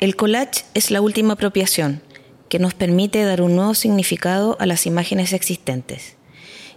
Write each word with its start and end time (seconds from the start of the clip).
El 0.00 0.14
collage 0.14 0.64
es 0.74 0.92
la 0.92 1.00
última 1.00 1.32
apropiación 1.32 2.02
que 2.48 2.60
nos 2.60 2.72
permite 2.72 3.24
dar 3.24 3.42
un 3.42 3.56
nuevo 3.56 3.74
significado 3.74 4.56
a 4.60 4.66
las 4.66 4.86
imágenes 4.86 5.32
existentes. 5.32 6.14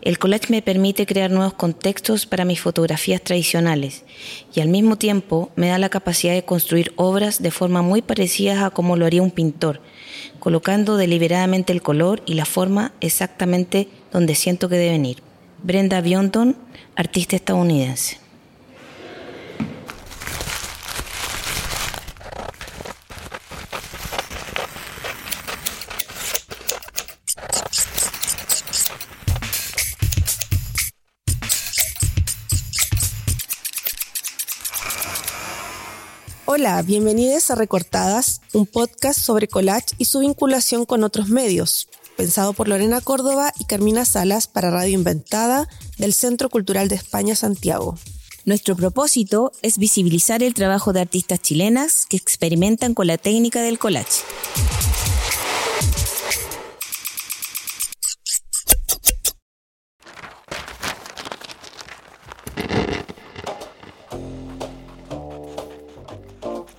El 0.01 0.17
collage 0.17 0.47
me 0.49 0.63
permite 0.63 1.05
crear 1.05 1.29
nuevos 1.29 1.53
contextos 1.53 2.25
para 2.25 2.45
mis 2.45 2.59
fotografías 2.59 3.21
tradicionales 3.21 4.05
y 4.55 4.61
al 4.61 4.69
mismo 4.69 4.97
tiempo 4.97 5.51
me 5.55 5.67
da 5.67 5.77
la 5.77 5.89
capacidad 5.89 6.33
de 6.33 6.45
construir 6.45 6.93
obras 6.95 7.43
de 7.43 7.51
forma 7.51 7.83
muy 7.83 8.01
parecida 8.01 8.65
a 8.65 8.71
como 8.71 8.95
lo 8.95 9.05
haría 9.05 9.21
un 9.21 9.29
pintor, 9.29 9.81
colocando 10.39 10.97
deliberadamente 10.97 11.73
el 11.73 11.83
color 11.83 12.23
y 12.25 12.33
la 12.33 12.45
forma 12.45 12.91
exactamente 13.01 13.87
donde 14.11 14.33
siento 14.33 14.67
que 14.67 14.77
deben 14.77 15.05
ir. 15.05 15.17
Brenda 15.61 16.01
Bionton, 16.01 16.57
artista 16.95 17.35
estadounidense. 17.35 18.20
Hola, 36.53 36.81
bienvenidos 36.81 37.49
a 37.49 37.55
Recortadas, 37.55 38.41
un 38.51 38.65
podcast 38.65 39.17
sobre 39.17 39.47
collage 39.47 39.95
y 39.97 40.03
su 40.03 40.19
vinculación 40.19 40.83
con 40.83 41.05
otros 41.05 41.29
medios, 41.29 41.87
pensado 42.17 42.51
por 42.51 42.67
Lorena 42.67 42.99
Córdoba 42.99 43.53
y 43.57 43.63
Carmina 43.63 44.03
Salas 44.03 44.47
para 44.47 44.69
Radio 44.69 44.95
Inventada 44.95 45.69
del 45.97 46.11
Centro 46.13 46.49
Cultural 46.49 46.89
de 46.89 46.95
España 46.95 47.35
Santiago. 47.35 47.97
Nuestro 48.43 48.75
propósito 48.75 49.53
es 49.61 49.77
visibilizar 49.77 50.43
el 50.43 50.53
trabajo 50.53 50.91
de 50.91 50.99
artistas 50.99 51.41
chilenas 51.41 52.05
que 52.05 52.17
experimentan 52.17 52.95
con 52.95 53.07
la 53.07 53.17
técnica 53.17 53.61
del 53.61 53.79
collage. 53.79 54.19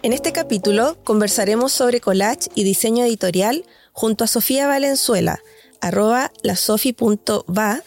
En 0.03 0.13
este 0.13 0.33
capítulo 0.33 0.99
conversaremos 1.05 1.71
sobre 1.71 2.01
collage 2.01 2.49
y 2.57 2.65
diseño 2.65 3.05
editorial 3.05 3.65
junto 3.93 4.25
a 4.25 4.27
Sofía 4.27 4.67
Valenzuela, 4.67 5.39
arroba 5.81 6.33
lasofi.va, 6.43 7.83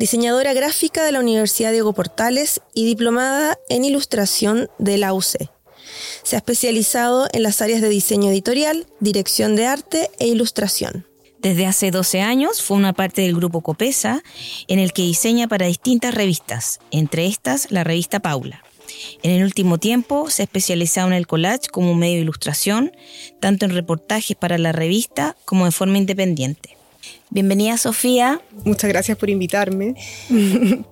diseñadora 0.00 0.52
gráfica 0.52 1.04
de 1.04 1.12
la 1.12 1.20
Universidad 1.20 1.70
Diego 1.70 1.92
Portales 1.92 2.60
y 2.74 2.86
diplomada 2.86 3.56
en 3.68 3.84
ilustración 3.84 4.68
de 4.78 4.98
la 4.98 5.14
UC. 5.14 5.48
Se 6.24 6.34
ha 6.34 6.38
especializado 6.38 7.28
en 7.32 7.44
las 7.44 7.62
áreas 7.62 7.80
de 7.80 7.88
diseño 7.88 8.30
editorial, 8.30 8.88
dirección 8.98 9.54
de 9.54 9.66
arte 9.66 10.10
e 10.18 10.26
ilustración. 10.26 11.06
Desde 11.38 11.66
hace 11.66 11.92
12 11.92 12.20
años 12.20 12.68
una 12.78 12.94
parte 12.94 13.22
del 13.22 13.36
grupo 13.36 13.60
Copesa, 13.60 14.24
en 14.66 14.80
el 14.80 14.92
que 14.92 15.02
diseña 15.02 15.46
para 15.46 15.66
distintas 15.66 16.14
revistas, 16.14 16.80
entre 16.90 17.26
estas 17.26 17.70
la 17.70 17.84
revista 17.84 18.18
Paula. 18.18 18.64
En 19.22 19.30
el 19.30 19.44
último 19.44 19.78
tiempo 19.78 20.30
se 20.30 20.42
ha 20.42 20.44
especializado 20.44 21.08
en 21.08 21.14
el 21.14 21.26
collage 21.26 21.68
como 21.70 21.94
medio 21.94 22.16
de 22.16 22.22
ilustración, 22.22 22.92
tanto 23.40 23.64
en 23.64 23.72
reportajes 23.72 24.36
para 24.36 24.58
la 24.58 24.72
revista 24.72 25.36
como 25.44 25.64
de 25.64 25.72
forma 25.72 25.98
independiente. 25.98 26.76
Bienvenida 27.30 27.76
Sofía. 27.78 28.40
Muchas 28.64 28.90
gracias 28.90 29.16
por 29.16 29.30
invitarme. 29.30 29.94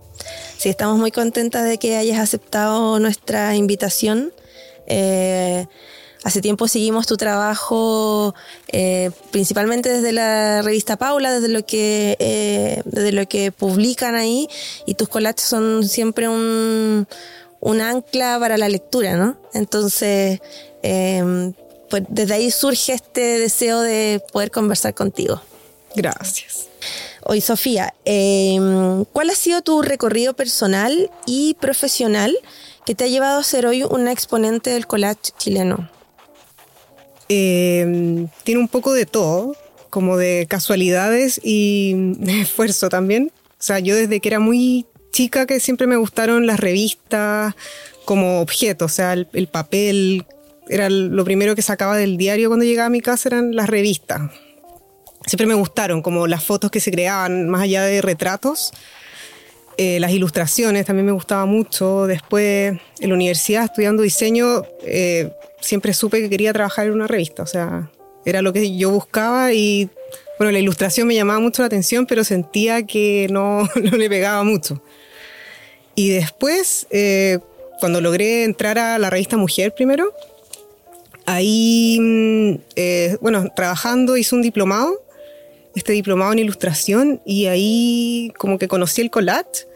sí, 0.56 0.68
estamos 0.68 0.98
muy 0.98 1.10
contentas 1.10 1.68
de 1.68 1.78
que 1.78 1.96
hayas 1.96 2.18
aceptado 2.18 2.98
nuestra 2.98 3.56
invitación. 3.56 4.32
Eh, 4.86 5.66
hace 6.24 6.40
tiempo 6.40 6.66
seguimos 6.68 7.06
tu 7.06 7.16
trabajo 7.16 8.34
eh, 8.68 9.10
principalmente 9.30 9.88
desde 9.90 10.12
la 10.12 10.62
revista 10.62 10.96
Paula, 10.96 11.32
desde 11.32 11.48
lo 11.48 11.64
que 11.64 12.16
eh, 12.18 12.82
desde 12.84 13.12
lo 13.12 13.26
que 13.28 13.52
publican 13.52 14.14
ahí 14.14 14.48
y 14.86 14.94
tus 14.94 15.08
collages 15.08 15.44
son 15.44 15.86
siempre 15.86 16.28
un, 16.28 17.06
un 17.60 17.80
ancla 17.80 18.38
para 18.38 18.56
la 18.56 18.68
lectura, 18.68 19.16
¿no? 19.16 19.36
Entonces, 19.54 20.40
em, 20.82 21.52
pues 21.90 22.04
desde 22.08 22.34
ahí 22.34 22.50
surge 22.50 22.92
este 22.92 23.38
deseo 23.38 23.80
de 23.80 24.22
poder 24.32 24.50
conversar 24.50 24.94
contigo. 24.94 25.40
Gracias. 25.94 26.68
Hoy, 27.24 27.40
Sofía, 27.40 27.94
em, 28.04 29.04
¿cuál 29.12 29.30
ha 29.30 29.34
sido 29.34 29.62
tu 29.62 29.82
recorrido 29.82 30.34
personal 30.34 31.10
y 31.26 31.54
profesional 31.54 32.36
que 32.86 32.94
te 32.94 33.04
ha 33.04 33.08
llevado 33.08 33.40
a 33.40 33.42
ser 33.42 33.66
hoy 33.66 33.82
una 33.82 34.12
exponente 34.12 34.70
del 34.70 34.86
collage 34.86 35.32
chileno? 35.36 35.90
Em, 37.28 38.28
tiene 38.44 38.60
un 38.60 38.68
poco 38.68 38.92
de 38.92 39.04
todo, 39.04 39.56
como 39.90 40.16
de 40.16 40.46
casualidades 40.48 41.40
y 41.42 41.94
de 42.18 42.42
esfuerzo 42.42 42.88
también. 42.88 43.32
O 43.34 43.62
sea, 43.62 43.78
yo 43.80 43.96
desde 43.96 44.20
que 44.20 44.28
era 44.28 44.40
muy 44.40 44.86
chica 45.10 45.46
que 45.46 45.60
siempre 45.60 45.86
me 45.86 45.96
gustaron 45.96 46.46
las 46.46 46.60
revistas 46.60 47.54
como 48.04 48.40
objeto, 48.40 48.86
o 48.86 48.88
sea, 48.88 49.12
el, 49.12 49.48
papel 49.48 50.24
era 50.68 50.88
lo 50.88 51.24
primero 51.24 51.54
que 51.54 51.62
sacaba 51.62 51.96
del 51.96 52.16
diario 52.16 52.48
cuando 52.48 52.64
llegaba 52.64 52.86
a 52.86 52.90
mi 52.90 53.00
casa 53.00 53.28
eran 53.28 53.54
las 53.54 53.68
revistas. 53.68 54.30
Siempre 55.26 55.46
me 55.46 55.54
gustaron, 55.54 56.00
como 56.00 56.26
las 56.26 56.42
fotos 56.42 56.70
que 56.70 56.80
se 56.80 56.90
creaban, 56.90 57.50
más 57.50 57.62
allá 57.62 57.82
de 57.82 58.00
retratos. 58.00 58.72
Eh, 59.76 60.00
las 60.00 60.10
ilustraciones 60.12 60.86
también 60.86 61.04
me 61.04 61.12
gustaba 61.12 61.44
mucho. 61.44 62.06
Después, 62.06 62.78
en 63.00 63.08
la 63.08 63.14
universidad, 63.14 63.64
estudiando 63.64 64.02
diseño, 64.02 64.62
eh, 64.82 65.30
siempre 65.60 65.92
supe 65.92 66.20
que 66.20 66.30
quería 66.30 66.52
trabajar 66.54 66.86
en 66.86 66.94
una 66.94 67.06
revista. 67.06 67.42
O 67.42 67.46
sea, 67.46 67.90
era 68.24 68.40
lo 68.40 68.52
que 68.52 68.76
yo 68.76 68.90
buscaba 68.90 69.52
y, 69.52 69.90
bueno, 70.38 70.50
la 70.50 70.58
ilustración 70.58 71.06
me 71.06 71.14
llamaba 71.14 71.40
mucho 71.40 71.62
la 71.62 71.66
atención, 71.66 72.06
pero 72.06 72.24
sentía 72.24 72.86
que 72.86 73.26
no, 73.30 73.68
no 73.82 73.96
le 73.96 74.08
pegaba 74.08 74.42
mucho. 74.44 74.82
Y 75.98 76.10
después, 76.10 76.86
eh, 76.90 77.40
cuando 77.80 78.00
logré 78.00 78.44
entrar 78.44 78.78
a 78.78 79.00
la 79.00 79.10
revista 79.10 79.36
Mujer 79.36 79.74
primero, 79.74 80.14
ahí, 81.26 81.98
mm, 82.00 82.54
eh, 82.76 83.16
bueno, 83.20 83.48
trabajando 83.56 84.16
hice 84.16 84.36
un 84.36 84.42
diplomado, 84.42 85.02
este 85.74 85.94
diplomado 85.94 86.32
en 86.32 86.38
ilustración, 86.38 87.20
y 87.26 87.46
ahí 87.46 88.32
como 88.38 88.58
que 88.60 88.68
conocí 88.68 89.00
el 89.00 89.10
collage 89.10 89.66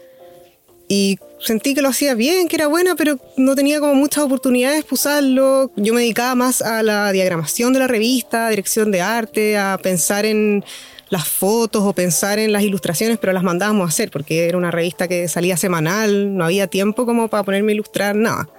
y 0.87 1.19
sentí 1.41 1.73
que 1.73 1.81
lo 1.81 1.89
hacía 1.89 2.13
bien, 2.13 2.47
que 2.47 2.55
era 2.55 2.67
buena, 2.67 2.95
pero 2.95 3.19
no 3.35 3.53
tenía 3.53 3.81
como 3.81 3.93
muchas 3.93 4.23
oportunidades 4.23 4.85
para 4.85 4.93
usarlo. 4.93 5.71
Yo 5.75 5.93
me 5.93 6.03
dedicaba 6.03 6.35
más 6.35 6.61
a 6.61 6.83
la 6.83 7.11
diagramación 7.11 7.73
de 7.73 7.79
la 7.79 7.87
revista, 7.87 8.47
dirección 8.47 8.91
de 8.91 9.01
arte, 9.01 9.57
a 9.57 9.77
pensar 9.83 10.25
en 10.25 10.63
las 11.13 11.27
fotos 11.27 11.83
o 11.83 11.93
pensar 11.93 12.39
en 12.39 12.51
las 12.51 12.63
ilustraciones, 12.63 13.19
pero 13.19 13.33
las 13.33 13.43
mandábamos 13.43 13.85
a 13.85 13.89
hacer 13.89 14.09
porque 14.09 14.47
era 14.47 14.57
una 14.57 14.71
revista 14.71 15.07
que 15.07 15.27
salía 15.27 15.57
semanal, 15.57 16.35
no 16.35 16.43
había 16.43 16.65
tiempo 16.65 17.05
como 17.05 17.27
para 17.27 17.43
ponerme 17.43 17.71
a 17.71 17.75
ilustrar 17.75 18.15
nada. 18.15 18.49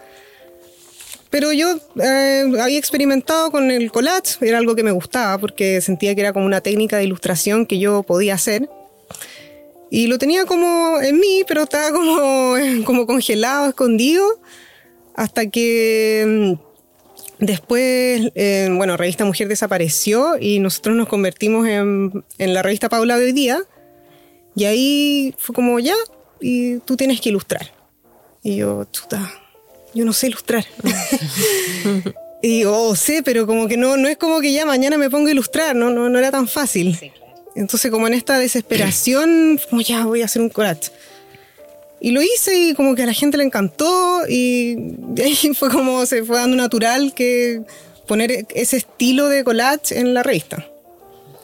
Pero 1.31 1.53
yo 1.53 1.76
eh, 2.00 2.44
había 2.60 2.78
experimentado 2.78 3.50
con 3.50 3.72
el 3.72 3.91
collage, 3.91 4.37
era 4.41 4.59
algo 4.59 4.76
que 4.76 4.84
me 4.84 4.92
gustaba 4.92 5.37
porque 5.38 5.81
sentía 5.81 6.15
que 6.15 6.20
era 6.20 6.32
como 6.32 6.47
una 6.47 6.60
técnica 6.60 6.97
de 6.97 7.03
ilustración 7.03 7.66
que 7.66 7.81
yo 7.81 8.04
podía 8.04 8.34
hacer. 8.34 8.71
Y 9.91 10.06
lo 10.06 10.19
tenía 10.19 10.44
como 10.47 11.00
en 11.00 11.19
mí, 11.19 11.42
pero 11.48 11.65
estaba 11.65 11.91
como, 11.91 12.54
como 12.84 13.04
congelado, 13.04 13.69
escondido, 13.69 14.25
hasta 15.16 15.50
que 15.50 16.54
mm, 16.56 16.74
Después, 17.39 18.31
eh, 18.34 18.69
bueno, 18.72 18.97
Revista 18.97 19.25
Mujer 19.25 19.49
desapareció 19.49 20.39
y 20.39 20.61
nosotros 20.61 20.97
nos 20.97 21.09
convertimos 21.09 21.67
en, 21.67 22.25
la 22.39 22.62
revista 22.62 22.89
Paula 22.89 23.19
de 23.19 23.27
hoy 23.27 23.33
día. 23.33 23.59
Y 24.55 24.65
ahí 24.65 25.34
fue 25.39 25.55
como, 25.55 25.78
ya, 25.81 25.97
y 26.41 26.78
tú 26.78 26.97
tienes 26.97 27.21
que 27.21 27.31
ilustrar. 27.31 27.72
Y 28.43 28.56
yo, 28.56 28.84
chuta, 28.92 29.33
yo 29.95 30.04
no 30.04 30.13
sé 30.13 30.28
ilustrar. 30.28 30.65
y 32.42 32.65
oh, 32.65 32.95
sé, 32.95 33.22
pero 33.25 33.47
como 33.47 33.66
que 33.66 33.77
no, 33.77 33.97
no 33.97 34.09
es 34.09 34.16
como 34.16 34.41
que 34.41 34.53
ya 34.53 34.65
mañana 34.65 34.97
me 34.97 35.10
pongo 35.10 35.28
a 35.28 35.33
ilustrar, 35.33 35.75
no, 35.75 35.91
no, 35.91 36.09
no 36.09 36.19
era 36.19 36.31
tan 36.31 36.47
fácil. 36.47 37.13
Entonces, 37.57 37.91
como 37.91 38.07
en 38.07 38.15
esta 38.15 38.39
desesperación, 38.39 39.60
como 39.71 39.83
ya 39.83 40.04
voy 40.07 40.22
a 40.22 40.27
hacer 40.27 40.42
un 40.42 40.51
collage. 40.51 40.91
Y 42.04 42.10
lo 42.10 42.21
hice 42.21 42.54
y 42.54 42.74
como 42.74 42.95
que 42.95 43.04
a 43.04 43.06
la 43.06 43.15
gente 43.15 43.39
le 43.39 43.45
encantó 43.45 44.28
y 44.28 44.77
ahí 45.24 45.36
fue 45.59 45.71
como 45.71 46.04
se 46.04 46.22
fue 46.22 46.36
dando 46.36 46.54
natural 46.54 47.15
que 47.15 47.62
poner 48.06 48.47
ese 48.54 48.77
estilo 48.77 49.30
de 49.30 49.42
collage 49.42 49.98
en 49.98 50.12
la 50.12 50.22
revista. 50.22 50.66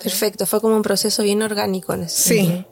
Perfecto, 0.03 0.45
fue 0.45 0.61
como 0.61 0.77
un 0.77 0.83
proceso 0.83 1.23
bien 1.23 1.41
orgánico. 1.41 1.95
En 1.95 2.11
sí. 2.11 2.63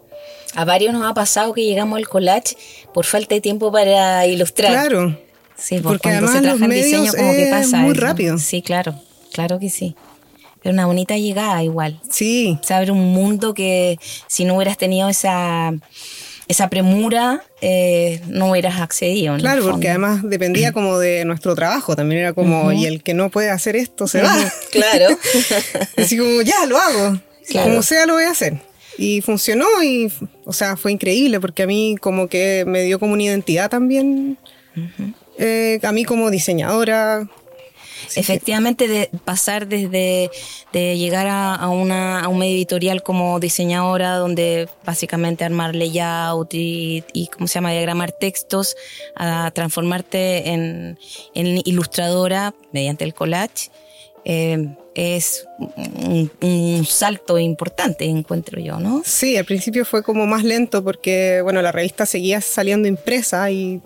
A 0.55 0.67
varios 0.67 0.93
nos 0.93 1.11
ha 1.11 1.15
pasado 1.15 1.55
que 1.55 1.65
llegamos 1.65 1.97
al 1.97 2.07
collage 2.07 2.59
por 2.93 3.07
falta 3.07 3.35
de 3.35 3.41
tiempo 3.41 3.73
para 3.73 4.27
ilustrar. 4.27 4.71
Claro. 4.71 5.19
Sí, 5.57 5.81
porque 5.83 6.11
además 6.11 6.43
los 6.43 6.61
medios 6.61 7.17
como 7.17 7.33
que 7.33 7.47
pasa 7.47 7.79
muy 7.79 7.95
rápido. 7.95 8.37
Sí, 8.37 8.61
claro, 8.61 9.01
claro 9.33 9.59
que 9.59 9.71
sí. 9.71 9.97
Pero 10.63 10.75
una 10.75 10.85
bonita 10.85 11.17
llegada 11.17 11.65
igual. 11.65 12.03
Sí. 12.11 12.59
Saber 12.61 12.91
un 12.91 13.15
mundo 13.15 13.55
que 13.55 13.99
si 14.27 14.45
no 14.45 14.57
hubieras 14.57 14.77
tenido 14.77 15.09
esa 15.09 15.73
esa 16.49 16.71
premura 16.71 17.45
eh, 17.61 18.21
no 18.27 18.51
hubieras 18.51 18.81
accedido. 18.81 19.37
Claro, 19.37 19.71
porque 19.71 19.91
además 19.91 20.23
dependía 20.25 20.73
como 20.73 20.99
de 20.99 21.25
nuestro 21.27 21.55
trabajo, 21.55 21.95
también 21.95 22.23
era 22.23 22.33
como, 22.33 22.73
y 22.73 22.87
el 22.87 23.03
que 23.03 23.15
no 23.15 23.31
puede 23.31 23.51
hacer 23.51 23.77
esto 23.77 24.09
se 24.09 24.23
va. 24.23 24.35
Claro. 24.71 25.07
Así 25.97 26.17
como, 26.17 26.43
ya, 26.43 26.67
lo 26.67 26.79
hago. 26.79 27.21
Como 27.53 27.83
sea, 27.83 28.07
lo 28.07 28.15
voy 28.15 28.25
a 28.25 28.31
hacer. 28.31 28.61
Y 28.97 29.21
funcionó 29.21 29.67
y, 29.83 30.11
o 30.45 30.53
sea, 30.53 30.77
fue 30.77 30.91
increíble 30.91 31.39
porque 31.39 31.63
a 31.63 31.67
mí 31.67 31.97
como 32.01 32.29
que 32.29 32.65
me 32.67 32.83
dio 32.83 32.99
como 32.99 33.13
una 33.13 33.23
identidad 33.23 33.71
también. 33.71 34.39
Eh, 35.39 35.79
a 35.83 35.93
mí 35.93 36.05
como 36.05 36.31
diseñadora, 36.31 37.29
Efectivamente, 38.17 38.89
de 38.89 39.11
pasar 39.25 39.67
desde 39.67 40.31
de 40.73 40.99
llegar 40.99 41.27
a, 41.29 41.69
una, 41.69 42.21
a 42.21 42.29
un 42.29 42.39
medio 42.39 42.57
editorial 42.57 43.03
como 43.03 43.41
diseñadora, 43.41 44.17
donde 44.17 44.69
básicamente 44.85 45.45
armar 45.45 45.75
layout 45.75 46.53
y, 46.55 47.05
y 47.13 47.29
¿cómo 47.29 47.47
se 47.47 47.55
llama?, 47.55 47.73
diagramar 47.73 48.13
textos, 48.13 48.77
a 49.17 49.51
transformarte 49.55 50.51
en, 50.51 50.99
en 51.35 51.61
ilustradora 51.65 52.55
mediante 52.73 53.05
el 53.05 53.15
collage. 53.15 53.71
Eh, 54.31 54.69
es 54.95 55.47
un, 55.59 56.85
salto 56.85 57.39
importante, 57.39 58.05
encuentro 58.05 58.61
yo, 58.61 58.79
¿no? 58.79 59.01
Sí, 59.03 59.39
al 59.39 59.47
principio 59.47 59.87
fue 59.87 60.03
como 60.03 60.27
más 60.27 60.45
lento 60.45 60.85
porque, 60.85 61.41
bueno, 61.43 61.63
la 61.63 61.73
revista 61.73 62.05
seguía 62.05 62.43
saliendo 62.43 62.89
impresa 62.89 63.51
y, 63.51 63.81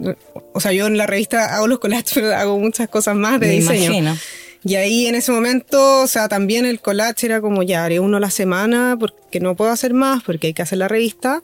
o 0.53 0.59
sea, 0.59 0.73
yo 0.73 0.89
en 0.89 0.97
la 0.97 1.07
revista 1.07 1.55
hago 1.55 1.69
los 1.69 1.79
collages, 1.79 2.11
pero 2.15 2.35
hago 2.35 2.59
muchas 2.59 2.89
cosas 2.89 3.15
más 3.15 3.39
de 3.39 3.51
diseño. 3.51 4.17
Y 4.65 4.75
ahí 4.75 5.07
en 5.07 5.15
ese 5.15 5.31
momento, 5.31 6.03
o 6.03 6.07
sea, 6.09 6.29
también 6.29 6.67
el 6.67 6.81
collage 6.81 7.27
era 7.27 7.41
como 7.41 7.63
ya 7.63 7.85
haré 7.85 8.01
uno 8.01 8.17
a 8.17 8.21
la 8.21 8.31
semana 8.31 8.97
porque 8.99 9.39
no 9.39 9.55
puedo 9.55 9.71
hacer 9.71 9.95
más, 9.95 10.25
porque 10.25 10.49
hay 10.49 10.55
que 10.55 10.63
hacer 10.63 10.79
la 10.79 10.89
revista. 10.89 11.41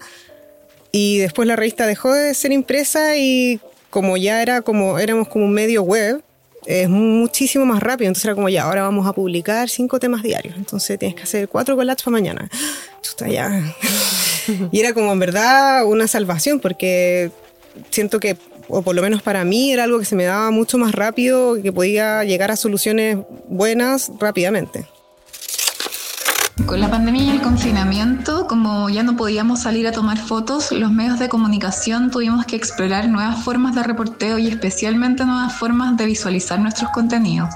Y 0.91 1.19
después 1.19 1.47
la 1.47 1.55
revista 1.55 1.87
dejó 1.87 2.12
de 2.12 2.35
ser 2.35 2.50
impresa 2.50 3.17
y 3.17 3.61
como 3.91 4.17
ya 4.17 4.43
era 4.43 4.62
como, 4.62 4.99
éramos 4.99 5.29
como 5.29 5.45
un 5.45 5.53
medio 5.53 5.83
web, 5.83 6.23
es 6.66 6.88
muchísimo 6.88 7.64
más 7.64 7.82
rápido. 7.82 8.08
Entonces 8.08 8.26
era 8.26 8.34
como, 8.34 8.49
ya, 8.49 8.64
ahora 8.64 8.82
vamos 8.82 9.06
a 9.06 9.12
publicar 9.12 9.69
cinco 9.69 9.99
temas 9.99 10.22
diarios. 10.22 10.55
Entonces 10.56 10.99
tienes 10.99 11.16
que 11.16 11.22
hacer 11.22 11.49
cuatro 11.49 11.76
collages 11.76 12.02
para 12.02 12.12
mañana. 12.12 12.50
Ya. 13.28 13.75
y 14.70 14.81
era 14.81 14.93
como 14.93 15.12
en 15.12 15.19
verdad 15.19 15.84
una 15.87 16.06
salvación 16.06 16.60
porque 16.60 17.32
siento 17.90 18.20
que, 18.20 18.37
o 18.69 18.82
por 18.82 18.94
lo 18.94 19.02
menos 19.02 19.22
para 19.22 19.44
mí, 19.44 19.72
era 19.72 19.84
algo 19.84 19.99
que 19.99 20.05
se 20.05 20.14
me 20.14 20.25
daba 20.25 20.50
mucho 20.50 20.78
más 20.78 20.94
rápido, 20.94 21.60
que 21.60 21.72
podía 21.72 22.22
llegar 22.22 22.52
a 22.52 22.56
soluciones 22.56 23.19
buenas 23.49 24.12
rápidamente. 24.20 24.87
Con 26.66 26.81
la 26.81 26.90
pandemia 26.90 27.22
y 27.22 27.31
el 27.31 27.40
confinamiento, 27.40 28.46
como 28.46 28.90
ya 28.90 29.02
no 29.02 29.16
podíamos 29.16 29.60
salir 29.62 29.87
a 29.87 29.93
tomar 29.93 30.19
fotos, 30.19 30.72
los 30.72 30.90
medios 30.90 31.19
de 31.19 31.28
comunicación 31.28 32.10
tuvimos 32.10 32.44
que 32.46 32.56
explorar 32.56 33.08
nuevas 33.08 33.43
formas 33.43 33.75
de 33.75 33.82
reporteo 33.84 34.38
y 34.38 34.49
especialmente 34.49 35.25
nuevas 35.25 35.55
formas 35.55 35.96
de 35.96 36.05
visualizar 36.05 36.58
nuestros 36.58 36.90
contenidos. 36.90 37.55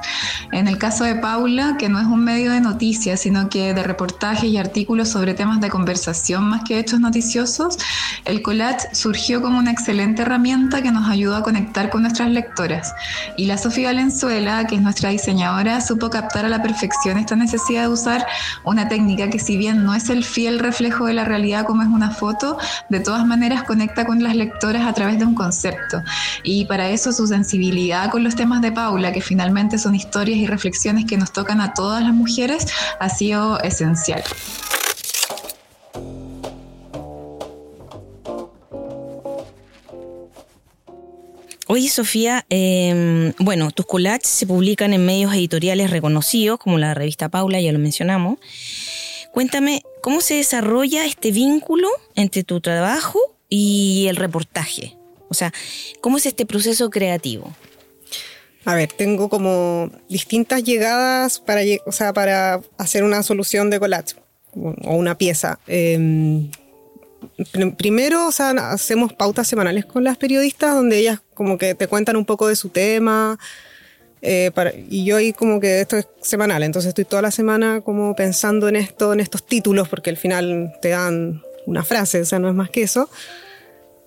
En 0.53 0.69
el 0.69 0.79
caso 0.79 1.05
de 1.05 1.17
Paula, 1.17 1.77
que 1.79 1.89
no 1.89 1.99
es 1.99 2.07
un 2.07 2.23
medio 2.25 2.53
de 2.53 2.61
noticias, 2.61 3.21
sino 3.21 3.49
que 3.51 3.75
de 3.75 3.83
reportajes 3.83 4.45
y 4.45 4.57
artículos 4.57 5.09
sobre 5.09 5.35
temas 5.35 5.61
de 5.61 5.69
conversación 5.69 6.45
más 6.45 6.63
que 6.63 6.79
hechos 6.79 7.01
noticiosos, 7.01 7.79
el 8.25 8.41
collage 8.41 8.95
surgió 8.95 9.43
como 9.43 9.59
una 9.59 9.73
excelente 9.73 10.23
herramienta 10.23 10.81
que 10.81 10.93
nos 10.93 11.11
ayudó 11.11 11.37
a 11.37 11.43
conectar 11.43 11.91
con 11.91 12.03
nuestras 12.03 12.31
lectoras. 12.31 12.95
Y 13.37 13.47
la 13.47 13.59
Sofía 13.59 13.89
Valenzuela, 13.89 14.67
que 14.67 14.77
es 14.77 14.83
nuestra 14.83 15.11
diseñadora, 15.11 15.81
supo 15.81 16.09
captar 16.09 16.45
a 16.45 16.49
la 16.49 16.63
perfección 16.63 17.19
esta 17.19 17.37
necesidad 17.37 17.83
de 17.83 17.89
usar 17.89 18.27
una 18.65 18.89
técnica 18.93 19.31
que 19.31 19.39
si 19.39 19.57
bien 19.57 19.87
no 19.87 19.95
es 19.95 20.11
el 20.11 20.23
fiel 20.23 20.59
reflejo 20.59 21.07
de 21.07 21.15
la 21.15 21.25
realidad 21.25 21.65
como 21.65 21.81
es 21.81 21.89
una 21.89 22.11
foto, 22.11 22.59
de 22.91 23.01
todas 23.01 23.25
maneras 23.25 23.63
conecta 23.63 24.05
con 24.05 24.23
las 24.23 24.37
lectoras 24.37 24.87
a 24.87 24.93
través 24.93 25.19
de 25.19 25.25
un 25.25 25.35
concepto. 25.35 26.03
Y 26.43 26.67
para 26.67 26.91
eso 26.91 27.11
su 27.11 27.27
sensibilidad 27.27 28.11
con 28.11 28.23
los 28.23 28.35
temas 28.35 28.61
de 28.61 28.71
Paula, 28.71 29.11
que 29.11 29.23
finalmente 29.23 29.79
son 29.79 29.95
historias 29.95 30.37
y 30.37 30.47
reflexiones 30.47 31.07
que 31.07 31.17
nos 31.17 31.33
tocan 31.33 31.63
a 31.63 31.73
todas 31.73 32.03
las 32.03 32.13
mujeres, 32.13 32.67
ha 33.01 33.09
sido 33.09 33.59
esencial. 33.63 34.23
Oye, 41.75 41.89
Sofía, 41.89 42.45
em, 42.51 43.33
bueno, 43.39 43.71
tus 43.71 43.87
collages 43.87 44.29
se 44.29 44.47
publican 44.47 44.93
en 44.93 45.07
medios 45.07 45.33
editoriales 45.33 45.91
reconocidos, 45.91 46.59
como 46.59 46.77
la 46.77 46.93
revista 46.93 47.31
Paula, 47.31 47.63
ya 47.63 47.73
lo 47.73 47.79
mencionamos. 47.79 48.39
Cuéntame, 49.33 49.81
¿cómo 50.03 50.21
se 50.21 50.35
desarrolla 50.35 51.07
este 51.07 51.31
vínculo 51.31 51.89
entre 52.15 52.45
tu 52.45 52.61
trabajo 52.61 53.19
y 53.49 54.05
el 54.11 54.17
reportaje? 54.17 54.99
O 55.31 55.33
sea, 55.33 55.51
¿cómo 56.03 56.19
es 56.19 56.27
este 56.27 56.45
proceso 56.45 56.91
creativo? 56.91 57.57
A 58.67 58.75
ver, 58.75 58.93
tengo 58.93 59.31
como 59.31 59.91
distintas 60.11 60.65
llegadas 60.65 61.41
para, 61.41 61.63
o 61.87 61.93
sea, 61.93 62.13
para 62.13 62.61
hacer 62.77 63.03
una 63.03 63.23
solución 63.23 63.71
de 63.71 63.81
collage 63.81 64.17
o 64.55 64.95
una 64.95 65.17
pieza. 65.17 65.59
Em, 65.67 66.51
primero, 67.77 68.27
o 68.27 68.33
sea, 68.33 68.51
hacemos 68.71 69.13
pautas 69.13 69.49
semanales 69.49 69.85
con 69.85 70.05
las 70.05 70.17
periodistas 70.17 70.75
donde 70.75 70.99
ellas 70.99 71.21
como 71.35 71.59
que 71.59 71.75
te 71.75 71.87
cuentan 71.87 72.17
un 72.17 72.25
poco 72.25 72.49
de 72.49 72.57
su 72.57 72.69
tema. 72.69 73.39
Eh, 74.25 74.53
y 74.89 75.05
yo 75.05 75.17
ahí 75.17 75.33
como 75.33 75.59
que 75.59 75.81
esto 75.81 75.97
es 75.97 76.07
semanal, 76.21 76.63
entonces 76.63 76.91
estoy 76.91 77.05
toda 77.05 77.23
la 77.23 77.33
semana 77.33 77.81
como 77.81 78.15
pensando 78.15 78.69
en 78.69 78.77
esto, 78.77 79.13
en 79.13 79.19
estos 79.19 79.45
títulos, 79.45 79.89
porque 79.89 80.11
al 80.11 80.17
final 80.17 80.73
te 80.81 80.91
dan 80.91 81.43
una 81.67 81.83
frase, 81.83 82.21
o 82.21 82.25
sea, 82.25 82.39
no 82.39 82.49
es 82.49 82.55
más 82.55 82.71
que 82.71 82.83
eso. 82.83 83.11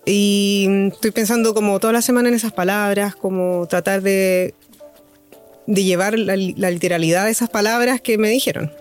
Y 0.06 0.68
estoy 0.92 1.10
pensando 1.10 1.52
como 1.52 1.78
toda 1.80 1.92
la 1.92 2.00
semana 2.00 2.28
en 2.28 2.34
esas 2.34 2.52
palabras, 2.52 3.14
como 3.14 3.66
tratar 3.68 4.02
de, 4.02 4.54
de 5.66 5.84
llevar 5.84 6.18
la, 6.18 6.36
la 6.36 6.70
literalidad 6.70 7.24
de 7.24 7.32
esas 7.32 7.50
palabras 7.50 8.00
que 8.00 8.16
me 8.16 8.30
dijeron. 8.30 8.72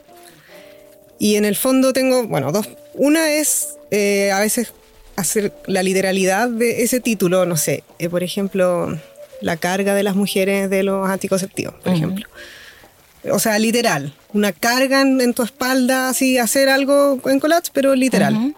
Y 1.19 1.35
en 1.35 1.45
el 1.45 1.55
fondo 1.55 1.93
tengo, 1.93 2.27
bueno, 2.27 2.51
dos. 2.51 2.69
Una 2.93 3.33
es 3.33 3.74
eh, 3.91 4.31
a 4.31 4.39
veces 4.39 4.73
hacer 5.15 5.53
la 5.67 5.83
literalidad 5.83 6.49
de 6.49 6.83
ese 6.83 6.99
título, 6.99 7.45
no 7.45 7.57
sé, 7.57 7.83
eh, 7.99 8.09
por 8.09 8.23
ejemplo, 8.23 8.99
la 9.41 9.57
carga 9.57 9.93
de 9.93 10.03
las 10.03 10.15
mujeres 10.15 10.69
de 10.69 10.83
los 10.83 11.09
anticonceptivos, 11.09 11.75
por 11.75 11.93
ejemplo. 11.93 12.27
O 13.31 13.39
sea, 13.39 13.57
literal, 13.57 14.13
una 14.33 14.51
carga 14.51 15.01
en, 15.01 15.33
tu 15.33 15.43
espalda, 15.43 16.09
así, 16.09 16.37
hacer 16.37 16.69
algo 16.69 17.19
en 17.25 17.39
collage, 17.39 17.69
pero 17.73 17.95
literal. 17.95 18.55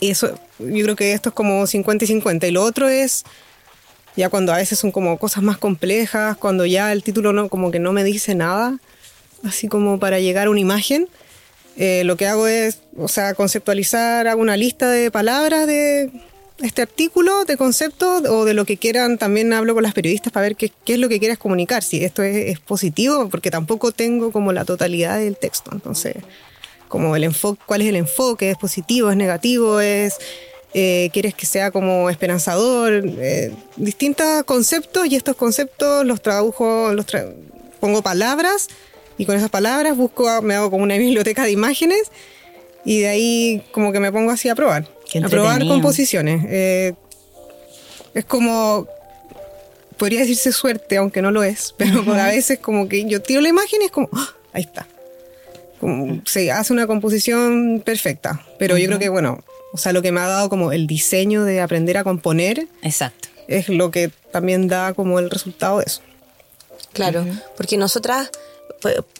Y 0.00 0.10
eso, 0.10 0.38
yo 0.58 0.84
creo 0.84 0.96
que 0.96 1.12
esto 1.12 1.28
es 1.28 1.34
como 1.34 1.66
50 1.66 2.04
y 2.04 2.08
50. 2.08 2.46
Y 2.48 2.50
lo 2.50 2.62
otro 2.62 2.88
es, 2.88 3.24
ya 4.16 4.28
cuando 4.30 4.52
a 4.52 4.56
veces 4.56 4.78
son 4.78 4.90
como 4.90 5.16
cosas 5.18 5.42
más 5.42 5.58
complejas, 5.58 6.36
cuando 6.36 6.66
ya 6.66 6.92
el 6.92 7.02
título 7.04 7.32
no, 7.32 7.48
como 7.48 7.70
que 7.70 7.78
no 7.78 7.92
me 7.92 8.02
dice 8.02 8.34
nada, 8.34 8.78
así 9.44 9.68
como 9.68 10.00
para 10.00 10.18
llegar 10.18 10.48
a 10.48 10.50
una 10.50 10.60
imagen 10.60 11.08
eh, 11.80 12.02
lo 12.04 12.16
que 12.16 12.26
hago 12.26 12.48
es, 12.48 12.80
o 12.96 13.06
sea, 13.06 13.34
conceptualizar, 13.34 14.26
hago 14.26 14.42
una 14.42 14.56
lista 14.56 14.90
de 14.90 15.12
palabras 15.12 15.68
de 15.68 16.10
este 16.58 16.82
artículo, 16.82 17.44
de 17.44 17.56
conceptos 17.56 18.24
o 18.28 18.44
de 18.44 18.52
lo 18.52 18.64
que 18.64 18.78
quieran. 18.78 19.16
También 19.16 19.52
hablo 19.52 19.74
con 19.74 19.84
las 19.84 19.94
periodistas 19.94 20.32
para 20.32 20.48
ver 20.48 20.56
qué, 20.56 20.72
es 20.86 20.98
lo 20.98 21.08
que 21.08 21.20
quieres 21.20 21.38
comunicar, 21.38 21.84
si 21.84 22.04
esto 22.04 22.24
es, 22.24 22.58
positivo, 22.58 23.28
porque 23.28 23.52
tampoco 23.52 23.92
tengo 23.92 24.32
como 24.32 24.52
la 24.52 24.64
totalidad 24.64 25.20
del 25.20 25.36
texto. 25.36 25.70
Entonces, 25.72 26.16
como 26.88 27.14
el 27.14 27.22
enfoque, 27.22 27.62
cuál 27.64 27.82
es 27.82 27.88
el 27.88 27.96
enfoque, 27.96 28.50
es 28.50 28.58
positivo, 28.58 29.10
es 29.10 29.16
negativo, 29.16 29.80
es... 29.80 30.16
Eh, 30.74 31.08
quieres 31.14 31.34
que 31.34 31.46
sea 31.46 31.70
como 31.70 32.10
esperanzador, 32.10 33.02
eh, 33.02 33.54
distintos 33.76 34.44
conceptos 34.44 35.06
y 35.06 35.16
estos 35.16 35.34
conceptos 35.34 36.04
los 36.04 36.20
tradujo, 36.20 36.92
los 36.92 37.06
pongo 37.80 38.02
palabras 38.02 38.68
y 39.18 39.26
con 39.26 39.36
esas 39.36 39.50
palabras 39.50 39.96
busco, 39.96 40.40
me 40.42 40.54
hago 40.54 40.70
como 40.70 40.84
una 40.84 40.96
biblioteca 40.98 41.44
de 41.44 41.50
imágenes 41.50 42.10
y 42.84 43.00
de 43.00 43.08
ahí 43.08 43.62
como 43.72 43.92
que 43.92 44.00
me 44.00 44.10
pongo 44.10 44.30
así 44.30 44.48
a 44.48 44.54
probar. 44.54 44.88
A 45.22 45.28
probar 45.28 45.66
composiciones. 45.66 46.44
Eh, 46.48 46.94
es 48.14 48.24
como, 48.24 48.86
podría 49.96 50.20
decirse 50.20 50.52
suerte, 50.52 50.96
aunque 50.96 51.20
no 51.20 51.30
lo 51.30 51.42
es, 51.42 51.74
pero 51.78 52.00
a 52.14 52.28
veces 52.28 52.58
como 52.60 52.88
que 52.88 53.04
yo 53.04 53.20
tiro 53.20 53.40
la 53.40 53.48
imagen 53.48 53.82
y 53.82 53.86
es 53.86 53.90
como, 53.90 54.08
¡ah! 54.12 54.34
ahí 54.52 54.62
está. 54.62 54.86
se 56.24 56.50
hace 56.50 56.72
una 56.72 56.86
composición 56.86 57.82
perfecta, 57.84 58.44
pero 58.58 58.78
yo 58.78 58.86
creo 58.86 58.98
que, 58.98 59.08
bueno, 59.08 59.44
o 59.72 59.78
sea, 59.78 59.92
lo 59.92 60.00
que 60.00 60.12
me 60.12 60.20
ha 60.20 60.26
dado 60.26 60.48
como 60.48 60.72
el 60.72 60.86
diseño 60.86 61.44
de 61.44 61.60
aprender 61.60 61.98
a 61.98 62.04
componer. 62.04 62.66
Exacto. 62.82 63.28
Es 63.48 63.68
lo 63.68 63.90
que 63.90 64.10
también 64.30 64.68
da 64.68 64.94
como 64.94 65.18
el 65.18 65.30
resultado 65.30 65.78
de 65.78 65.84
eso. 65.86 66.02
Claro, 66.92 67.26
porque 67.56 67.76
nosotras 67.76 68.30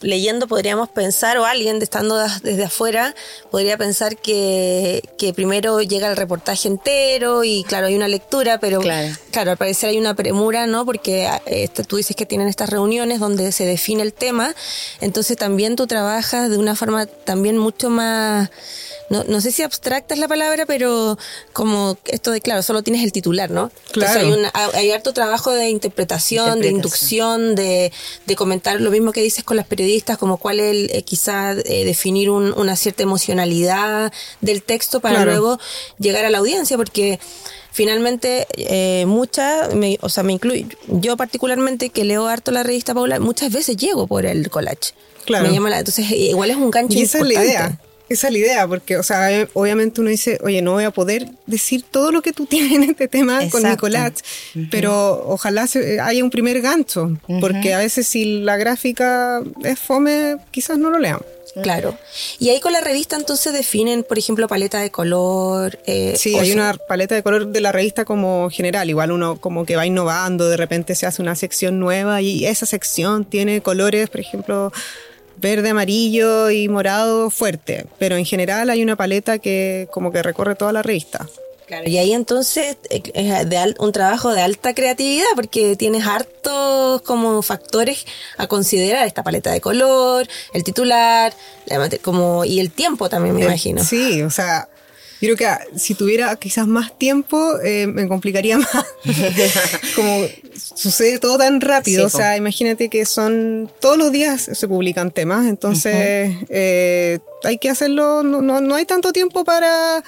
leyendo 0.01 0.47
podríamos 0.47 0.89
pensar, 0.89 1.37
o 1.37 1.45
alguien 1.45 1.81
estando 1.81 2.17
desde 2.43 2.63
afuera, 2.63 3.15
podría 3.51 3.77
pensar 3.77 4.17
que, 4.17 5.01
que, 5.17 5.33
primero 5.33 5.81
llega 5.81 6.09
el 6.09 6.15
reportaje 6.15 6.67
entero 6.67 7.43
y 7.43 7.63
claro, 7.63 7.87
hay 7.87 7.95
una 7.95 8.07
lectura, 8.07 8.59
pero 8.59 8.79
claro, 8.79 9.51
al 9.51 9.57
parecer 9.57 9.89
hay 9.89 9.97
una 9.97 10.13
premura, 10.13 10.67
¿no? 10.67 10.85
Porque 10.85 11.29
este, 11.45 11.83
tú 11.83 11.97
dices 11.97 12.15
que 12.15 12.25
tienen 12.25 12.47
estas 12.47 12.69
reuniones 12.69 13.19
donde 13.19 13.51
se 13.51 13.65
define 13.65 14.03
el 14.03 14.13
tema, 14.13 14.55
entonces 15.01 15.37
también 15.37 15.75
tú 15.75 15.87
trabajas 15.87 16.49
de 16.49 16.57
una 16.57 16.75
forma 16.75 17.05
también 17.05 17.57
mucho 17.57 17.89
más 17.89 18.49
no, 19.09 19.23
no 19.23 19.41
sé 19.41 19.51
si 19.51 19.63
abstracta 19.63 20.13
es 20.13 20.19
la 20.19 20.27
palabra, 20.27 20.65
pero 20.67 21.17
como 21.51 21.97
esto 22.05 22.31
de, 22.31 22.41
claro, 22.41 22.61
solo 22.61 22.83
tienes 22.83 23.03
el 23.03 23.11
titular, 23.11 23.49
¿no? 23.49 23.71
Claro. 23.91 24.19
hay, 24.53 24.69
hay, 24.75 24.91
harto 24.91 25.13
trabajo 25.13 25.51
de 25.51 25.69
interpretación, 25.69 26.61
de 26.61 26.69
inducción, 26.69 27.55
de, 27.55 27.91
de, 28.27 28.35
comentar 28.35 28.79
lo 28.79 28.91
mismo 28.91 29.11
que 29.11 29.21
con 29.43 29.57
las 29.57 29.65
periodistas, 29.65 30.17
como 30.17 30.37
cuál 30.37 30.59
es 30.59 30.89
eh, 30.91 31.03
quizás 31.03 31.57
eh, 31.65 31.85
definir 31.85 32.29
una 32.29 32.75
cierta 32.75 33.03
emocionalidad 33.03 34.11
del 34.41 34.63
texto 34.63 34.99
para 34.99 35.25
luego 35.25 35.59
llegar 35.97 36.25
a 36.25 36.29
la 36.29 36.39
audiencia, 36.39 36.77
porque 36.77 37.19
finalmente 37.71 38.47
eh, 38.53 39.05
muchas, 39.05 39.69
o 40.01 40.09
sea, 40.09 40.23
me 40.23 40.33
incluyo, 40.33 40.65
yo 40.87 41.17
particularmente 41.17 41.89
que 41.89 42.03
leo 42.03 42.27
harto 42.27 42.51
la 42.51 42.63
revista 42.63 42.93
Paula, 42.93 43.19
muchas 43.19 43.51
veces 43.51 43.77
llego 43.77 44.07
por 44.07 44.25
el 44.25 44.49
collage. 44.49 44.93
Claro. 45.25 45.47
Me 45.47 45.53
llama 45.53 45.69
la, 45.69 45.79
entonces, 45.79 46.09
igual 46.11 46.49
es 46.49 46.57
un 46.57 46.71
gancho 46.71 46.97
y 46.97 47.01
esa 47.01 47.19
Es 47.19 47.27
la 47.27 47.33
idea. 47.43 47.79
Esa 48.09 48.27
es 48.27 48.33
la 48.33 48.39
idea, 48.39 48.67
porque, 48.67 48.97
o 48.97 49.03
sea, 49.03 49.47
obviamente 49.53 50.01
uno 50.01 50.09
dice, 50.09 50.39
oye, 50.43 50.61
no 50.61 50.73
voy 50.73 50.83
a 50.83 50.91
poder 50.91 51.27
decir 51.45 51.83
todo 51.89 52.11
lo 52.11 52.21
que 52.21 52.33
tú 52.33 52.45
tienes 52.47 52.73
en 52.73 52.83
este 52.83 53.07
tema 53.07 53.39
con 53.49 53.63
Nicolás, 53.63 54.13
pero 54.71 55.23
ojalá 55.27 55.67
haya 56.01 56.23
un 56.23 56.29
primer 56.29 56.61
gancho, 56.61 57.17
porque 57.39 57.73
a 57.73 57.77
veces 57.77 58.07
si 58.07 58.41
la 58.41 58.57
gráfica 58.57 59.41
es 59.63 59.79
fome, 59.79 60.37
quizás 60.51 60.77
no 60.77 60.89
lo 60.89 60.99
lean. 60.99 61.19
Claro. 61.61 61.97
Y 62.37 62.49
ahí 62.49 62.59
con 62.59 62.73
la 62.73 62.81
revista 62.81 63.15
entonces 63.15 63.53
definen, 63.53 64.03
por 64.03 64.17
ejemplo, 64.17 64.47
paleta 64.47 64.79
de 64.79 64.91
color. 64.91 65.79
Eh, 65.85 66.13
sí, 66.15 66.37
hay 66.37 66.51
una 66.51 66.73
paleta 66.73 67.15
de 67.15 67.23
color 67.23 67.47
de 67.47 67.61
la 67.61 67.71
revista 67.71 68.05
como 68.05 68.49
general. 68.49 68.89
Igual 68.89 69.11
uno 69.11 69.39
como 69.39 69.65
que 69.65 69.75
va 69.75 69.85
innovando, 69.85 70.49
de 70.49 70.57
repente 70.57 70.95
se 70.95 71.05
hace 71.05 71.21
una 71.21 71.35
sección 71.35 71.79
nueva 71.79 72.21
y 72.21 72.45
esa 72.45 72.65
sección 72.65 73.25
tiene 73.25 73.61
colores, 73.61 74.09
por 74.09 74.19
ejemplo, 74.19 74.71
verde, 75.39 75.69
amarillo 75.69 76.49
y 76.49 76.67
morado 76.67 77.29
fuerte, 77.29 77.85
pero 77.97 78.17
en 78.17 78.25
general 78.25 78.69
hay 78.69 78.83
una 78.83 78.95
paleta 78.95 79.39
que 79.39 79.87
como 79.91 80.11
que 80.11 80.23
recorre 80.23 80.55
toda 80.55 80.73
la 80.73 80.81
revista. 80.81 81.27
Claro, 81.67 81.87
y 81.87 81.99
ahí 81.99 82.13
entonces 82.13 82.77
eh, 82.89 83.03
es 83.13 83.47
de 83.47 83.75
un 83.77 83.91
trabajo 83.91 84.33
de 84.33 84.41
alta 84.41 84.73
creatividad 84.73 85.27
porque 85.35 85.75
tienes 85.75 86.03
hartos 86.07 87.03
como 87.03 87.43
factores 87.43 88.05
a 88.37 88.47
considerar, 88.47 89.05
esta 89.05 89.21
paleta 89.21 89.51
de 89.51 89.61
color, 89.61 90.27
el 90.53 90.63
titular, 90.63 91.31
como 92.01 92.43
y 92.43 92.59
el 92.59 92.71
tiempo 92.71 93.07
también 93.07 93.35
me 93.35 93.43
imagino. 93.43 93.83
Sí, 93.83 94.23
o 94.23 94.31
sea, 94.31 94.67
yo 95.21 95.27
creo 95.27 95.35
que 95.35 95.45
ah, 95.47 95.59
si 95.75 95.95
tuviera 95.95 96.33
quizás 96.37 96.65
más 96.65 96.97
tiempo, 96.97 97.59
eh, 97.63 97.87
me 97.87 98.07
complicaría 98.07 98.57
más. 98.57 98.85
Como 99.95 100.25
sucede 100.55 101.19
todo 101.19 101.37
tan 101.37 101.59
rápido. 101.59 102.05
o 102.05 102.09
sea, 102.09 102.37
imagínate 102.37 102.89
que 102.89 103.05
son. 103.05 103.69
Todos 103.81 103.97
los 103.97 104.11
días 104.11 104.49
se 104.53 104.67
publican 104.67 105.11
temas, 105.11 105.47
entonces 105.47 106.37
eh, 106.49 107.19
hay 107.43 107.57
que 107.57 107.69
hacerlo. 107.69 108.23
No, 108.23 108.41
no, 108.41 108.75
hay 108.75 108.85
tanto 108.85 109.11
tiempo 109.11 109.43
para 109.43 110.03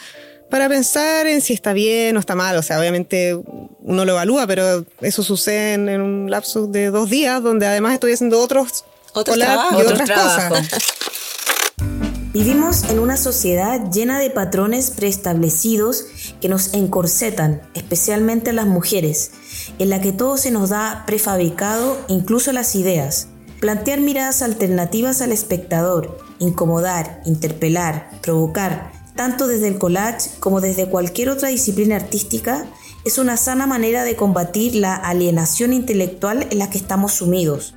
para 0.50 0.68
pensar 0.68 1.28
en 1.28 1.42
si 1.42 1.54
está 1.54 1.74
bien 1.74 2.16
o 2.16 2.20
está 2.20 2.36
mal. 2.36 2.56
O 2.56 2.62
sea, 2.62 2.80
obviamente 2.80 3.38
uno 3.82 4.06
lo 4.06 4.14
evalúa, 4.14 4.48
pero 4.48 4.86
eso 5.02 5.24
sucede 5.24 5.74
en, 5.74 6.02
un 6.02 6.32
lapso 6.32 6.68
de 6.68 6.90
dos 6.90 7.10
días, 7.10 7.44
donde 7.44 7.68
además 7.68 7.94
estoy 7.94 8.14
haciendo 8.14 8.40
otros, 8.40 8.86
otros 9.14 9.38
trabajos 9.38 9.84
y 9.84 9.86
otras 9.88 10.10
cosas. 10.10 10.68
Vivimos 12.34 12.86
en 12.86 13.00
una 13.00 13.18
sociedad 13.18 13.92
llena 13.92 14.18
de 14.18 14.30
patrones 14.30 14.90
preestablecidos 14.92 16.06
que 16.40 16.48
nos 16.48 16.74
encorsetan, 16.74 17.62
especialmente 17.74 18.54
las 18.54 18.68
mujeres, 18.68 19.32
en 19.80 19.90
la 19.90 20.00
que 20.00 20.14
todo 20.14 20.38
se 20.38 20.50
nos 20.50 20.70
da 20.70 21.04
prefabricado, 21.06 21.98
incluso 22.08 22.54
las 22.54 22.74
ideas. 22.76 23.28
Plantear 23.60 24.00
miradas 24.00 24.42
alternativas 24.44 25.22
al 25.22 25.34
espectador, 25.34 26.20
incomodar, 26.40 27.22
interpelar, 27.26 28.10
provocar, 28.22 28.94
tanto 29.18 29.48
desde 29.48 29.68
el 29.68 29.78
collage 29.78 30.30
como 30.40 30.62
desde 30.62 30.88
cualquier 30.88 31.28
otra 31.28 31.50
disciplina 31.50 31.98
artística, 31.98 32.66
es 33.04 33.18
una 33.18 33.36
sana 33.36 33.68
manera 33.68 34.06
de 34.06 34.16
combatir 34.16 34.76
la 34.76 34.96
alienación 34.96 35.74
intelectual 35.74 36.48
en 36.50 36.60
la 36.60 36.70
que 36.70 36.78
estamos 36.78 37.12
sumidos, 37.12 37.74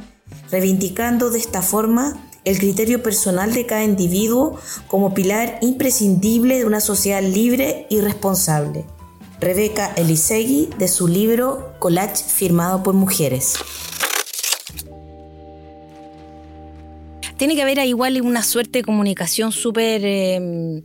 reivindicando 0.53 1.31
de 1.31 1.41
esta 1.41 1.61
forma 1.61 2.31
el 2.45 2.59
criterio 2.59 3.03
personal 3.03 3.53
de 3.55 3.67
cada 3.67 3.85
individuo 3.85 4.59
como 4.87 5.15
pilar 5.15 5.59
imprescindible 5.63 6.59
de 6.59 6.65
una 6.65 6.81
sociedad 6.81 7.23
libre 7.23 7.87
y 7.91 8.01
responsable. 8.01 8.85
Rebeca 9.41 9.93
Elisegui 9.97 10.71
de 10.79 10.89
su 10.89 11.09
libro 11.09 11.75
Collage 11.79 12.25
firmado 12.25 12.83
por 12.83 12.95
mujeres. 12.95 13.57
Tiene 17.37 17.57
que 17.57 17.63
haber 17.63 17.79
igual 17.79 18.21
una 18.23 18.43
suerte 18.43 18.79
de 18.79 18.85
comunicación 18.85 19.51
súper 19.53 20.03
eh, 20.05 20.83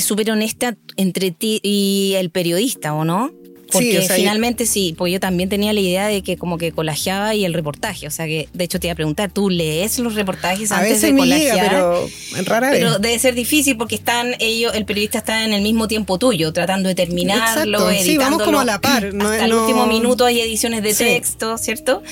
súper 0.00 0.30
honesta 0.30 0.76
entre 0.96 1.30
ti 1.30 1.60
y 1.62 2.14
el 2.16 2.30
periodista, 2.30 2.94
¿o 2.94 3.04
no? 3.04 3.30
Porque 3.72 4.06
finalmente 4.08 4.66
sí, 4.66 4.94
pues 4.96 5.12
yo 5.12 5.20
también 5.20 5.48
tenía 5.48 5.72
la 5.72 5.80
idea 5.80 6.06
de 6.08 6.22
que 6.22 6.36
como 6.36 6.58
que 6.58 6.72
colajeaba 6.72 7.34
y 7.34 7.44
el 7.44 7.52
reportaje. 7.52 8.06
O 8.06 8.10
sea 8.10 8.26
que, 8.26 8.48
de 8.52 8.64
hecho, 8.64 8.78
te 8.78 8.86
iba 8.86 8.92
a 8.92 8.96
preguntar, 8.96 9.30
¿tú 9.30 9.50
lees 9.50 9.98
los 9.98 10.14
reportajes 10.14 10.70
antes 10.72 11.00
de 11.00 11.14
colajear? 11.14 11.68
pero 11.68 12.08
rara 12.44 12.70
vez. 12.70 12.78
Pero 12.78 12.98
debe 12.98 13.18
ser 13.18 13.34
difícil 13.34 13.76
porque 13.76 13.96
están 13.96 14.34
ellos, 14.38 14.74
el 14.74 14.84
periodista 14.84 15.18
está 15.18 15.44
en 15.44 15.52
el 15.52 15.62
mismo 15.62 15.88
tiempo 15.88 16.18
tuyo, 16.18 16.52
tratando 16.52 16.88
de 16.88 16.94
terminarlo, 16.94 17.90
Exacto. 17.90 18.04
Sí, 18.04 18.16
vamos 18.16 18.42
como 18.42 18.60
a 18.60 18.64
la 18.64 18.80
par. 18.80 19.12
No, 19.12 19.28
hasta 19.28 19.44
el 19.44 19.54
último 19.54 19.86
minuto 19.86 20.24
hay 20.24 20.40
ediciones 20.40 20.82
de 20.82 20.94
texto, 20.94 21.58
¿cierto? 21.58 22.02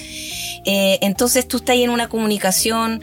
Eh, 0.66 0.98
entonces 1.02 1.46
tú 1.46 1.58
estás 1.58 1.74
ahí 1.74 1.84
en 1.84 1.90
una 1.90 2.08
comunicación 2.08 3.02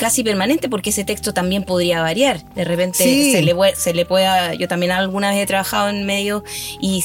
casi 0.00 0.24
permanente 0.24 0.70
porque 0.70 0.90
ese 0.90 1.04
texto 1.04 1.34
también 1.34 1.62
podría 1.62 2.00
variar. 2.00 2.42
De 2.54 2.64
repente 2.64 2.98
se, 2.98 3.42
le, 3.42 3.54
se 3.76 3.92
le 3.92 4.06
pueda, 4.06 4.54
yo 4.54 4.66
también 4.66 4.92
alguna 4.92 5.30
vez 5.30 5.42
he 5.42 5.46
trabajado 5.46 5.90
en 5.90 6.06
medio 6.06 6.42
y 6.80 7.04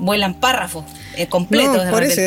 vuelan 0.00 0.34
párrafos 0.34 0.84
eh, 1.16 1.28
completos. 1.28 1.86
por 1.86 2.02
eso, 2.02 2.20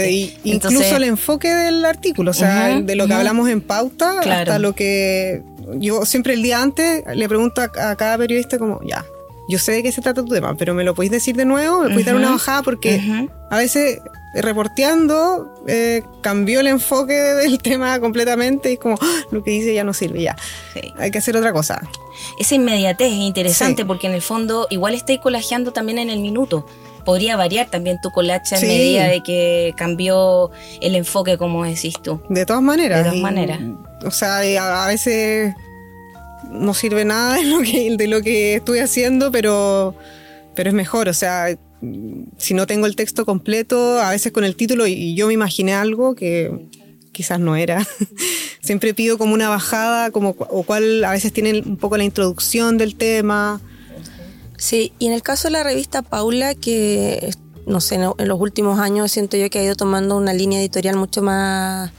incluso 0.46 0.96
el 0.96 1.04
enfoque 1.04 1.54
del 1.54 1.84
artículo, 1.84 2.32
o 2.32 2.34
sea, 2.34 2.80
de 2.80 2.96
lo 2.96 3.08
que 3.08 3.14
hablamos 3.14 3.50
en 3.50 3.60
pauta 3.60 4.22
hasta 4.22 4.58
lo 4.58 4.74
que 4.74 5.44
yo 5.74 6.06
siempre 6.06 6.34
el 6.34 6.44
día 6.44 6.62
antes 6.62 7.04
le 7.14 7.28
pregunto 7.28 7.62
a, 7.62 7.68
cada 7.70 8.18
periodista 8.18 8.58
como, 8.58 8.80
ya, 8.88 9.04
yo 9.50 9.60
sé 9.60 9.74
de 9.74 9.84
qué 9.84 9.92
se 9.92 10.02
trata 10.02 10.24
tu 10.24 10.34
tema, 10.34 10.56
pero 10.56 10.74
me 10.74 10.86
lo 10.86 10.96
podéis 10.96 11.12
decir 11.12 11.36
de 11.36 11.44
nuevo, 11.44 11.82
me 11.82 11.90
podéis 11.90 12.06
dar 12.06 12.16
una 12.16 12.32
bajada 12.32 12.64
porque 12.64 13.28
a 13.52 13.58
veces 13.58 14.00
reporteando 14.42 15.64
eh, 15.68 16.04
cambió 16.22 16.60
el 16.60 16.68
enfoque 16.68 17.14
del 17.42 17.60
tema 17.60 18.00
completamente 18.00 18.70
y 18.70 18.74
es 18.74 18.80
como 18.80 18.98
¡Ah! 19.02 19.22
lo 19.32 19.44
que 19.44 19.52
dice 19.52 19.74
ya 19.74 19.84
no 19.84 19.94
sirve 19.94 20.22
ya. 20.22 20.36
Hay 20.98 21.12
que 21.12 21.20
hacer 21.20 21.36
otra 21.38 21.54
cosa 21.54 21.82
esa 22.40 22.56
inmediatez 22.56 23.12
es 23.12 23.20
interesante 23.20 23.86
porque 23.86 24.08
en 24.08 24.14
el 24.14 24.22
fondo 24.22 24.68
igual 24.70 24.94
estáis 24.94 25.20
colajeando 25.20 25.72
también 25.72 26.00
en 26.00 26.10
el 26.10 26.20
minuto. 26.20 26.66
Podría 27.04 27.38
variar 27.38 27.70
también 27.70 28.02
tu 28.02 28.10
colacha 28.10 28.58
en 28.58 28.68
medida 28.68 29.08
de 29.08 29.22
que 29.22 29.74
cambió 29.78 30.52
el 30.82 30.96
enfoque 30.96 31.38
como 31.38 31.64
decís 31.64 31.96
tú. 32.02 32.20
De 32.30 32.46
todas 32.46 32.64
maneras 32.64 33.04
de 33.04 33.10
todas 33.12 33.22
maneras. 33.22 33.60
o 34.04 34.12
sea 34.12 34.40
a, 34.84 34.88
veces 34.88 35.54
no 36.50 36.74
sirve 36.74 37.06
nada 37.06 37.36
de 37.40 37.44
lo 37.44 37.62
que 37.62 37.96
de 37.96 38.08
lo 38.08 38.22
que 38.22 38.56
estoy 38.56 38.80
haciendo 38.80 39.32
pero 39.32 39.94
pero 40.56 40.70
es 40.70 40.76
mejor 40.76 41.08
o 41.08 41.14
sea 41.14 41.56
si 42.38 42.54
no 42.54 42.68
tengo 42.68 42.86
el 42.86 42.96
texto 42.96 43.26
completo, 43.26 44.00
a 44.00 44.12
veces 44.12 44.32
con 44.32 44.44
el 44.44 44.56
título 44.56 44.88
y 44.88 45.16
yo 45.16 45.28
me 45.28 45.34
imaginé 45.34 45.74
algo 45.74 46.16
que 46.16 46.52
quizás 47.12 47.40
no 47.40 47.56
era. 47.56 47.86
Siempre 48.62 48.94
pido 48.94 49.18
como 49.18 49.34
una 49.34 49.50
bajada, 49.50 50.12
como, 50.12 50.32
o 50.32 50.64
cual 50.64 51.04
a 51.04 51.12
veces 51.12 51.32
tiene 51.32 51.62
un 51.62 51.78
poco 51.78 51.98
la 51.98 52.04
introducción 52.04 52.78
del 52.78 52.96
tema. 52.96 53.62
Sí, 54.58 54.92
y 55.00 55.08
en 55.08 55.14
el 55.14 55.22
caso 55.22 55.48
de 55.48 55.54
la 55.54 55.64
revista 55.64 56.02
Paula, 56.02 56.56
que 56.56 57.32
no 57.66 57.82
sé, 57.82 57.96
en 57.96 58.28
los 58.28 58.40
últimos 58.40 58.80
años 58.80 59.12
siento 59.12 59.38
yo 59.38 59.50
que 59.50 59.60
ha 59.60 59.64
ido 59.64 59.76
tomando 59.76 60.18
una 60.18 60.34
línea 60.34 60.60
editorial 60.60 60.98
mucho 60.98 61.22
más 61.22 61.92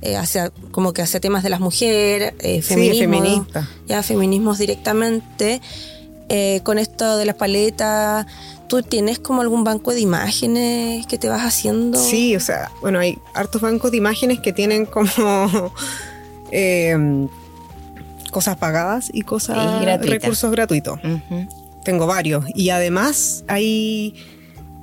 eh, 0.00 0.16
hacia 0.16 0.50
como 0.72 0.92
que 0.92 1.02
hacia 1.02 1.20
temas 1.20 1.44
de 1.44 1.50
las 1.50 1.60
mujeres, 1.60 2.34
eh, 2.40 2.60
feminismo, 2.60 3.46
ya 3.86 4.02
feminismos 4.02 4.58
directamente. 4.58 5.60
Eh, 6.28 6.60
con 6.62 6.78
esto 6.78 7.16
de 7.16 7.26
las 7.26 7.36
paletas, 7.36 8.26
¿Tú 8.72 8.82
tienes 8.82 9.18
como 9.18 9.42
algún 9.42 9.64
banco 9.64 9.92
de 9.92 10.00
imágenes 10.00 11.06
que 11.06 11.18
te 11.18 11.28
vas 11.28 11.42
haciendo? 11.42 12.02
Sí, 12.02 12.34
o 12.36 12.40
sea, 12.40 12.70
bueno, 12.80 13.00
hay 13.00 13.18
hartos 13.34 13.60
bancos 13.60 13.90
de 13.90 13.98
imágenes 13.98 14.40
que 14.40 14.54
tienen 14.54 14.86
como 14.86 15.74
em, 16.50 17.28
cosas 18.30 18.56
pagadas 18.56 19.10
y 19.12 19.20
cosas 19.24 19.84
recursos 20.06 20.50
gratuitos. 20.50 20.98
Tengo 21.84 22.06
varios. 22.06 22.46
Y 22.54 22.70
además 22.70 23.44
hay 23.46 24.14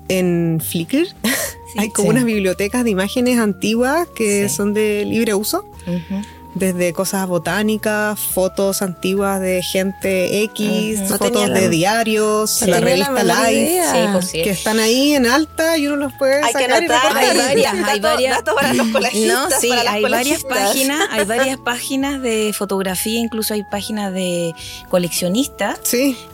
en 0.08 0.62
Flickr, 0.64 1.08
hay 1.76 1.90
como 1.90 2.10
unas 2.10 2.26
bibliotecas 2.26 2.84
de 2.84 2.92
imágenes 2.92 3.40
antiguas 3.40 4.08
que 4.16 4.50
son 4.50 4.76
de 4.76 5.04
libre 5.04 5.34
uso 5.34 5.66
desde 6.56 6.94
cosas 6.94 7.28
botánicas, 7.28 8.20
fotos 8.20 8.82
antiguas 8.82 9.40
de 9.40 9.62
gente 9.62 10.44
X, 10.44 11.02
fotos 11.08 11.54
de 11.54 11.70
diarios, 11.70 12.62
la 12.64 12.80
revista 12.80 13.24
Life, 13.24 13.82
pues 14.14 14.32
que 14.32 14.50
están 14.50 14.80
ahí 14.80 15.14
en 15.14 15.26
alta 15.26 15.78
y 15.78 15.88
uno 15.88 15.96
los 15.96 16.14
puede 16.14 16.42
hay 16.42 16.54
sacar 16.54 16.80
que 16.80 16.88
hay 17.16 17.36
varias, 17.38 17.74
hay 17.74 18.00
varias, 18.00 18.42
para 18.44 18.74
los 18.74 18.88
no, 18.88 19.50
sí, 19.60 19.72
hay 19.72 20.04
varias 20.04 20.44
páginas, 20.44 21.08
hay 21.12 21.26
varias 21.26 21.58
páginas 21.58 22.22
de 22.22 22.52
fotografía, 22.54 23.20
incluso 23.20 23.54
hay 23.54 23.64
páginas 23.64 24.14
de 24.14 24.54
coleccionistas, 24.90 25.80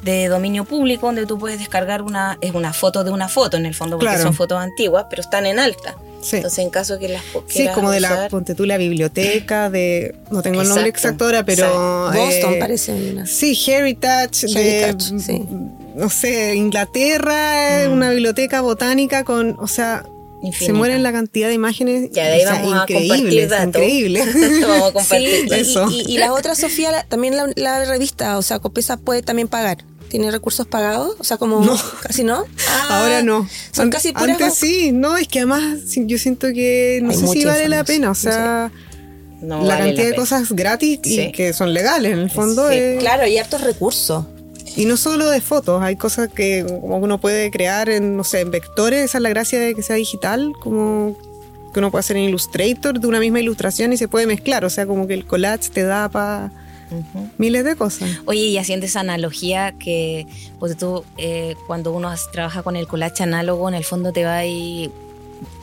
de 0.02 0.28
dominio 0.28 0.66
público 0.66 1.08
donde 1.08 1.26
tú 1.26 1.38
puedes 1.38 1.60
descargar 1.60 2.02
una 2.02 2.38
es 2.42 2.54
una 2.54 2.74
foto 2.74 3.04
de 3.04 3.12
una 3.12 3.28
foto 3.28 3.58
en 3.58 3.66
el 3.66 3.76
fondo 3.76 3.98
porque 4.00 4.18
son 4.18 4.34
fotos 4.34 4.60
antiguas, 4.60 5.06
pero 5.10 5.22
están 5.22 5.46
en 5.46 5.60
alta. 5.60 5.96
Entonces, 6.34 6.60
en 6.60 6.70
caso 6.70 7.00
que 7.00 7.10
las 7.10 7.24
Sí, 7.48 7.68
como 7.74 7.92
de 7.92 8.00
la, 8.00 8.30
ponte 8.30 8.56
tú, 8.56 8.66
la 8.66 8.78
biblioteca 8.78 9.70
de, 9.70 10.16
no 10.32 10.42
tengo 10.42 10.62
el 10.62 10.70
nombre 10.70 10.90
exacto 10.90 11.26
ahora, 11.26 11.46
pero... 11.46 12.12
Boston 12.12 12.54
eh, 12.54 12.58
parece 12.60 13.26
Sí, 13.26 13.58
Heritage, 13.68 14.48
de, 14.48 14.96
no 15.96 16.10
sé, 16.10 16.56
Inglaterra, 16.56 17.88
mm. 17.88 17.92
una 17.92 18.10
biblioteca 18.12 18.62
botánica 18.62 19.24
con, 19.24 19.56
o 19.60 19.68
sea... 19.68 20.06
Se 20.60 20.74
mueren 20.74 21.02
la 21.02 21.12
cantidad 21.12 21.48
de 21.48 21.56
imágenes. 21.56 22.12
Ya 22.12 22.26
de 22.26 22.34
ahí 22.34 22.46
vamos 22.46 22.74
a 22.74 22.86
compartir 22.86 23.50
Increíble. 23.66 24.24
vamos 24.62 24.90
a 24.90 24.94
compartir 24.94 25.52
eso. 25.52 25.88
Y, 25.90 26.20
la 26.20 26.34
otra, 26.34 26.54
Sofía, 26.54 27.04
también 27.10 27.36
la, 27.36 27.50
la, 27.56 27.86
revista, 27.86 28.38
o 28.38 28.44
sea, 28.44 28.60
Copesa 28.60 28.98
puede 28.98 29.24
también 29.24 29.48
pagar. 29.48 29.80
¿Tiene 30.10 30.32
recursos 30.32 30.68
pagados? 30.68 31.16
O 31.20 31.24
sea, 31.24 31.38
como 31.38 31.64
no. 31.64 31.78
casi 32.02 32.24
no. 32.24 32.46
Ah, 32.70 32.88
Ahora 33.02 33.22
no. 33.22 33.48
Son 33.72 33.90
casi 33.90 34.12
puras 34.12 34.30
Antes 34.42 34.56
sí, 34.56 34.92
no, 34.92 35.18
es 35.18 35.28
que 35.28 35.40
además 35.40 35.80
yo 35.96 36.18
siento 36.18 36.48
que 36.48 37.00
no 37.04 37.12
sé 37.12 37.28
si 37.28 37.46
vale 37.46 37.68
la 37.68 37.84
pena, 37.84 38.12
o 38.12 38.16
sea, 38.16 38.72
la 39.42 39.78
cantidad 39.78 40.06
de 40.06 40.16
cosas 40.16 40.52
gratis 40.52 41.00
y 41.04 41.32
que 41.32 41.54
son 41.54 41.74
legales 41.74 42.14
en 42.14 42.20
el 42.20 42.30
fondo. 42.30 42.70
Claro, 43.00 43.24
hay 43.24 43.38
hartos 43.38 43.62
recursos. 43.62 44.26
Y 44.78 44.86
no 44.86 44.98
solo 44.98 45.30
de 45.30 45.40
fotos, 45.40 45.82
hay 45.82 45.96
cosas 45.96 46.28
que 46.28 46.66
como 46.68 46.98
uno 46.98 47.20
puede 47.20 47.50
crear 47.50 47.90
en, 47.90 48.18
no 48.18 48.26
sé, 48.26 48.42
en 48.42 48.52
vectores, 48.52 49.06
esa 49.06 49.20
es 49.20 49.22
la 49.22 49.30
gracia 49.30 49.58
de 49.58 49.74
que 49.74 49.82
sea 49.82 49.96
digital, 49.96 50.52
como 50.60 51.18
que 51.74 51.80
uno 51.80 51.92
puede 51.92 52.02
hacer 52.02 52.18
en 52.18 52.24
Illustrator 52.24 53.00
de 53.00 53.08
una 53.08 53.20
misma 53.22 53.40
ilustración 53.40 53.94
y 53.94 53.98
se 53.98 54.10
puede 54.10 54.28
mezclar, 54.28 54.66
o 54.66 54.70
sea, 54.70 54.86
como 54.86 55.08
que 55.08 55.14
el 55.14 55.26
collage 55.26 55.70
te 55.70 55.84
da 55.84 56.10
para 56.10 56.52
Miles 57.38 57.64
de 57.64 57.76
cosas. 57.76 58.10
Oye, 58.26 58.42
y 58.42 58.58
haciendo 58.58 58.86
esa 58.86 59.02
analogía 59.02 59.74
que 59.74 60.28
pues 60.60 60.78
tú, 60.78 61.04
eh, 61.18 61.56
cuando 61.68 61.92
uno 61.92 62.14
trabaja 62.32 62.64
con 62.64 62.76
el 62.76 62.88
collage 62.88 63.24
análogo, 63.24 63.68
en 63.68 63.76
el 63.76 63.84
fondo 63.84 64.12
te 64.12 64.24
va 64.24 64.46
y 64.46 64.92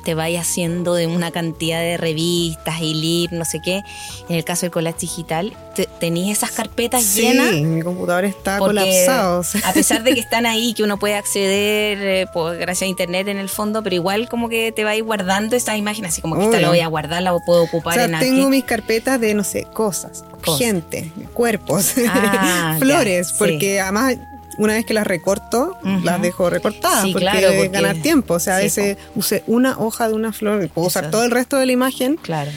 te 0.03 0.15
vaya 0.15 0.41
haciendo 0.41 0.95
de 0.95 1.07
una 1.07 1.31
cantidad 1.31 1.81
de 1.81 1.97
revistas 1.97 2.81
y 2.81 2.95
libros, 2.95 3.39
no 3.39 3.45
sé 3.45 3.61
qué. 3.61 3.83
En 4.29 4.37
el 4.37 4.45
caso 4.45 4.63
del 4.63 4.71
collage 4.71 5.01
digital, 5.01 5.57
tenéis 6.01 6.37
esas 6.39 6.51
carpetas 6.51 7.15
llenas. 7.15 7.51
Sí, 7.51 7.63
mi 7.63 7.83
computador 7.83 8.25
está 8.25 8.59
colapsado. 8.59 9.43
A 9.65 9.73
pesar 9.73 10.03
de 10.03 10.15
que 10.15 10.21
están 10.33 10.47
ahí, 10.47 10.75
que 10.75 10.83
uno 10.83 10.99
puede 10.99 11.15
acceder 11.15 11.99
eh, 12.01 12.27
gracias 12.59 12.83
a 12.83 12.87
internet 12.87 13.29
en 13.29 13.39
el 13.39 13.49
fondo, 13.49 13.83
pero 13.83 13.95
igual 13.95 14.29
como 14.29 14.49
que 14.49 14.73
te 14.73 14.85
va 14.85 14.91
a 14.91 14.97
ir 14.97 15.05
guardando 15.05 15.57
esa 15.57 15.77
imagen, 15.77 16.05
así 16.05 16.21
como 16.21 16.37
que 16.37 16.45
esta 16.45 16.61
la 16.61 16.69
voy 16.69 16.81
a 16.81 16.87
guardar, 16.87 17.23
la 17.23 17.37
puedo 17.39 17.63
ocupar 17.63 17.99
o 17.99 18.09
sea, 18.09 18.19
Tengo 18.19 18.49
mis 18.49 18.65
carpetas 18.65 19.21
de, 19.21 19.35
no 19.35 19.45
sé, 19.45 19.67
cosas, 19.73 20.25
gente, 20.59 21.13
cuerpos, 21.33 21.95
ah, 22.09 22.77
flores, 22.79 23.33
porque 23.33 23.81
además 23.81 24.17
una 24.59 24.75
vez 24.75 24.85
que 24.85 24.95
las 24.95 25.07
recorto, 25.07 25.77
las 26.03 26.21
dejo 26.21 26.51
recortadas 26.51 27.07
porque, 27.13 27.21
claro, 27.21 27.71
ganar 27.71 27.97
tiempo. 28.03 28.35
O 28.35 28.41
sea, 28.41 28.57
a 28.57 28.61
veces 28.61 28.97
usé 29.15 29.43
una 29.47 29.79
hoja 29.79 30.09
de 30.09 30.15
una 30.15 30.33
flor, 30.33 30.69
puedo 30.69 30.89
usar 30.89 31.11
todo 31.11 31.25
el 31.25 31.31
resto 31.31 31.57
de 31.57 31.67
la 31.67 31.73
imagen. 31.73 32.17
Claro. 32.17 32.51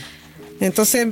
Entonces. 0.59 1.07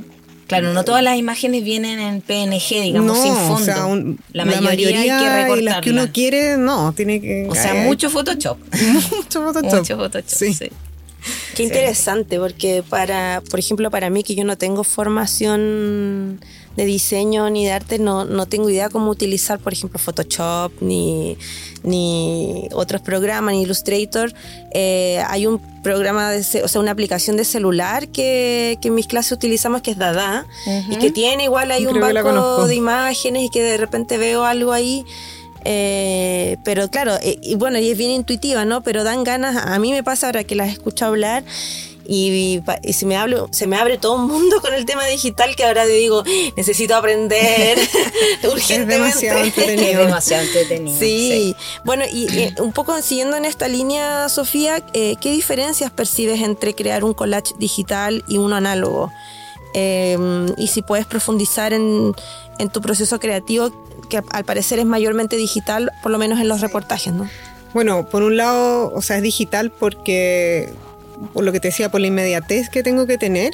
Claro, 0.46 0.74
no 0.74 0.84
todas 0.84 1.02
las 1.02 1.16
imágenes 1.16 1.64
vienen 1.64 1.98
en 1.98 2.20
PNG, 2.20 2.82
digamos, 2.82 3.18
sin 3.18 3.34
fondo. 3.34 3.54
O 3.54 3.58
sea, 3.58 3.86
la, 4.32 4.44
mayoría 4.44 5.00
hay 5.00 5.08
que 5.08 5.42
recortarlas. 5.42 5.58
Y 5.58 5.62
las 5.62 5.80
que 5.80 5.90
uno 5.90 6.12
quiere, 6.12 6.56
no, 6.58 6.92
tiene 6.92 7.20
que. 7.20 7.46
O 7.48 7.54
sea, 7.54 7.72
mucho 7.74 8.10
Photoshop. 8.10 8.58
mucho 9.10 9.42
Photoshop. 9.42 9.78
Mucho 9.78 9.96
Photoshop, 9.96 10.26
sí. 10.26 10.70
Qué 11.54 11.62
interesante, 11.62 12.38
porque 12.38 12.82
para, 12.88 13.42
por 13.48 13.58
ejemplo, 13.58 13.90
para 13.90 14.10
mí 14.10 14.22
que 14.22 14.34
yo 14.34 14.44
no 14.44 14.58
tengo 14.58 14.84
formación 14.84 16.40
de 16.76 16.84
diseño 16.84 17.48
ni 17.50 17.64
de 17.64 17.72
arte, 17.72 17.98
no, 17.98 18.24
no 18.24 18.46
tengo 18.46 18.68
idea 18.68 18.88
cómo 18.88 19.10
utilizar, 19.10 19.58
por 19.58 19.72
ejemplo, 19.72 19.98
Photoshop 19.98 20.72
ni, 20.80 21.36
ni 21.82 22.68
otros 22.72 23.00
programas, 23.00 23.54
ni 23.54 23.62
Illustrator. 23.62 24.32
Eh, 24.72 25.22
hay 25.28 25.46
un 25.46 25.60
programa, 25.82 26.30
de, 26.30 26.40
o 26.62 26.68
sea, 26.68 26.80
una 26.80 26.90
aplicación 26.90 27.36
de 27.36 27.44
celular 27.44 28.08
que, 28.08 28.78
que 28.80 28.88
en 28.88 28.94
mis 28.94 29.06
clases 29.06 29.32
utilizamos 29.32 29.82
que 29.82 29.92
es 29.92 29.98
Dada 29.98 30.46
y 30.88 30.96
que 30.96 31.10
tiene 31.10 31.44
igual 31.44 31.70
hay 31.70 31.86
un 31.86 32.00
banco 32.00 32.66
de 32.66 32.74
imágenes 32.74 33.44
y 33.44 33.48
que 33.50 33.62
de 33.62 33.76
repente 33.76 34.18
veo 34.18 34.44
algo 34.44 34.72
ahí. 34.72 35.04
Eh, 35.66 36.58
pero 36.62 36.90
claro, 36.90 37.14
eh, 37.22 37.38
y 37.42 37.54
bueno, 37.54 37.78
y 37.78 37.90
es 37.90 37.96
bien 37.96 38.10
intuitiva, 38.10 38.66
¿no? 38.66 38.82
Pero 38.82 39.02
dan 39.02 39.24
ganas, 39.24 39.56
a 39.56 39.78
mí 39.78 39.92
me 39.92 40.02
pasa 40.02 40.26
ahora 40.26 40.44
que 40.44 40.54
las 40.54 40.70
escucho 40.70 41.06
hablar 41.06 41.42
y, 42.06 42.62
se, 42.92 43.06
me 43.06 43.16
abre, 43.16 43.36
se 43.50 43.66
me 43.66 43.76
abre 43.76 43.98
todo 43.98 44.14
un 44.16 44.26
mundo 44.26 44.60
con 44.60 44.74
el 44.74 44.84
tema 44.84 45.06
digital 45.06 45.56
que 45.56 45.64
ahora 45.64 45.84
te 45.84 45.92
digo, 45.92 46.22
necesito 46.56 46.94
aprender 46.96 47.78
urgentemente. 48.44 48.74
Es 48.74 48.88
demasiado 48.88 49.44
entretenido. 49.44 49.90
Es 49.90 50.06
demasiado 50.06 50.42
entretenido. 50.44 50.98
Sí. 50.98 51.56
Bueno, 51.84 52.04
y 52.10 52.52
un 52.60 52.72
poco 52.72 53.00
siguiendo 53.02 53.36
en 53.36 53.44
esta 53.44 53.68
línea, 53.68 54.28
Sofía, 54.28 54.84
eh, 54.92 55.16
¿qué 55.20 55.30
diferencias 55.30 55.90
percibes 55.90 56.40
entre 56.40 56.74
crear 56.74 57.04
un 57.04 57.14
collage 57.14 57.54
digital 57.58 58.24
y 58.28 58.38
uno 58.38 58.56
análogo? 58.56 59.10
Eh, 59.74 60.16
y 60.56 60.68
si 60.68 60.82
puedes 60.82 61.06
profundizar 61.06 61.72
en, 61.72 62.14
en 62.58 62.68
tu 62.68 62.80
proceso 62.80 63.18
creativo, 63.18 63.72
que 64.08 64.22
al 64.30 64.44
parecer 64.44 64.78
es 64.78 64.84
mayormente 64.84 65.36
digital, 65.36 65.90
por 66.02 66.12
lo 66.12 66.18
menos 66.18 66.40
en 66.40 66.48
los 66.48 66.60
reportajes, 66.60 67.12
¿no? 67.12 67.28
Bueno, 67.72 68.06
por 68.06 68.22
un 68.22 68.36
lado, 68.36 68.92
o 68.94 69.02
sea, 69.02 69.16
es 69.16 69.22
digital 69.22 69.72
porque 69.72 70.72
por 71.32 71.44
lo 71.44 71.52
que 71.52 71.60
te 71.60 71.68
decía, 71.68 71.90
por 71.90 72.00
la 72.00 72.08
inmediatez 72.08 72.68
que 72.68 72.82
tengo 72.82 73.06
que 73.06 73.18
tener. 73.18 73.52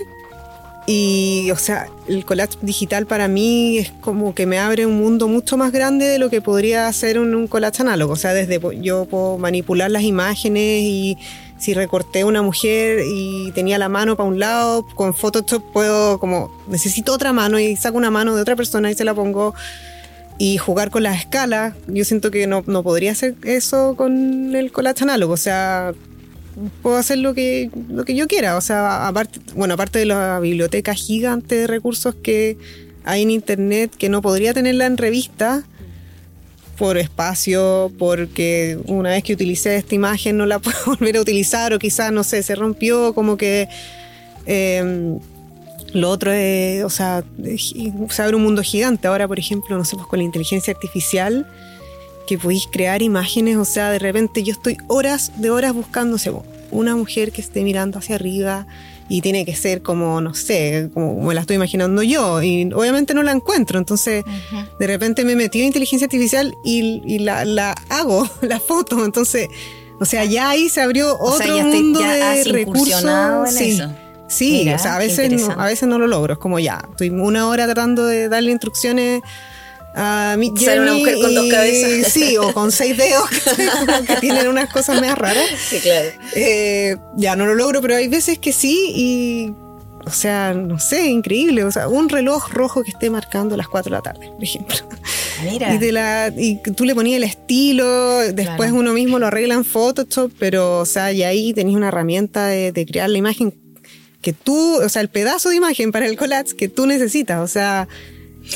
Y, 0.87 1.51
o 1.53 1.57
sea, 1.57 1.87
el 2.09 2.25
collage 2.25 2.59
digital 2.63 3.07
para 3.07 3.29
mí 3.29 3.79
es 3.79 3.93
como 4.01 4.35
que 4.35 4.47
me 4.47 4.59
abre 4.59 4.87
un 4.87 4.99
mundo 4.99 5.29
mucho 5.29 5.57
más 5.57 5.73
grande 5.73 6.07
de 6.07 6.19
lo 6.19 6.31
que 6.31 6.41
podría 6.41 6.89
hacer 6.89 7.19
un, 7.19 7.35
un 7.35 7.47
collage 7.47 7.83
análogo. 7.83 8.15
O 8.15 8.17
sea, 8.17 8.35
desde 8.35 8.61
yo 8.81 9.05
puedo 9.05 9.39
manipular 9.39 9.91
las 9.91 10.03
imágenes 10.03 10.83
y 10.83 11.19
si 11.61 11.75
recorté 11.75 12.25
una 12.25 12.43
mujer 12.43 13.05
y 13.07 13.53
tenía 13.53 13.79
la 13.79 13.89
mano 13.89 14.17
para 14.17 14.29
un 14.29 14.41
lado, 14.41 14.87
con 14.95 15.13
Photoshop 15.13 15.63
puedo 15.73 16.19
como, 16.19 16.51
necesito 16.67 17.13
otra 17.13 17.33
mano 17.33 17.61
y 17.61 17.77
saco 17.77 17.99
una 17.99 18.11
mano 18.11 18.35
de 18.35 18.43
otra 18.43 18.57
persona 18.57 18.91
y 18.91 18.95
se 18.95 19.05
la 19.05 19.15
pongo 19.15 19.55
y 20.39 20.57
jugar 20.57 20.91
con 20.91 21.03
las 21.03 21.19
escalas. 21.19 21.75
Yo 21.87 22.03
siento 22.07 22.31
que 22.31 22.47
no, 22.47 22.65
no 22.67 22.83
podría 22.83 23.13
hacer 23.13 23.35
eso 23.45 23.95
con 23.95 24.57
el 24.57 24.73
collage 24.73 25.05
análogo. 25.05 25.35
O 25.35 25.37
sea, 25.37 25.93
puedo 26.83 26.97
hacer 26.97 27.19
lo 27.19 27.35
que, 27.35 27.71
lo 27.89 28.05
que 28.05 28.15
yo 28.15 28.27
quiera. 28.27 28.57
O 28.57 28.61
sea, 28.61 29.07
aparte, 29.07 29.41
bueno, 29.55 29.75
aparte 29.75 29.99
de 29.99 30.07
la 30.07 30.41
biblioteca 30.41 30.95
gigante 30.95 31.57
de 31.57 31.67
recursos 31.67 32.15
que 32.15 32.57
hay 33.05 33.23
en 33.23 33.31
internet 33.31 33.95
que 33.97 34.09
no 34.09 34.23
podría 34.23 34.53
tenerla 34.53 34.87
en 34.87 34.97
revista 34.97 35.65
por 36.77 36.97
espacio, 36.97 37.93
porque 37.99 38.79
una 38.87 39.11
vez 39.11 39.23
que 39.23 39.35
utilicé 39.35 39.77
esta 39.77 39.95
imagen 39.95 40.39
no 40.39 40.47
la 40.47 40.59
puedo 40.61 40.79
volver 40.87 41.17
a 41.17 41.21
utilizar 41.21 41.73
o 41.75 41.79
quizás, 41.79 42.13
no 42.13 42.25
sé, 42.25 42.43
se 42.43 42.55
rompió, 42.55 43.15
como 43.15 43.37
que... 43.37 43.69
Em, 44.47 45.19
lo 45.93 46.09
otro 46.09 46.33
es, 46.33 46.85
o 46.85 46.89
sea, 46.91 47.25
se 48.09 48.23
abre 48.23 48.37
un 48.37 48.45
mundo 48.45 48.63
gigante. 48.63 49.09
Ahora, 49.09 49.27
por 49.27 49.41
ejemplo, 49.41 49.77
no 49.77 49.85
sé, 49.85 49.97
pues 49.97 50.07
con 50.07 50.21
la 50.21 50.25
inteligencia 50.25 50.73
artificial, 50.73 51.49
que 52.27 52.39
podéis 52.39 52.69
crear 52.71 53.03
imágenes, 53.03 53.57
o 53.57 53.65
sea, 53.65 53.91
de 53.91 53.99
repente 53.99 54.45
yo 54.45 54.53
estoy 54.53 54.77
horas 54.87 55.33
de 55.37 55.51
horas 55.51 55.75
buscando 55.75 56.17
una 56.71 56.97
mujer 56.97 57.33
que 57.33 57.41
esté 57.41 57.63
mirando 57.63 57.99
hacia 57.99 58.17
arriba 58.17 58.67
y 59.09 59.23
tiene 59.23 59.45
que 59.45 59.57
ser 59.57 59.83
como, 59.83 60.21
no 60.21 60.35
sé, 60.35 60.89
como 60.95 61.21
me 61.21 61.35
la 61.35 61.41
estoy 61.41 61.57
imaginando 61.57 62.03
yo 62.03 62.43
y 62.43 62.73
obviamente 62.73 63.13
no 63.13 63.23
la 63.23 63.33
encuentro, 63.33 63.79
entonces 63.79 64.25
de 64.79 64.87
repente 64.87 65.25
me 65.25 65.35
metí 65.35 65.61
en 65.61 65.67
inteligencia 65.67 66.07
artificial 66.07 66.55
y, 66.65 67.19
la, 67.19 67.73
hago, 67.89 68.29
la 68.41 68.61
foto, 68.61 69.05
entonces, 69.05 69.49
o 69.99 70.05
sea, 70.05 70.25
ya 70.25 70.51
ahí 70.51 70.69
se 70.69 70.81
abrió 70.81 71.19
otro 71.19 71.59
mundo 71.59 72.01
de 72.01 72.45
recursos. 72.45 73.05
sí. 73.51 73.81
Sí, 74.31 74.71
o 74.73 74.79
sea, 74.79 74.95
a 74.95 74.99
veces, 75.01 75.29
no, 75.33 75.61
a 75.61 75.67
veces 75.67 75.89
no 75.89 75.99
lo 75.99 76.07
logro. 76.07 76.35
Es 76.35 76.39
como 76.39 76.61
ya, 76.61 76.81
estoy 76.89 77.11
una 77.11 77.49
hora 77.49 77.65
tratando 77.65 78.07
de 78.07 78.29
darle 78.29 78.53
instrucciones 78.53 79.23
a 79.95 80.37
mi 80.39 80.49
una 80.49 80.95
mujer 80.95 81.19
con 81.21 81.35
dos 81.35 81.49
cabezas. 81.51 82.13
Sí, 82.13 82.37
o 82.37 82.53
con 82.53 82.71
seis 82.71 82.97
dedos, 82.97 83.29
que 84.07 84.17
tienen 84.17 84.49
unas 84.49 84.73
cosas 84.73 85.01
más 85.01 85.17
raras. 85.19 85.49
Sí, 85.69 85.81
claro. 85.81 86.09
Eh, 86.35 86.97
ya 87.17 87.37
no 87.37 87.47
lo 87.47 87.55
logro, 87.55 87.81
pero 87.81 87.97
hay 87.97 88.09
veces 88.09 88.39
que 88.39 88.53
sí 88.53 88.93
y. 88.95 89.55
O 90.07 90.13
sea, 90.13 90.55
no 90.55 90.79
sé, 90.79 91.09
increíble. 91.09 91.63
O 91.65 91.71
sea, 91.71 91.87
un 91.89 92.09
reloj 92.09 92.49
rojo 92.51 92.83
que 92.83 92.91
esté 92.91 93.11
marcando 93.11 93.57
las 93.57 93.69
4 93.69 93.91
de 93.91 93.97
la 93.97 94.03
tarde, 94.03 94.31
por 94.31 94.43
ejemplo. 94.43 94.77
Y, 95.49 95.79
de 95.79 95.93
la, 95.93 96.33
y 96.37 96.57
tú 96.57 96.85
le 96.85 96.95
ponías 96.95 97.17
el 97.17 97.25
estilo, 97.25 98.19
después 98.33 98.73
uno 98.73 98.93
mismo 98.93 99.19
lo 99.19 99.27
arregla 99.27 99.55
en 99.55 99.65
Photoshop, 99.65 100.33
pero, 100.39 100.81
o 100.81 100.87
sea, 100.87 101.13
y 101.13 101.23
ahí 101.23 101.53
tenías 101.55 101.77
una 101.77 101.89
herramienta 101.89 102.47
de, 102.47 102.87
crear 102.87 103.09
la 103.09 103.19
imagen 103.19 103.55
que 104.21 104.33
tú, 104.35 104.77
o 104.83 104.89
sea, 104.89 105.01
el 105.01 105.09
pedazo 105.09 105.49
de 105.49 105.57
imagen 105.57 105.93
para 105.93 106.07
el 106.07 106.17
collage 106.17 106.57
que 106.57 106.69
tú 106.69 106.87
necesitas, 106.87 107.41
o 107.41 107.47
sea, 107.47 107.89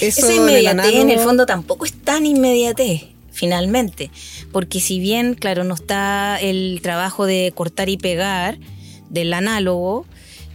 eso 0.01 0.27
Esa 0.27 0.35
inmediatez 0.35 0.95
en 0.95 1.11
el 1.11 1.21
fondo 1.21 1.47
tampoco 1.47 1.85
es 1.85 1.93
tan 1.93 2.27
inmediatez, 2.27 3.03
finalmente, 3.31 4.11
porque 4.53 4.81
si 4.81 4.99
bien, 4.99 5.35
claro, 5.35 5.65
no 5.65 5.75
está 5.75 6.39
el 6.41 6.81
trabajo 6.83 7.27
de 7.27 7.53
cortar 7.55 7.89
y 7.89 7.97
pegar 7.97 8.59
del 9.11 9.33
análogo, 9.33 10.07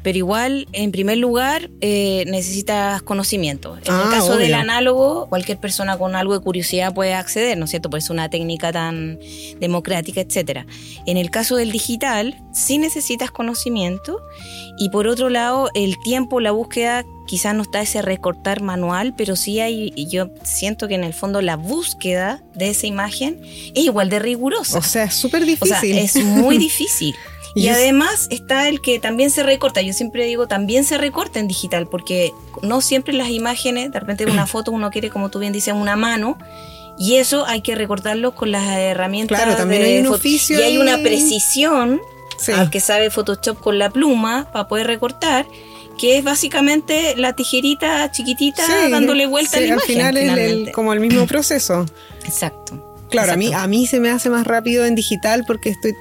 pero 0.04 0.18
igual, 0.18 0.68
en 0.72 0.92
primer 0.92 1.18
lugar, 1.18 1.70
eh, 1.82 2.24
necesitas 2.28 3.02
conocimiento. 3.02 3.76
En 3.76 3.94
el 3.94 4.02
ah, 4.02 4.08
caso 4.10 4.38
del 4.38 4.54
análogo, 4.54 5.28
cualquier 5.28 5.60
persona 5.60 5.98
con 5.98 6.16
algo 6.16 6.34
de 6.34 6.40
curiosidad 6.40 6.94
puede 6.94 7.14
acceder, 7.14 7.58
¿no 7.58 7.66
es 7.66 7.72
cierto? 7.72 7.90
Por 7.90 8.00
eso 8.00 8.14
una 8.14 8.30
técnica 8.30 8.72
tan 8.72 9.20
democrática, 9.60 10.22
etcétera. 10.22 10.66
En 11.06 11.18
el 11.18 11.30
caso 11.32 11.58
del 11.58 11.72
digital, 11.72 12.42
sí 12.54 12.78
necesitas 12.78 13.32
conocimiento 13.32 14.22
y 14.78 14.90
por 14.90 15.08
otro 15.08 15.30
lado, 15.30 15.70
el 15.74 15.98
tiempo, 16.00 16.40
la 16.40 16.52
búsqueda, 16.52 17.04
quizás 17.30 17.54
no 17.54 17.62
está 17.62 17.80
ese 17.80 18.02
recortar 18.02 18.64
manual, 18.64 19.14
pero 19.16 19.36
sí 19.36 19.60
hay, 19.60 19.94
y 19.96 20.08
yo 20.08 20.32
siento 20.42 20.88
que 20.88 20.96
en 20.96 21.04
el 21.04 21.14
fondo 21.14 21.44
la 21.44 21.58
búsqueda 21.58 22.42
de 22.56 22.72
esa 22.72 22.88
imagen 22.88 23.40
es 23.44 23.84
igual 23.84 24.10
de 24.10 24.18
rigurosa. 24.18 24.80
O 24.80 24.82
sea, 24.82 25.04
es 25.04 25.14
súper 25.14 25.46
difícil. 25.46 25.76
O 25.76 25.80
sea, 25.80 26.02
es 26.02 26.16
muy 26.16 26.58
difícil. 26.70 27.16
Y, 27.56 27.68
además 27.70 28.28
está 28.30 28.70
el 28.70 28.80
que 28.80 29.00
también 29.00 29.32
se 29.32 29.42
recorta. 29.42 29.82
Yo 29.82 29.92
siempre 29.92 30.24
digo, 30.26 30.48
también 30.48 30.86
se 30.86 31.00
recorta 31.00 31.40
en 31.40 31.48
digital, 31.48 31.88
porque 31.88 32.32
no 32.62 32.80
siempre 32.80 33.12
las 33.12 33.30
imágenes, 33.30 33.92
de 33.92 34.00
repente 34.00 34.26
una 34.28 34.46
foto 34.48 34.72
uno 34.72 34.92
quiere, 34.92 35.10
como 35.10 35.30
tú 35.30 35.40
bien 35.40 35.52
dices, 35.52 35.74
una 35.74 35.96
mano. 35.96 36.38
Y 37.00 37.16
eso 37.16 37.48
hay 37.48 37.62
que 37.62 37.74
recortarlo 37.74 38.36
con 38.36 38.52
las 38.52 38.70
herramientas. 38.70 39.40
Claro, 39.42 39.58
también 39.58 39.82
hay 39.82 39.98
un 39.98 40.08
oficio. 40.08 40.60
Y 40.60 40.64
hay 40.64 40.78
una 40.78 41.00
precisión 41.00 42.00
al 42.56 42.70
que 42.70 42.80
sabe 42.80 43.10
Photoshop 43.10 43.60
con 43.60 43.80
la 43.80 43.90
pluma 43.90 44.48
para 44.54 44.68
poder 44.68 44.88
recortar 44.88 45.48
que 46.00 46.18
es 46.18 46.24
básicamente 46.24 47.16
la 47.18 47.34
tijerita 47.34 48.10
chiquitita 48.12 48.64
dándole 48.90 49.28
vuelta 49.28 49.58
a 49.58 49.60
la 49.60 49.68
imagen. 49.68 50.02
Al 50.02 50.16
final 50.16 50.38
es 50.40 50.72
como 50.72 50.94
el 50.94 51.00
mismo 51.02 51.28
proceso. 51.28 51.86
Exacto. 52.24 52.86
Claro, 53.10 53.34
A, 53.34 53.36
mí, 53.36 53.52
a 53.54 53.68
mí 53.68 53.88
se 53.88 54.00
me 54.00 54.10
hace 54.10 54.30
más 54.30 54.46
rápido 54.46 54.86
en 54.86 54.96
digital 54.96 55.44
porque 55.46 55.70
estoy 55.70 55.94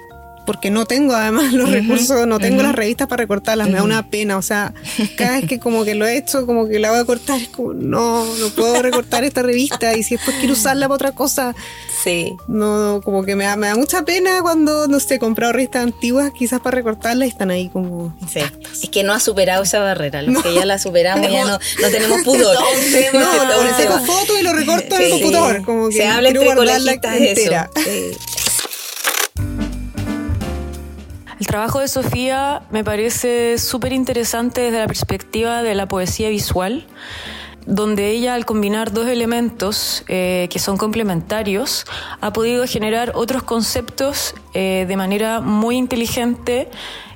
porque 0.48 0.70
no 0.70 0.86
tengo 0.86 1.14
además 1.14 1.52
los 1.52 1.70
recursos, 1.70 2.26
no 2.26 2.38
tengo 2.38 2.62
las 2.62 2.74
revistas 2.74 3.06
para 3.06 3.20
recortarlas, 3.20 3.68
me 3.68 3.74
da 3.74 3.82
una 3.82 4.08
pena, 4.08 4.38
o 4.38 4.40
sea, 4.40 4.72
cada 5.18 5.40
vez 5.40 5.46
que 5.46 5.58
como 5.58 5.84
que 5.84 5.94
lo 5.94 6.06
he 6.06 6.16
hecho, 6.16 6.46
como 6.46 6.66
que 6.66 6.78
la 6.78 6.90
voy 6.90 7.00
a 7.00 7.04
cortar, 7.04 7.38
es 7.38 7.48
como, 7.48 7.74
no, 7.74 8.24
no 8.24 8.48
puedo 8.56 8.80
recortar 8.80 9.24
esta 9.24 9.42
revista 9.42 9.94
y 9.94 10.02
si 10.02 10.16
después 10.16 10.38
quiero 10.38 10.54
usarla 10.54 10.88
para 10.88 10.94
otra 10.94 11.12
cosa, 11.12 11.54
sí. 12.02 12.34
no, 12.46 13.02
como 13.04 13.24
que 13.24 13.36
me 13.36 13.44
da, 13.44 13.56
me 13.56 13.66
da 13.66 13.76
mucha 13.76 14.06
pena 14.06 14.40
cuando, 14.40 14.88
no 14.88 15.00
sé, 15.00 15.16
he 15.16 15.18
comprado 15.18 15.52
revistas 15.52 15.82
antiguas 15.82 16.32
quizás 16.32 16.60
para 16.60 16.76
recortarlas 16.76 17.28
y 17.28 17.30
están 17.30 17.50
ahí 17.50 17.68
como... 17.68 18.16
Sí. 18.32 18.40
Es 18.72 18.88
que 18.88 19.02
no 19.02 19.12
ha 19.12 19.20
superado 19.20 19.64
esa 19.64 19.80
barrera, 19.80 20.22
los 20.22 20.42
que 20.42 20.54
ya 20.54 20.64
la 20.64 20.78
superamos 20.78 21.30
ya 21.30 21.44
no, 21.44 21.58
no 21.58 21.88
tenemos 21.90 22.22
pudor. 22.22 22.56
no, 23.12 23.20
ahora 23.20 23.76
saco 23.76 23.98
fotos 24.06 24.40
y 24.40 24.42
lo 24.42 24.54
recorto 24.54 24.96
en 24.96 25.02
el 25.02 25.10
computador, 25.10 25.62
como 25.66 25.90
que 25.90 25.96
Se 25.96 26.06
habla 26.06 26.30
entre 26.30 27.28
entera. 27.28 27.68
Eso. 27.76 28.37
El 31.40 31.46
trabajo 31.46 31.78
de 31.78 31.86
Sofía 31.86 32.62
me 32.72 32.82
parece 32.82 33.58
súper 33.58 33.92
interesante 33.92 34.60
desde 34.60 34.80
la 34.80 34.88
perspectiva 34.88 35.62
de 35.62 35.76
la 35.76 35.86
poesía 35.86 36.30
visual, 36.30 36.84
donde 37.64 38.10
ella 38.10 38.34
al 38.34 38.44
combinar 38.44 38.92
dos 38.92 39.06
elementos 39.06 40.02
eh, 40.08 40.48
que 40.50 40.58
son 40.58 40.76
complementarios 40.76 41.84
ha 42.20 42.32
podido 42.32 42.66
generar 42.66 43.12
otros 43.14 43.44
conceptos 43.44 44.34
eh, 44.52 44.84
de 44.88 44.96
manera 44.96 45.40
muy 45.40 45.76
inteligente 45.76 46.68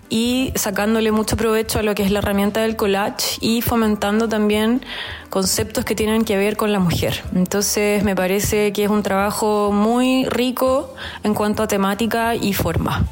y 0.08 0.52
sacándole 0.54 1.10
mucho 1.10 1.36
provecho 1.36 1.80
a 1.80 1.82
lo 1.82 1.94
que 1.96 2.04
es 2.04 2.12
la 2.12 2.20
herramienta 2.20 2.60
del 2.60 2.76
collage 2.76 3.38
y 3.40 3.60
fomentando 3.60 4.28
también 4.28 4.84
conceptos 5.30 5.84
que 5.84 5.96
tienen 5.96 6.24
que 6.24 6.36
ver 6.36 6.56
con 6.56 6.70
la 6.70 6.78
mujer. 6.78 7.24
Entonces 7.34 8.04
me 8.04 8.14
parece 8.14 8.72
que 8.72 8.84
es 8.84 8.90
un 8.90 9.02
trabajo 9.02 9.72
muy 9.72 10.26
rico 10.26 10.94
en 11.24 11.34
cuanto 11.34 11.64
a 11.64 11.66
temática 11.66 12.36
y 12.36 12.52
forma. 12.52 13.04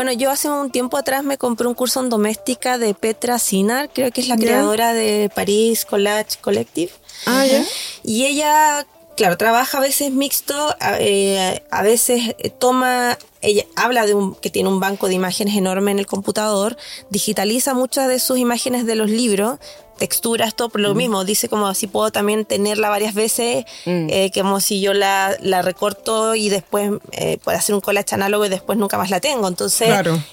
Bueno, 0.00 0.12
yo 0.12 0.30
hace 0.30 0.48
un 0.48 0.70
tiempo 0.70 0.96
atrás 0.96 1.24
me 1.24 1.36
compré 1.36 1.66
un 1.66 1.74
curso 1.74 2.00
en 2.00 2.08
doméstica 2.08 2.78
de 2.78 2.94
Petra 2.94 3.38
Sinar, 3.38 3.90
creo 3.92 4.10
que 4.10 4.22
es 4.22 4.28
la 4.28 4.38
creadora 4.38 4.94
de 4.94 5.30
París 5.34 5.84
Collage 5.84 6.38
Collective. 6.40 6.90
Ah, 7.26 7.44
ya. 7.44 7.62
Y 8.02 8.24
ella, 8.24 8.86
claro, 9.14 9.36
trabaja 9.36 9.76
a 9.76 9.82
veces 9.82 10.10
mixto, 10.10 10.74
a, 10.80 10.96
eh, 10.98 11.62
veces 11.82 12.34
eh, 12.38 12.48
toma 12.48 13.18
ella 13.42 13.66
habla 13.76 14.06
de 14.06 14.14
un, 14.14 14.34
que 14.34 14.48
tiene 14.48 14.70
un 14.70 14.80
banco 14.80 15.06
de 15.06 15.12
imágenes 15.12 15.54
enorme 15.54 15.90
en 15.90 15.98
el 15.98 16.06
computador, 16.06 16.78
digitaliza 17.10 17.74
muchas 17.74 18.08
de 18.08 18.20
sus 18.20 18.38
imágenes 18.38 18.86
de 18.86 18.94
los 18.94 19.10
libros, 19.10 19.58
texturas, 20.00 20.56
todo 20.56 20.70
por 20.70 20.80
lo 20.80 20.94
mm. 20.94 20.96
mismo. 20.96 21.24
Dice 21.24 21.48
como 21.48 21.68
así 21.68 21.86
puedo 21.86 22.10
también 22.10 22.44
tenerla 22.44 22.88
varias 22.88 23.14
veces, 23.14 23.64
mm. 23.84 24.08
eh, 24.10 24.30
como 24.34 24.58
si 24.58 24.80
yo 24.80 24.92
la, 24.94 25.36
la 25.40 25.62
recorto 25.62 26.34
y 26.34 26.48
después 26.48 26.90
eh, 27.12 27.38
puedo 27.44 27.56
hacer 27.56 27.76
un 27.76 27.80
collage 27.80 28.16
análogo 28.16 28.46
y 28.46 28.48
después 28.48 28.76
nunca 28.78 28.98
más 28.98 29.10
la 29.10 29.20
tengo. 29.20 29.46
Entonces, 29.46 29.88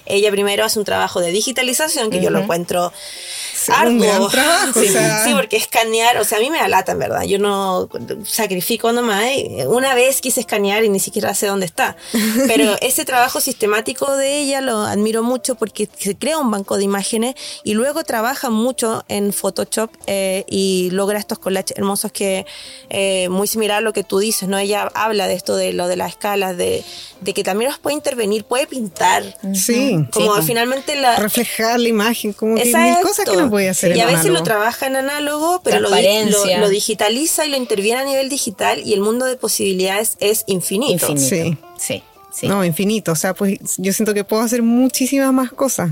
ella 0.06 0.30
primero 0.32 0.64
hace 0.64 0.80
un 0.80 0.84
trabajo 0.84 1.20
de 1.20 1.30
digitalización 1.30 2.10
que 2.10 2.20
yo 2.20 2.30
lo 2.30 2.40
encuentro 2.40 2.92
algo. 3.70 4.28
trabajo, 4.28 4.80
sí, 4.80 4.88
sí, 4.88 5.34
porque 5.34 5.56
escanear, 5.56 6.18
o 6.18 6.24
sea, 6.24 6.38
a 6.38 6.40
mí 6.40 6.50
me 6.50 6.58
da 6.58 6.68
lata, 6.68 6.92
en 6.92 6.98
verdad. 6.98 7.22
Yo 7.22 7.38
no 7.38 7.88
sacrifico 8.24 8.92
nomás. 8.92 9.24
¿eh? 9.24 9.66
Una 9.66 9.94
vez 9.94 10.20
quise 10.20 10.40
escanear 10.40 10.84
y 10.84 10.88
ni 10.88 11.00
siquiera 11.00 11.34
sé 11.34 11.46
dónde 11.46 11.66
está. 11.66 11.96
Pero 12.46 12.76
ese 12.80 13.04
trabajo 13.04 13.40
sistemático 13.40 14.16
de 14.16 14.38
ella 14.38 14.60
lo 14.60 14.78
admiro 14.78 15.22
mucho 15.22 15.54
porque 15.54 15.88
se 15.98 16.16
crea 16.16 16.38
un 16.38 16.50
banco 16.50 16.76
de 16.76 16.84
imágenes 16.84 17.34
y 17.64 17.74
luego 17.74 18.04
trabaja 18.04 18.50
mucho 18.50 19.04
en 19.08 19.32
Photoshop 19.32 19.90
eh, 20.06 20.44
y 20.48 20.90
logra 20.92 21.18
estos 21.18 21.38
collages 21.38 21.76
hermosos 21.76 22.12
que 22.12 22.46
eh, 22.90 23.28
muy 23.28 23.46
similar 23.46 23.78
a 23.78 23.80
lo 23.80 23.92
que 23.92 24.04
tú 24.04 24.18
dices, 24.18 24.48
¿no? 24.48 24.58
Ella 24.58 24.90
habla 24.94 25.26
de 25.26 25.34
esto 25.34 25.56
de 25.56 25.72
lo 25.72 25.88
de 25.88 25.96
las 25.96 26.10
escalas, 26.10 26.56
de, 26.56 26.84
de 27.20 27.34
que 27.34 27.44
también 27.44 27.70
los 27.70 27.78
puede 27.78 27.94
intervenir, 27.94 28.44
puede 28.44 28.66
pintar. 28.66 29.36
Sí. 29.54 29.98
Como 30.12 30.40
finalmente 30.42 30.96
la... 30.96 31.16
Reflejar 31.16 31.80
la 31.80 31.88
imagen, 31.88 32.32
como 32.32 32.56
que 32.56 32.64
mil 32.64 32.96
cosas 33.02 33.24
que 33.24 33.36
no 33.36 33.50
puede 33.58 33.68
hacer 33.70 33.96
Y 33.96 34.00
a 34.00 34.06
veces 34.06 34.30
lo 34.30 34.44
trabaja 34.44 34.86
en 34.86 34.94
análogo, 34.94 35.60
pero 35.64 35.80
lo, 35.80 35.90
lo, 35.90 36.68
digitaliza 36.68 37.44
y 37.44 37.50
lo 37.50 37.56
interviene 37.56 38.00
a 38.00 38.04
nivel 38.04 38.28
digital 38.28 38.80
y 38.84 38.94
el 38.94 39.00
mundo 39.00 39.26
de 39.26 39.36
posibilidades 39.36 40.16
es 40.20 40.44
infinito. 40.46 41.16
Sí. 41.16 41.56
sí. 41.76 42.02
No, 42.46 42.64
infinito. 42.64 43.10
O 43.12 43.16
sea, 43.16 43.34
pues 43.34 43.58
yo 43.78 43.92
siento 43.92 44.14
que 44.14 44.22
puedo 44.22 44.42
hacer 44.42 44.62
muchísimas 44.62 45.32
más 45.32 45.50
cosas. 45.50 45.90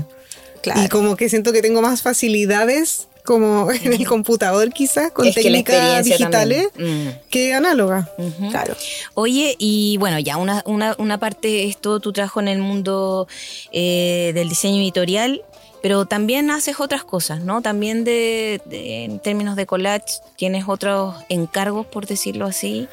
Claro. 0.61 0.81
Y 0.81 0.87
como 0.87 1.17
que 1.17 1.27
siento 1.27 1.51
que 1.51 1.61
tengo 1.61 1.81
más 1.81 2.01
facilidades 2.01 3.07
como 3.25 3.69
en 3.83 3.91
el 3.91 4.07
computador 4.07 4.71
quizás, 4.71 5.11
con 5.11 5.29
técnicas 5.33 6.05
digitales, 6.05 6.69
mm. 6.79 7.07
que 7.29 7.53
análogas. 7.53 8.07
Claro. 8.49 8.77
Oye, 9.13 9.57
y 9.59 9.97
bueno, 9.97 10.19
ya 10.19 10.37
una, 10.37 10.63
una, 10.65 10.95
una, 10.97 11.17
parte 11.17 11.65
es 11.65 11.77
todo 11.77 11.99
tu 11.99 12.13
trabajo 12.13 12.39
en 12.39 12.47
el 12.47 12.59
mundo 12.59 13.27
eh, 13.73 14.31
del 14.33 14.47
diseño 14.47 14.81
editorial, 14.81 15.43
pero 15.81 16.05
también 16.05 16.49
haces 16.51 16.79
otras 16.79 17.03
cosas, 17.03 17.41
¿no? 17.41 17.61
También 17.61 18.03
de, 18.03 18.61
en 18.69 19.19
términos 19.19 19.55
de 19.55 19.65
collage 19.65 20.21
tienes 20.35 20.65
otros 20.67 21.15
encargos, 21.29 21.85
por 21.85 22.05
decirlo 22.05 22.45
así. 22.45 22.87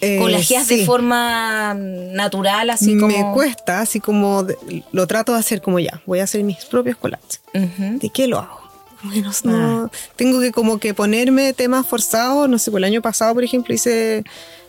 Eh, 0.00 0.18
Colajeas 0.18 0.68
de 0.68 0.84
forma 0.84 1.74
natural, 1.74 2.70
así 2.70 2.98
como. 2.98 3.16
Me 3.16 3.32
cuesta, 3.32 3.80
así 3.80 4.00
como 4.00 4.46
lo 4.92 5.06
trato 5.06 5.32
de 5.32 5.38
hacer 5.38 5.62
como 5.62 5.78
ya. 5.78 6.02
Voy 6.04 6.20
a 6.20 6.24
hacer 6.24 6.42
mis 6.42 6.64
propios 6.66 6.96
collages. 6.96 7.40
¿De 7.52 8.10
qué 8.10 8.26
lo 8.26 8.38
hago? 8.38 8.60
Bueno, 9.02 9.30
no, 9.44 9.84
ah. 9.84 9.90
tengo 10.16 10.40
que 10.40 10.52
como 10.52 10.78
que 10.78 10.92
ponerme 10.92 11.52
temas 11.52 11.86
forzados. 11.86 12.48
No 12.48 12.58
sé, 12.58 12.70
el 12.74 12.84
año 12.84 13.02
pasado, 13.02 13.34
por 13.34 13.44
ejemplo, 13.44 13.74
hice 13.74 14.24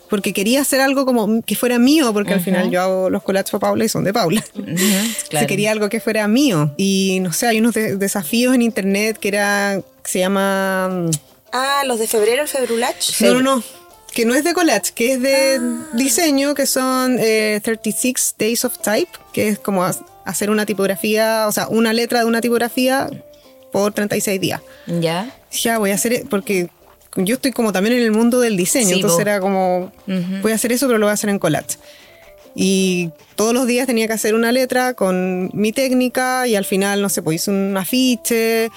porque 0.10 0.34
quería 0.34 0.62
hacer 0.62 0.82
algo 0.82 1.06
como 1.06 1.41
que 1.41 1.56
fuera 1.56 1.80
mío, 1.80 2.13
porque 2.13 2.34
al 2.34 2.41
final 2.41 2.70
yo 2.70 2.82
hago 2.82 3.10
los 3.10 3.24
collages 3.24 3.52
para 3.52 3.62
Paula 3.62 3.86
y 3.86 3.89
son 3.89 4.04
de 4.04 4.13
Paula. 4.13 4.43
Se 5.30 5.48
quería 5.48 5.72
algo 5.72 5.89
que 5.89 6.00
fuera 6.00 6.28
mío. 6.28 6.74
Y 6.78 7.20
no 7.22 7.34
sé, 7.34 7.48
hay 7.48 7.60
unos 7.60 7.74
desafíos 7.74 8.56
en 8.56 8.62
internet 8.62 9.17
que 9.17 9.28
era, 9.30 9.82
se 10.04 10.20
llama... 10.20 11.10
Ah, 11.52 11.84
los 11.86 12.00
de 12.00 12.08
febrero, 12.08 12.41
el 12.41 12.48
Februlach. 12.48 13.22
No, 13.22 13.34
no, 13.36 13.41
no 13.41 13.63
que 14.17 14.26
no 14.26 14.34
es 14.34 14.43
de 14.43 14.56
collage, 14.56 14.93
que 14.96 15.13
es 15.13 15.22
de 15.22 15.60
ah. 15.62 15.88
diseño, 15.93 16.56
que 16.56 16.65
son 16.65 17.17
36 17.17 18.06
eh, 18.06 18.36
Days 18.39 18.65
of 18.65 18.80
Type, 18.80 19.12
que 19.32 19.50
es 19.50 19.60
como 19.60 19.86
hacer 20.26 20.50
una 20.50 20.65
tipografía, 20.65 21.46
o 21.48 21.52
sea, 21.52 21.67
una 21.67 21.93
letra 21.93 22.22
de 22.22 22.26
una 22.26 22.41
tipografía 22.41 23.12
por 23.72 23.93
36 23.93 24.41
días. 24.41 24.62
Ya. 24.88 25.30
Ya 25.52 25.78
voy 25.78 25.91
a 25.91 25.96
hacer, 25.96 26.24
porque 26.32 26.67
yo 27.15 27.36
estoy 27.36 27.52
como 27.52 27.72
también 27.72 27.98
en 27.98 28.04
el 28.04 28.12
mundo 28.12 28.39
del 28.39 28.58
diseño, 28.58 28.96
entonces 28.96 29.20
era 29.20 29.39
como, 29.39 29.91
voy 30.41 30.52
a 30.52 30.56
hacer 30.56 30.72
eso, 30.72 30.88
pero 30.88 31.00
lo 31.00 31.06
voy 31.06 31.12
a 31.12 31.13
hacer 31.13 31.30
en 31.30 31.39
collage. 31.39 31.78
Y 32.56 33.12
todos 33.36 33.54
los 33.54 33.67
días 33.67 33.86
tenía 33.86 34.08
que 34.08 34.13
hacer 34.13 34.34
una 34.34 34.52
letra 34.52 34.93
con 34.96 35.52
mi 35.54 35.72
técnica 35.72 36.48
y 36.48 36.56
al 36.56 36.65
final, 36.65 37.02
no 37.02 37.10
sé, 37.10 37.22
pues 37.22 37.36
hice 37.36 37.52
un 37.52 37.78
afiche, 37.78 38.72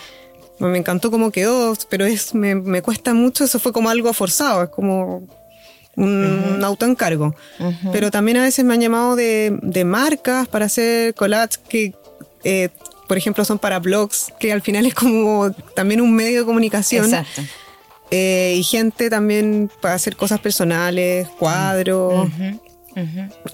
me 0.58 0.76
encantó 0.76 1.10
cómo 1.10 1.30
quedó, 1.30 1.74
pero 1.88 2.04
es, 2.04 2.34
me, 2.34 2.54
me 2.54 2.82
cuesta 2.82 3.14
mucho, 3.14 3.44
eso 3.44 3.58
fue 3.58 3.72
como 3.72 3.88
algo 3.88 4.12
forzado, 4.12 4.64
es 4.64 4.68
como 4.68 5.26
un 5.96 6.60
autoencargo. 6.62 7.34
Pero 7.92 8.10
también 8.10 8.36
a 8.38 8.42
veces 8.42 8.64
me 8.64 8.74
han 8.74 8.80
llamado 8.80 9.16
de, 9.16 9.58
de 9.62 9.84
marcas 9.84 10.48
para 10.48 10.66
hacer 10.66 11.14
collages 11.14 11.58
que, 11.58 11.94
eh, 12.44 12.68
por 13.08 13.16
ejemplo, 13.16 13.44
son 13.44 13.58
para 13.58 13.78
blogs, 13.78 14.32
que 14.38 14.52
al 14.52 14.62
final 14.62 14.86
es 14.86 14.94
como 14.94 15.50
también 15.74 16.00
un 16.00 16.14
medio 16.14 16.40
de 16.40 16.46
comunicación. 16.46 17.06
Exacto. 17.06 17.42
Eh, 18.10 18.54
y 18.56 18.62
gente 18.64 19.08
también 19.10 19.70
para 19.80 19.94
hacer 19.94 20.16
cosas 20.16 20.40
personales, 20.40 21.28
cuadros, 21.38 22.28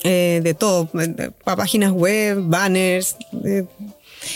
eh, 0.02 0.40
de 0.42 0.54
todo, 0.54 0.88
para 1.44 1.56
páginas 1.56 1.92
web, 1.92 2.38
banners. 2.42 3.16
eh, 3.44 3.64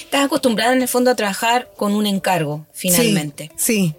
Estás 0.04 0.26
acostumbrada 0.26 0.72
en 0.72 0.82
el 0.82 0.88
fondo 0.88 1.10
a 1.10 1.16
trabajar 1.16 1.68
con 1.76 1.94
un 1.96 2.06
encargo, 2.06 2.64
finalmente. 2.72 3.50
Sí, 3.56 3.94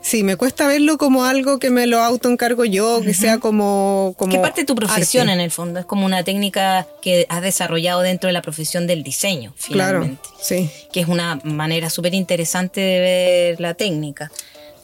sí. 0.00 0.22
Me 0.22 0.36
cuesta 0.36 0.68
verlo 0.68 0.96
como 0.96 1.24
algo 1.24 1.58
que 1.58 1.70
me 1.70 1.88
lo 1.88 1.98
autoencargo 2.04 2.64
yo, 2.64 3.00
que 3.02 3.14
sea 3.14 3.38
como, 3.38 4.14
como. 4.16 4.30
Que 4.30 4.38
parte 4.38 4.60
de 4.60 4.66
tu 4.66 4.76
profesión 4.76 5.22
arte. 5.28 5.32
en 5.34 5.40
el 5.40 5.50
fondo, 5.50 5.80
es 5.80 5.86
como 5.86 6.06
una 6.06 6.22
técnica 6.22 6.86
que 7.02 7.26
has 7.30 7.42
desarrollado 7.42 8.02
dentro 8.02 8.28
de 8.28 8.32
la 8.32 8.42
profesión 8.42 8.86
del 8.86 9.02
diseño, 9.02 9.54
Claro, 9.66 10.02
finalmente. 10.02 10.28
sí. 10.40 10.70
Que 10.92 11.00
es 11.00 11.08
una 11.08 11.40
manera 11.42 11.90
súper 11.90 12.14
interesante 12.14 12.80
de 12.80 13.00
ver 13.00 13.60
la 13.60 13.74
técnica. 13.74 14.30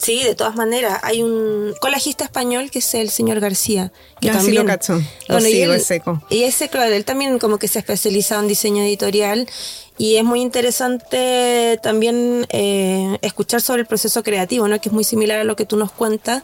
Sí, 0.05 0.23
de 0.23 0.35
todas 0.35 0.55
maneras. 0.55 1.01
Hay 1.03 1.23
un 1.23 1.75
colajista 1.81 2.25
español 2.25 2.71
que 2.71 2.81
es 2.81 2.95
el 2.95 3.09
señor 3.11 3.40
García. 3.40 3.90
que 4.21 4.27
Ya, 4.29 4.40
sí 4.40 4.53
lo 4.53 4.64
cacho. 4.67 5.01
Lo 5.29 5.38
y 5.38 5.43
sigo, 5.43 5.73
él- 5.73 5.81
es 5.81 5.87
seco. 5.87 6.23
Y 6.31 6.43
ese, 6.45 6.69
claro, 6.69 6.95
él 6.95 7.05
también 7.05 7.38
como 7.38 7.59
que 7.59 7.69
se 7.69 7.79
ha 7.79 7.81
especializado 7.81 8.43
en 8.43 8.49
diseño 8.49 8.83
editorial 8.83 9.49
y 9.97 10.17
es 10.17 10.25
muy 10.25 10.40
interesante 10.43 11.79
también 11.83 12.47
eh, 12.51 13.19
escuchar 13.23 13.61
sobre 13.62 13.83
el 13.83 13.87
proceso 13.87 14.23
creativo, 14.23 14.69
¿no? 14.69 14.81
Que 14.81 14.88
es 14.88 14.93
muy 14.93 15.05
similar 15.05 15.38
a 15.40 15.45
lo 15.45 15.57
que 15.57 15.64
tú 15.64 15.77
nos 15.77 15.90
cuentas 15.93 16.43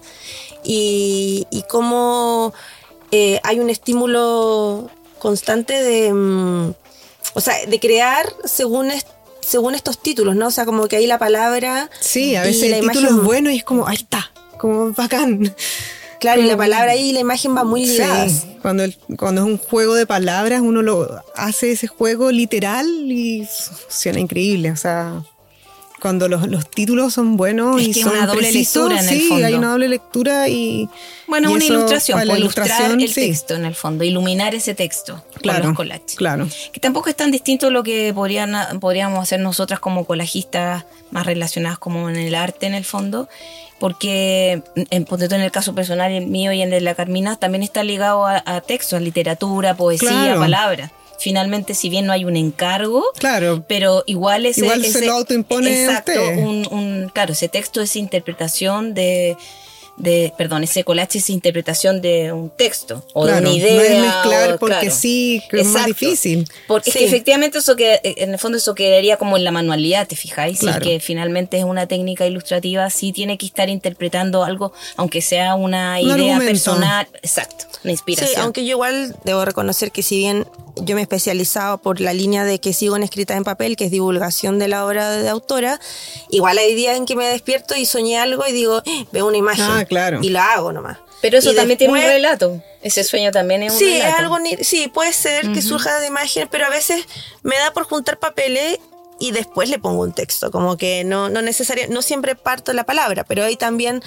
y, 0.64 1.46
y 1.51 1.62
cómo 1.68 2.53
eh, 3.11 3.40
hay 3.42 3.59
un 3.61 3.70
estímulo 3.70 4.88
constante 5.18 5.83
de, 5.83 6.12
mm, 6.12 6.73
o 7.35 7.40
sea, 7.40 7.66
de 7.66 7.81
crear 7.81 8.33
según 8.44 8.90
est- 8.90 9.09
según 9.40 9.74
estos 9.74 9.98
títulos, 10.03 10.37
¿no? 10.37 10.48
O 10.48 10.50
sea, 10.50 10.64
como 10.64 10.87
que 10.88 10.96
ahí 10.96 11.07
la 11.07 11.18
palabra 11.18 11.90
Sí, 12.00 12.35
a 12.37 12.44
y 12.44 12.48
veces 12.48 12.70
la 12.70 12.76
el 12.79 12.83
título 12.88 13.09
imagen- 13.09 13.18
es 13.20 13.24
bueno 13.24 13.50
y 13.50 13.57
es 13.59 13.64
como, 13.64 13.87
ahí 13.88 13.96
está, 13.96 14.31
como 14.59 14.92
bacán. 14.92 15.55
Claro, 16.20 16.42
y 16.42 16.44
la 16.44 16.57
palabra 16.59 16.92
ahí 16.92 17.11
y 17.11 17.12
la 17.14 17.20
imagen 17.20 17.55
van 17.55 17.66
muy 17.66 17.87
ligadas. 17.87 18.42
Sí, 18.42 18.57
cuando, 18.61 18.85
el- 18.85 18.94
cuando 19.16 19.40
es 19.40 19.46
un 19.46 19.57
juego 19.57 19.94
de 19.94 20.05
palabras, 20.07 20.61
uno 20.61 20.83
lo 20.83 21.22
hace 21.35 21.72
ese 21.72 21.87
juego 21.87 22.31
literal 22.31 22.87
y 23.11 23.48
funciona 23.88 24.20
increíble. 24.20 24.70
O 24.70 24.76
sea, 24.76 25.22
cuando 26.00 26.28
los, 26.28 26.48
los 26.48 26.68
títulos 26.70 27.14
son 27.14 27.36
buenos 27.36 27.80
Es 27.80 27.88
y 27.88 27.92
que 27.94 28.02
son 28.02 28.12
una 28.16 28.26
doble 28.26 28.40
precisos, 28.40 28.88
lectura 28.90 29.00
en 29.02 29.08
el 29.08 29.20
sí, 29.20 29.28
fondo. 29.28 29.46
hay 29.46 29.54
una 29.54 29.70
doble 29.72 29.88
lectura 29.88 30.48
y. 30.48 30.88
Bueno, 31.28 31.50
y 31.50 31.54
una 31.54 31.64
eso 31.64 31.74
ilustración, 31.74 32.16
para 32.16 32.24
la 32.24 32.32
pues, 32.32 32.40
ilustrar 32.40 32.66
ilustración, 32.66 33.00
el 33.00 33.08
sí. 33.08 33.20
texto 33.20 33.54
en 33.54 33.64
el 33.66 33.74
fondo, 33.74 34.02
iluminar 34.04 34.54
ese 34.54 34.74
texto 34.74 35.22
con 35.32 35.42
Claro, 35.42 35.68
los 35.68 35.76
collages. 35.76 36.14
claro. 36.16 36.48
Que 36.72 36.80
tampoco 36.80 37.08
es 37.08 37.14
tan 37.16 37.30
distinto 37.30 37.68
a 37.68 37.70
lo 37.70 37.82
que 37.84 38.12
podrían, 38.14 38.54
podríamos 38.80 39.20
hacer 39.22 39.38
nosotras 39.40 39.78
como 39.78 40.04
colajistas 40.06 40.84
más 41.12 41.26
relacionadas 41.26 41.78
como 41.78 42.10
en 42.10 42.16
el 42.16 42.34
arte 42.34 42.66
en 42.66 42.74
el 42.74 42.84
fondo, 42.84 43.28
porque 43.78 44.62
en, 44.74 45.06
en 45.08 45.40
el 45.40 45.50
caso 45.52 45.74
personal 45.74 46.10
el 46.12 46.26
mío 46.26 46.52
y 46.52 46.62
en 46.62 46.68
el 46.68 46.80
de 46.80 46.80
la 46.82 46.94
Carmina 46.94 47.36
también 47.36 47.62
está 47.62 47.82
ligado 47.84 48.26
a, 48.26 48.42
a 48.44 48.60
textos, 48.60 48.94
a 48.94 49.00
literatura, 49.00 49.74
poesía, 49.76 50.08
Claro. 50.10 50.40
palabras. 50.40 50.90
Finalmente, 51.20 51.74
si 51.74 51.90
bien 51.90 52.06
no 52.06 52.12
hay 52.12 52.24
un 52.24 52.35
encargo, 52.37 53.04
Claro. 53.18 53.62
pero 53.68 54.02
igual 54.06 54.46
ese, 54.46 54.62
Igual 54.62 54.85
se 54.85 55.04
lo 55.06 55.12
autoimpone 55.12 55.85
exacto, 55.85 56.12
un, 56.38 56.66
un- 56.72 57.11
claro, 57.12 57.35
ese 57.35 57.48
texto 57.48 57.83
es 57.83 57.94
interpretación 57.94 58.94
de, 58.94 59.37
de, 60.02 60.32
perdón, 60.38 60.64
ese 60.64 60.84
collage 60.84 61.18
es 61.18 61.30
interpretación 61.30 62.00
de 62.00 62.32
un 62.32 62.50
texto 62.50 63.04
o 63.12 63.22
Claro, 63.24 63.36
de 63.36 63.42
no 63.42 63.50
una 63.50 63.58
es 63.58 63.64
idea. 63.64 64.00
mezclar 64.02 64.52
o- 64.54 64.58
porque 64.58 64.74
claro. 64.80 64.94
sí, 64.96 65.42
que 65.50 65.60
es 65.60 65.66
más 65.68 65.86
difícil. 65.86 66.48
Porque 66.66 66.90
es 66.90 66.94
Sí. 66.94 66.98
que 67.00 67.04
efectivamente 67.06 67.58
eso 67.58 67.76
que 67.76 68.00
en 68.04 68.32
el 68.32 68.38
fondo 68.38 68.58
eso 68.58 68.74
quedaría 68.74 69.16
como 69.16 69.36
en 69.36 69.44
la 69.44 69.50
manualidad, 69.50 70.06
¿te 70.06 70.16
fijáis? 70.16 70.60
Claro. 70.60 70.80
Que 70.84 71.00
finalmente 71.00 71.58
es 71.58 71.64
una 71.64 71.86
técnica 71.86 72.26
ilustrativa, 72.26 72.88
sí 72.90 73.12
tiene 73.12 73.38
que 73.38 73.46
estar 73.46 73.68
interpretando 73.68 74.44
algo, 74.44 74.72
aunque 74.96 75.20
sea 75.22 75.54
una 75.54 75.94
Un 76.00 76.06
idea 76.06 76.14
argumento. 76.36 76.44
personal, 76.46 77.08
exacto, 77.22 77.66
una 77.84 77.92
inspiración. 77.92 78.34
Sí, 78.34 78.40
aunque 78.40 78.64
yo 78.64 78.70
igual 78.72 79.14
debo 79.24 79.44
reconocer 79.44 79.92
que 79.92 80.02
si 80.02 80.16
bien 80.18 80.46
yo 80.82 80.94
me 80.94 81.00
he 81.00 81.02
especializado 81.02 81.78
por 81.78 82.00
la 82.00 82.14
línea 82.14 82.44
de 82.44 82.58
que 82.60 82.72
sigo 82.72 82.96
en 82.96 83.02
escrita 83.02 83.36
en 83.36 83.44
papel, 83.44 83.76
que 83.76 83.84
es 83.86 83.90
divulgación 83.90 84.58
de 84.58 84.68
la 84.68 84.86
obra 84.86 85.10
de 85.10 85.28
autora, 85.28 85.78
igual 86.30 86.56
hay 86.58 86.74
días 86.74 86.96
en 86.96 87.04
que 87.06 87.16
me 87.16 87.26
despierto 87.26 87.74
y 87.76 87.84
soñé 87.86 88.18
algo 88.18 88.46
y 88.46 88.52
digo, 88.52 88.80
"Eh, 88.86 89.04
veo 89.12 89.26
una 89.26 89.36
imagen 89.36 89.64
Ah, 89.68 89.84
claro. 89.90 90.20
y 90.22 90.31
la 90.31 90.55
hago 90.55 90.72
nomás. 90.72 90.96
Pero 91.20 91.37
eso 91.37 91.53
Y 91.53 91.55
también 91.55 91.76
tiene 91.76 91.92
un 91.92 92.00
relato. 92.00 92.62
Ese 92.81 93.05
sueño 93.05 93.31
también 93.31 93.62
es 93.62 93.74
un 93.74 93.79
Sí, 93.79 93.92
relato. 93.98 94.09
es 94.09 94.18
algo, 94.20 94.38
ni- 94.38 94.57
sí, 94.64 94.88
puede 94.88 95.12
ser 95.12 95.53
que 95.53 95.61
surja 95.61 96.00
de 96.00 96.07
imagen, 96.07 96.48
pero 96.50 96.64
a 96.64 96.70
veces 96.70 97.05
me 97.42 97.59
da 97.59 97.72
por 97.74 97.85
juntar 97.85 98.18
papeles 98.18 98.79
y 99.18 99.33
después 99.33 99.68
le 99.68 99.79
pongo 99.79 100.00
un 100.03 100.14
texto, 100.14 100.50
como 100.50 100.79
que 100.79 101.05
no, 101.05 101.29
no 101.29 101.42
necesaria, 101.42 101.87
no 101.88 102.00
siempre 102.00 102.37
parto 102.37 102.72
la 102.72 102.85
palabra, 102.85 103.24
pero 103.24 103.44
ahí 103.44 103.57
también 103.57 104.03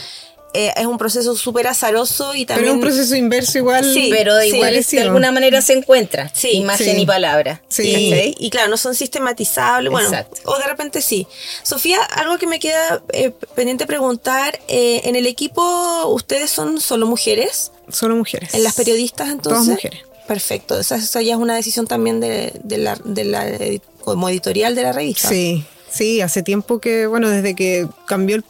eh, 0.54 0.72
es 0.76 0.86
un 0.86 0.98
proceso 0.98 1.36
súper 1.36 1.68
azaroso 1.68 2.36
y 2.36 2.46
Pero 2.46 2.58
también... 2.60 2.68
es 2.70 2.74
un 2.76 2.82
proceso 2.82 3.16
inverso 3.16 3.58
igual. 3.58 3.84
Sí, 3.94 4.10
pero 4.12 4.40
sí, 4.40 4.48
igual 4.48 4.62
de 4.72 4.76
parecido. 4.78 5.04
alguna 5.04 5.32
manera 5.32 5.62
se 5.62 5.74
encuentra 5.74 6.32
Sí, 6.34 6.52
imagen 6.52 6.96
sí. 6.96 7.02
y 7.02 7.06
palabra. 7.06 7.62
Sí. 7.68 7.84
Y, 7.90 8.36
y 8.46 8.50
claro, 8.50 8.70
no 8.70 8.78
son 8.78 8.96
sistematizables, 8.96 9.92
bueno, 9.92 10.08
Exacto. 10.10 10.42
o 10.46 10.58
de 10.58 10.66
repente 10.66 11.02
sí. 11.02 11.28
Sofía, 11.64 12.02
algo 12.04 12.38
que 12.38 12.48
me 12.48 12.60
queda 12.60 13.02
eh, 13.14 13.32
pendiente 13.56 13.86
preguntar, 13.88 14.60
eh, 14.68 15.02
¿en 15.06 15.16
el 15.16 15.26
equipo 15.28 16.08
ustedes 16.08 16.50
son 16.52 16.80
solo 16.80 17.06
mujeres? 17.08 17.72
Solo 17.90 18.16
mujeres. 18.16 18.54
¿En 18.54 18.64
las 18.64 18.76
periodistas 18.76 19.30
entonces? 19.30 19.52
Todas 19.54 19.68
mujeres. 19.68 20.00
Perfecto, 20.28 20.80
esa, 20.80 20.96
esa 20.96 21.22
ya 21.22 21.34
es 21.34 21.40
una 21.40 21.56
decisión 21.56 21.86
también 21.86 22.20
de, 22.22 22.54
de 22.64 22.78
la, 22.78 22.96
de 23.04 23.26
la 23.26 23.46
edi- 23.50 23.82
como 24.02 24.30
editorial 24.30 24.74
de 24.74 24.84
la 24.84 24.94
revista. 24.94 25.28
Sí, 25.28 25.66
sí, 25.92 26.22
hace 26.22 26.44
tiempo 26.44 26.80
que, 26.80 27.08
bueno, 27.08 27.30
desde 27.30 27.56
que 27.56 27.88
cambió 28.08 28.38
el, 28.38 28.46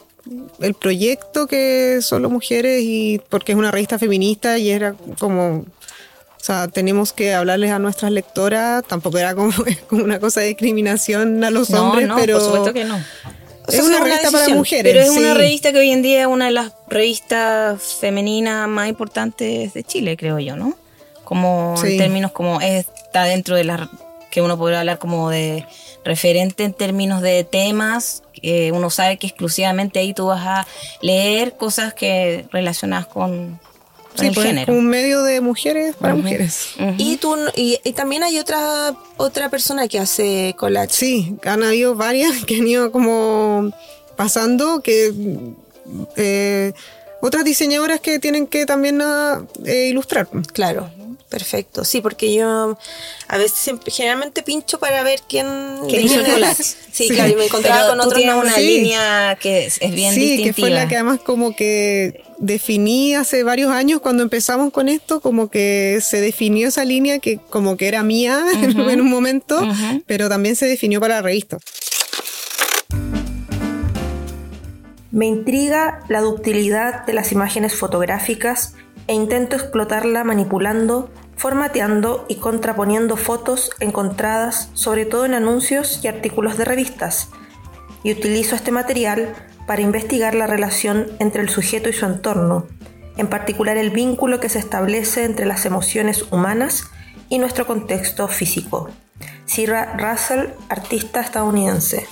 el 0.62 0.74
proyecto 0.74 1.48
que 1.48 2.00
solo 2.02 2.30
mujeres 2.30 2.82
y 2.84 3.22
porque 3.30 3.52
es 3.52 3.58
una 3.58 3.72
revista 3.72 4.00
feminista 4.00 4.58
y 4.58 4.70
era 4.70 4.96
como, 5.20 5.58
o 5.60 5.66
sea, 6.40 6.68
tenemos 6.68 7.12
que 7.14 7.34
hablarles 7.34 7.72
a 7.72 7.80
nuestras 7.80 8.12
lectoras, 8.12 8.84
tampoco 8.88 9.18
era 9.18 9.36
como, 9.36 9.52
como 9.90 10.04
una 10.04 10.20
cosa 10.20 10.42
de 10.42 10.48
discriminación 10.48 11.44
a 11.44 11.52
los 11.52 11.70
No, 11.70 11.90
hombres, 11.90 12.08
no, 12.08 12.16
pero 12.16 12.38
por 12.38 12.46
supuesto 12.46 12.74
que 12.74 12.86
no. 12.86 12.96
O 13.66 13.72
sea, 13.72 13.80
es 13.80 13.86
una 13.86 13.98
una 13.98 14.06
revista 14.06 14.32
para 14.32 14.50
mujeres. 14.50 14.92
Pero 14.94 15.06
es 15.06 15.10
una 15.18 15.34
revista 15.34 15.72
que 15.72 15.80
hoy 15.80 15.92
en 15.92 16.02
día 16.02 16.22
es 16.22 16.28
una 16.28 16.46
de 16.46 16.52
las 16.52 16.74
revistas 16.90 17.82
femeninas 18.00 18.68
más 18.68 18.90
importantes 18.90 19.74
de 19.74 19.84
Chile, 19.84 20.18
creo 20.18 20.38
yo, 20.40 20.56
¿no? 20.58 20.78
Como 21.24 21.76
Sí. 21.78 21.94
en 21.94 21.98
términos 21.98 22.32
como 22.34 22.60
está 22.60 23.24
dentro 23.24 23.56
de 23.56 23.64
las 23.64 23.88
que 24.34 24.42
uno 24.42 24.58
podría 24.58 24.80
hablar 24.80 24.98
como 24.98 25.30
de 25.30 25.64
referente 26.04 26.64
en 26.64 26.74
términos 26.74 27.22
de 27.22 27.44
temas, 27.44 28.24
que 28.34 28.72
uno 28.72 28.90
sabe 28.90 29.18
que 29.18 29.28
exclusivamente 29.28 30.00
ahí 30.00 30.16
tú 30.16 30.26
vas 30.26 30.42
a 30.44 30.68
leer 31.02 31.56
cosas 31.56 31.94
que 31.94 32.48
relacionadas 32.52 33.06
con, 33.06 33.60
con 33.60 33.60
Sí, 34.16 34.26
el 34.26 34.34
pues, 34.34 34.48
género. 34.48 34.74
un 34.74 34.88
medio 34.88 35.22
de 35.22 35.40
mujeres 35.40 35.96
para 35.98 36.16
mujeres. 36.16 36.70
Y, 36.98 37.18
tú, 37.18 37.36
y, 37.56 37.78
y 37.84 37.94
también 37.94 38.24
hay 38.24 38.40
otra 38.40 38.96
otra 39.18 39.50
persona 39.50 39.88
que 39.88 40.00
hace 40.00 40.56
collage. 40.58 40.94
Sí, 40.94 41.36
han 41.46 41.62
habido 41.62 41.94
varias 41.96 42.44
que 42.44 42.56
han 42.56 42.68
ido 42.68 42.92
como 42.92 43.72
pasando 44.16 44.82
que 44.82 45.14
eh, 46.16 46.74
otras 47.22 47.46
diseñadoras 47.46 48.00
que 48.00 48.18
tienen 48.18 48.48
que 48.48 48.66
también 48.66 49.00
ah, 49.04 49.46
eh, 49.64 49.90
ilustrar. 49.90 50.28
Claro, 50.54 50.90
perfecto. 51.30 51.84
Sí, 51.86 52.02
porque 52.02 52.34
yo 52.34 52.78
a 53.28 53.38
veces 53.38 53.76
generalmente 53.88 54.44
pincho 54.44 54.80
para 54.80 55.04
ver 55.04 55.22
quién, 55.28 55.48
¿Quién 55.88 56.02
de 56.02 56.08
hizo 56.08 56.20
el 56.20 56.26
collage? 56.32 56.64
Sí, 56.92 57.08
claro, 57.10 57.32
y 57.32 57.36
me 57.36 57.46
encontraba 57.46 57.82
Pero 57.82 57.90
con 57.92 58.00
otros 58.02 58.14
tienes 58.16 58.36
nombres. 58.36 58.54
una 58.54 58.62
Sí. 58.62 58.78
línea 58.78 59.38
que 59.42 59.66
es, 59.66 59.78
es 59.82 59.94
bien 59.96 60.14
sí, 60.14 60.20
distintiva. 60.22 60.54
que 60.56 60.62
fue 60.62 60.70
la 60.70 60.88
que 60.88 60.96
además 60.96 61.20
como 61.22 61.56
que 61.56 62.24
definí 62.38 63.16
hace 63.16 63.44
varios 63.44 63.72
años 63.72 64.02
cuando 64.02 64.22
empezamos 64.24 64.72
con 64.74 64.90
esto, 64.90 65.22
como 65.22 65.50
que 65.50 66.00
se 66.02 66.20
definió 66.22 66.68
esa 66.68 66.84
línea 66.86 67.20
que 67.20 67.38
como 67.50 67.78
que 67.78 67.88
era 67.88 68.04
mía 68.04 68.44
en 68.62 69.02
un 69.02 69.10
momento, 69.10 69.62
pero 70.06 70.30
también 70.30 70.56
se 70.56 70.66
definió 70.66 71.00
para 71.00 71.16
la 71.16 71.22
revista. 71.22 71.58
Me 75.12 75.28
intriga 75.28 76.00
la 76.10 76.22
ductilidad 76.22 77.06
de 77.06 77.14
las 77.14 77.32
imágenes 77.32 77.76
fotográficas 77.76 78.74
e 79.08 79.14
intento 79.14 79.56
explotarla 79.56 80.24
manipulando, 80.24 81.10
formateando 81.36 82.26
y 82.30 82.36
contraponiendo 82.36 83.18
fotos 83.18 83.72
encontradas 83.80 84.70
sobre 84.74 85.06
todo 85.06 85.26
en 85.26 85.34
anuncios 85.34 86.00
y 86.04 86.08
artículos 86.08 86.58
de 86.58 86.66
revistas. 86.66 87.30
Y 88.04 88.12
utilizo 88.12 88.56
este 88.56 88.72
material 88.72 89.34
para 89.68 89.82
investigar 89.82 90.36
la 90.36 90.48
relación 90.48 91.08
entre 91.20 91.42
el 91.42 91.50
sujeto 91.50 91.90
y 91.90 91.94
su 91.94 92.06
entorno, 92.06 92.68
en 93.18 93.28
particular 93.28 93.78
el 93.78 93.92
vínculo 93.92 94.40
que 94.40 94.50
se 94.50 94.60
establece 94.60 95.24
entre 95.24 95.46
las 95.46 95.66
emociones 95.66 96.26
humanas 96.32 96.86
y 97.30 97.40
nuestro 97.40 97.66
contexto 97.66 98.28
físico. 98.28 98.90
Sierra 99.46 99.96
Russell, 99.98 100.50
artista 100.70 101.22
estadounidense. 101.22 102.08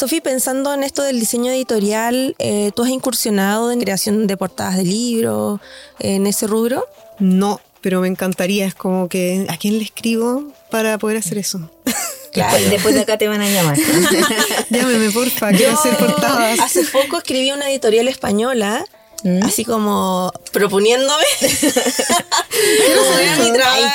Sofi, 0.00 0.22
pensando 0.22 0.72
en 0.72 0.82
esto 0.82 1.02
del 1.02 1.20
diseño 1.20 1.52
editorial, 1.52 2.34
eh, 2.38 2.70
¿tú 2.74 2.84
has 2.84 2.88
incursionado 2.88 3.70
en 3.70 3.80
creación 3.80 4.26
de 4.26 4.34
portadas 4.38 4.78
de 4.78 4.84
libros, 4.84 5.60
en 5.98 6.26
ese 6.26 6.46
rubro? 6.46 6.86
No, 7.18 7.60
pero 7.82 8.00
me 8.00 8.08
encantaría. 8.08 8.64
Es 8.64 8.74
como 8.74 9.10
que, 9.10 9.44
¿a 9.50 9.58
quién 9.58 9.76
le 9.76 9.84
escribo 9.84 10.54
para 10.70 10.96
poder 10.96 11.18
hacer 11.18 11.36
eso? 11.36 11.70
Claro. 12.32 12.56
Después, 12.70 12.94
de 12.94 13.00
acá 13.00 13.18
te 13.18 13.26
van 13.26 13.40
a 13.40 13.50
llamar. 13.50 13.76
Llámeme, 14.70 15.10
porfa, 15.10 15.50
quiero 15.50 15.72
hacer 15.72 15.96
portadas. 15.96 16.60
Hace 16.60 16.84
poco 16.84 17.18
escribí 17.18 17.50
una 17.50 17.68
editorial 17.68 18.06
española 18.06 18.86
¿Mm? 19.22 19.44
Así 19.44 19.64
como 19.64 20.32
proponiéndome. 20.52 21.24
Quiero 21.40 23.02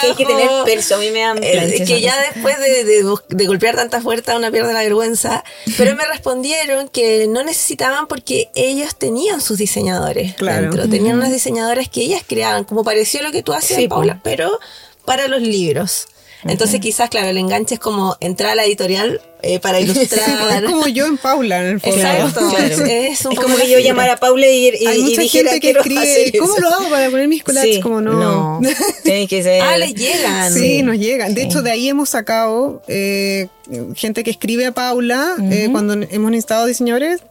que 0.01 0.07
hay 0.07 0.15
que 0.15 0.25
tener 0.25 0.49
perso, 0.65 0.95
a 0.95 0.97
mí 0.97 1.11
me 1.11 1.21
dan 1.21 1.39
eh, 1.43 1.83
Que 1.85 2.01
ya 2.01 2.15
después 2.33 2.57
de, 2.59 3.45
golpear 3.45 3.75
tantas 3.75 4.03
puertas 4.03 4.35
una 4.35 4.51
pierde 4.51 4.73
la 4.73 4.81
vergüenza. 4.81 5.43
Pero 5.77 5.95
me 5.95 6.05
respondieron 6.05 6.89
que 6.89 7.27
no 7.27 7.43
necesitaban 7.43 8.07
porque 8.07 8.49
ellos 8.55 8.95
tenían 8.95 9.41
sus 9.41 9.57
diseñadores 9.57 10.35
claro. 10.35 10.63
dentro. 10.63 10.89
Tenían 10.89 11.17
unas 11.17 11.31
diseñadoras 11.31 11.89
que 11.89 12.01
ellas 12.01 12.23
creaban, 12.25 12.63
como 12.63 12.83
pareció 12.83 13.21
lo 13.23 13.31
que 13.31 13.43
tú 13.43 13.53
haces, 13.53 13.87
Paula, 13.87 14.19
pero 14.23 14.59
para 15.05 15.27
los 15.27 15.41
libros. 15.41 16.07
Entonces 16.43 16.79
quizás, 16.79 17.09
claro, 17.09 17.29
el 17.29 17.37
enganche 17.37 17.75
es 17.75 17.79
como 17.79 18.17
entrar 18.19 18.51
a 18.51 18.55
la 18.55 18.65
editorial 18.65 19.21
eh, 19.45 19.59
para 19.59 19.79
ilustrar. 19.79 20.63
es 20.63 20.71
como 20.71 20.87
yo 20.87 21.05
en 21.05 21.17
Paula, 21.17 21.61
en 21.61 21.67
el 21.75 21.79
fondo. 21.79 21.97
Exacto. 21.97 22.49
Claro. 22.49 22.85
Es, 22.85 23.21
como 23.21 23.55
que 23.57 23.69
yo 23.69 23.77
llamara 23.79 24.13
a 24.13 24.17
Paula 24.17 24.47
y, 24.47 24.69
y, 24.75 24.87
Hay 24.87 25.03
mucha 25.03 25.21
gente 25.21 25.59
que 25.59 25.69
escribe, 25.69 26.33
¿cómo 26.39 26.57
lo 26.57 26.69
hago 26.69 26.89
para 26.89 27.09
poner 27.11 27.27
mis 27.27 27.43
collages? 27.43 27.79
como 27.79 28.01
no. 28.01 28.59
no. 28.59 28.69
Tiene 29.03 29.27
que 29.27 29.43
ser. 29.43 29.61
Ah, 29.61 29.77
les 29.77 29.93
llegan. 29.93 30.51
Sí, 30.51 30.81
nos 30.81 30.97
llegan. 30.97 31.35
De 31.35 31.43
hecho, 31.43 31.61
de 31.61 31.71
ahí 31.71 31.87
hemos 31.89 32.09
sacado 32.09 32.81
eh, 32.87 33.47
gente 33.95 34.23
que 34.23 34.31
escribe 34.31 34.65
a 34.65 34.71
Paula 34.71 35.35
eh, 35.51 35.69
cuando 35.71 35.93
hemos 35.93 36.31
necesitado 36.31 36.65
diseñadores. 36.65 37.21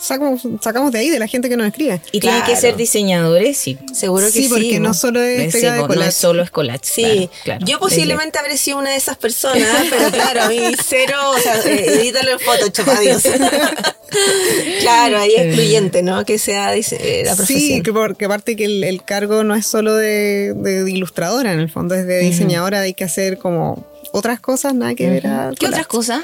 Sacamos, 0.00 0.42
sacamos 0.60 0.92
de 0.92 0.98
ahí, 0.98 1.10
de 1.10 1.18
la 1.18 1.26
gente 1.26 1.48
que 1.48 1.56
nos 1.56 1.66
escribe. 1.66 2.00
Y 2.12 2.20
tienen 2.20 2.42
que 2.44 2.56
ser 2.56 2.76
diseñadores, 2.76 3.56
sí. 3.56 3.78
Seguro 3.92 4.26
que 4.26 4.32
sí. 4.32 4.42
Sí, 4.44 4.48
porque 4.48 4.80
no 4.80 4.94
solo 4.94 5.22
es 5.22 5.52
de 5.52 5.70
No 5.70 6.02
es 6.02 6.14
solo 6.14 6.42
es 6.42 6.50
collage. 6.50 6.80
Sí. 6.82 7.30
Claro, 7.44 7.64
yo 7.66 7.78
posiblemente 7.78 8.38
habré 8.38 8.56
sido 8.56 8.78
una 8.78 8.90
de 8.90 8.96
esas 8.96 9.16
personas, 9.16 9.68
pero 9.90 10.10
claro, 10.10 10.42
a 10.42 10.48
mí 10.48 10.72
cero 10.84 11.19
o 11.28 11.38
sea, 11.38 11.56
eh, 11.60 12.00
edítalo 12.00 12.32
en 12.32 12.38
Photoshop, 12.38 12.88
adiós. 12.88 13.22
claro, 14.80 15.18
ahí 15.18 15.34
es 15.36 15.46
excluyente, 15.46 16.02
¿no? 16.02 16.24
Que 16.24 16.38
sea 16.38 16.74
eh, 16.74 17.22
la 17.24 17.34
profesión. 17.36 17.60
Sí, 17.60 17.82
que 17.82 17.92
porque 17.92 18.24
aparte 18.24 18.56
que 18.56 18.64
el, 18.64 19.02
cargo 19.04 19.44
no 19.44 19.54
es 19.54 19.66
solo 19.66 19.94
de, 19.94 20.54
ilustradora, 20.88 21.52
en 21.52 21.60
el 21.60 21.70
fondo 21.70 21.94
es 21.94 22.06
de 22.06 22.18
diseñadora, 22.20 22.80
hay 22.80 22.94
que 22.94 23.04
hacer 23.04 23.38
como 23.38 23.84
otras 24.12 24.40
cosas, 24.40 24.74
nada 24.74 24.94
que 24.94 25.08
ver 25.08 25.26
a 25.26 25.52
¿Qué 25.58 25.66
otras 25.66 25.86
cosas? 25.86 26.22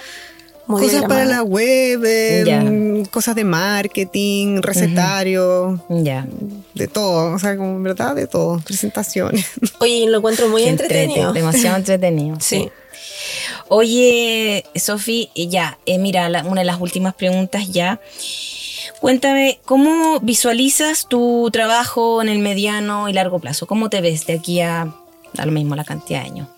cosas 0.67 1.05
para 1.05 1.25
la 1.25 1.43
web, 1.43 2.01
cosas 3.11 3.37
de 3.37 3.45
marketing, 3.45 4.63
recetario, 4.63 5.85
ya 5.89 6.27
de 6.75 6.89
todo, 6.89 7.35
o 7.35 7.39
sea, 7.39 7.57
como 7.57 7.77
en 7.77 7.83
verdad 7.83 8.15
de 8.15 8.27
todo, 8.27 8.61
presentaciones. 8.61 9.47
Oye, 9.79 10.07
lo 10.09 10.19
encuentro 10.19 10.49
muy 10.49 10.65
entretenido. 10.65 11.33
demasiado 11.33 11.77
entretenido. 11.79 12.39
sí. 12.41 12.71
Oye, 13.69 14.65
Sofi, 14.75 15.31
ya, 15.35 15.79
eh, 15.87 15.99
mira, 15.99 16.29
una 16.47 16.61
de 16.61 16.65
las 16.67 16.81
últimas 16.81 17.15
preguntas 17.15 17.69
ya. 17.69 18.01
Cuéntame, 19.01 19.61
¿cómo 19.65 20.21
visualizas 20.21 21.09
tu 21.09 21.51
trabajo 21.53 22.23
en 22.23 22.29
el 22.29 22.39
mediano 22.39 23.09
y 23.09 23.13
largo 23.13 23.39
plazo? 23.41 23.67
¿Cómo 23.67 23.91
te 23.91 24.01
ves 24.01 24.27
de 24.27 24.35
aquí 24.35 24.61
a, 24.61 24.95
a 25.37 25.47
lo 25.47 25.53
mismo 25.53 25.75
la 25.75 25.85
cantidad 25.85 26.21
de 26.21 26.27
años? 26.27 26.49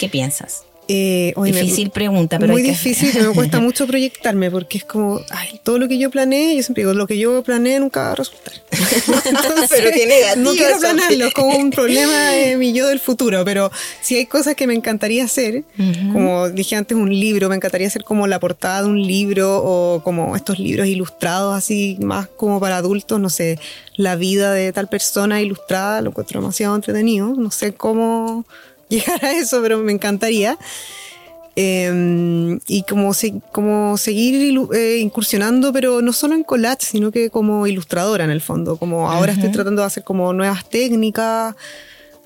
¿Qué 0.00 0.08
piensas? 0.08 0.64
Eh, 0.90 1.34
difícil 1.44 1.90
pregunta, 1.90 2.38
pero 2.38 2.54
muy 2.54 2.62
difícil, 2.62 3.12
me 3.22 3.34
cuesta 3.34 3.60
mucho 3.60 3.86
proyectarme 3.86 4.50
porque 4.50 4.78
es 4.78 4.84
como, 4.84 5.20
ay, 5.28 5.60
todo 5.62 5.78
lo 5.78 5.86
que 5.86 5.98
yo 5.98 6.10
planeé, 6.10 6.56
yo 6.56 6.62
siempre 6.62 6.82
digo, 6.82 6.94
lo 6.94 7.06
que 7.06 7.18
yo 7.18 7.42
planeé 7.42 7.78
nunca 7.78 8.04
va 8.04 8.12
a 8.12 8.14
resultar. 8.14 8.54
pero 9.68 9.90
qué 9.92 10.06
negativo. 10.06 10.28
No 10.48 10.52
quiero 10.52 10.78
planearlo, 10.78 11.26
es 11.26 11.34
como 11.34 11.56
un 11.56 11.70
problema 11.70 12.30
de 12.30 12.56
mi 12.56 12.72
yo 12.72 12.86
del 12.88 13.00
futuro, 13.00 13.44
pero 13.44 13.70
si 14.00 14.16
hay 14.16 14.24
cosas 14.26 14.54
que 14.54 14.66
me 14.66 14.74
encantaría 14.74 15.24
hacer, 15.24 15.64
como 16.12 16.48
dije 16.48 16.76
antes, 16.76 16.96
un 16.96 17.10
libro, 17.10 17.48
me 17.48 17.56
encantaría 17.56 17.86
hacer 17.86 18.04
como 18.04 18.26
la 18.26 18.40
portada 18.40 18.82
de 18.82 18.88
un 18.88 19.02
libro 19.02 19.62
o 19.62 20.02
como 20.02 20.36
estos 20.36 20.58
libros 20.58 20.86
ilustrados 20.86 21.54
así, 21.54 21.98
más 22.00 22.28
como 22.28 22.60
para 22.60 22.78
adultos, 22.78 23.20
no 23.20 23.28
sé, 23.28 23.58
la 23.96 24.16
vida 24.16 24.52
de 24.52 24.72
tal 24.72 24.88
persona 24.88 25.42
ilustrada, 25.42 26.00
lo 26.00 26.10
encuentro 26.10 26.40
demasiado 26.40 26.76
entretenido, 26.76 27.34
no 27.36 27.50
sé 27.50 27.74
cómo 27.74 28.46
llegar 28.88 29.24
a 29.24 29.32
eso, 29.32 29.60
pero 29.62 29.78
me 29.78 29.92
encantaría. 29.92 30.58
Em, 31.60 32.60
y 32.68 32.84
como, 32.84 33.10
como 33.50 33.96
seguir 33.96 34.56
eh, 34.72 34.98
incursionando, 34.98 35.72
pero 35.72 36.00
no 36.02 36.12
solo 36.12 36.36
en 36.36 36.44
collage, 36.44 36.86
sino 36.86 37.10
que 37.10 37.30
como 37.30 37.66
ilustradora 37.66 38.22
en 38.22 38.30
el 38.30 38.40
fondo. 38.40 38.76
Como 38.76 39.10
ahora 39.10 39.32
estoy 39.32 39.50
tratando 39.50 39.82
de 39.82 39.86
hacer 39.86 40.04
como 40.04 40.32
nuevas 40.32 40.68
técnicas, 40.68 41.56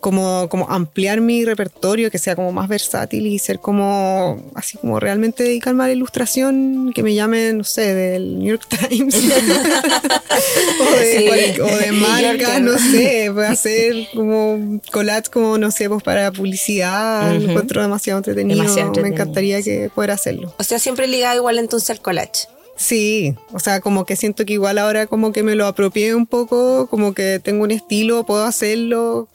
como, 0.03 0.49
como 0.49 0.69
ampliar 0.69 1.21
mi 1.21 1.45
repertorio, 1.45 2.11
que 2.11 2.19
sea 2.19 2.35
como 2.35 2.51
más 2.51 2.69
versátil 2.69 3.25
y 3.25 3.39
ser 3.39 3.61
como, 3.61 4.51
así 4.53 4.77
como 4.77 4.99
realmente 4.99 5.45
dedicarme 5.45 5.85
a 5.85 5.87
la 5.87 5.93
ilustración, 5.93 6.93
que 6.93 7.05
me 7.05 7.15
llamen, 7.15 7.59
no 7.59 7.65
sé, 7.65 7.95
del 7.95 8.41
New 8.41 8.49
York 8.49 8.67
Times 8.69 9.15
o, 10.81 11.67
de, 11.77 11.93
marca, 11.93 12.59
no 12.59 12.77
sé, 12.79 13.33
hacer 13.47 14.09
como 14.13 14.81
collage 14.91 15.31
como, 15.33 15.57
no 15.57 15.71
sé, 15.71 15.89
pues 15.89 16.03
para 16.03 16.33
publicidad, 16.33 17.33
lo 17.35 17.51
encuentro 17.51 17.81
demasiado 17.81 18.19
entretenido. 18.19 18.65
me 19.01 19.09
encantaría 19.09 19.63
que 19.63 19.89
poder 19.95 20.11
hacerlo. 20.11 20.53
O 20.59 20.65
sea, 20.65 20.81
siempre 20.81 21.07
ligado 21.07 21.37
igual 21.37 21.61
entonces 21.61 21.91
al 21.91 22.01
collage. 22.01 22.49
Sí, 22.75 23.37
o 23.53 23.61
sea, 23.61 23.81
como 23.81 24.05
que 24.05 24.17
siento 24.17 24.45
que 24.45 24.55
igual 24.55 24.79
ahora 24.79 25.07
como 25.07 25.31
que 25.31 25.45
me 25.45 25.55
lo 25.55 25.67
apropié 25.67 26.17
un 26.17 26.27
poco, 26.27 26.89
como 26.89 27.15
que 27.15 27.39
tengo 27.39 27.63
un 27.63 27.71
estilo, 27.71 28.25
puedo 28.25 28.45
hacerlo 28.45 29.29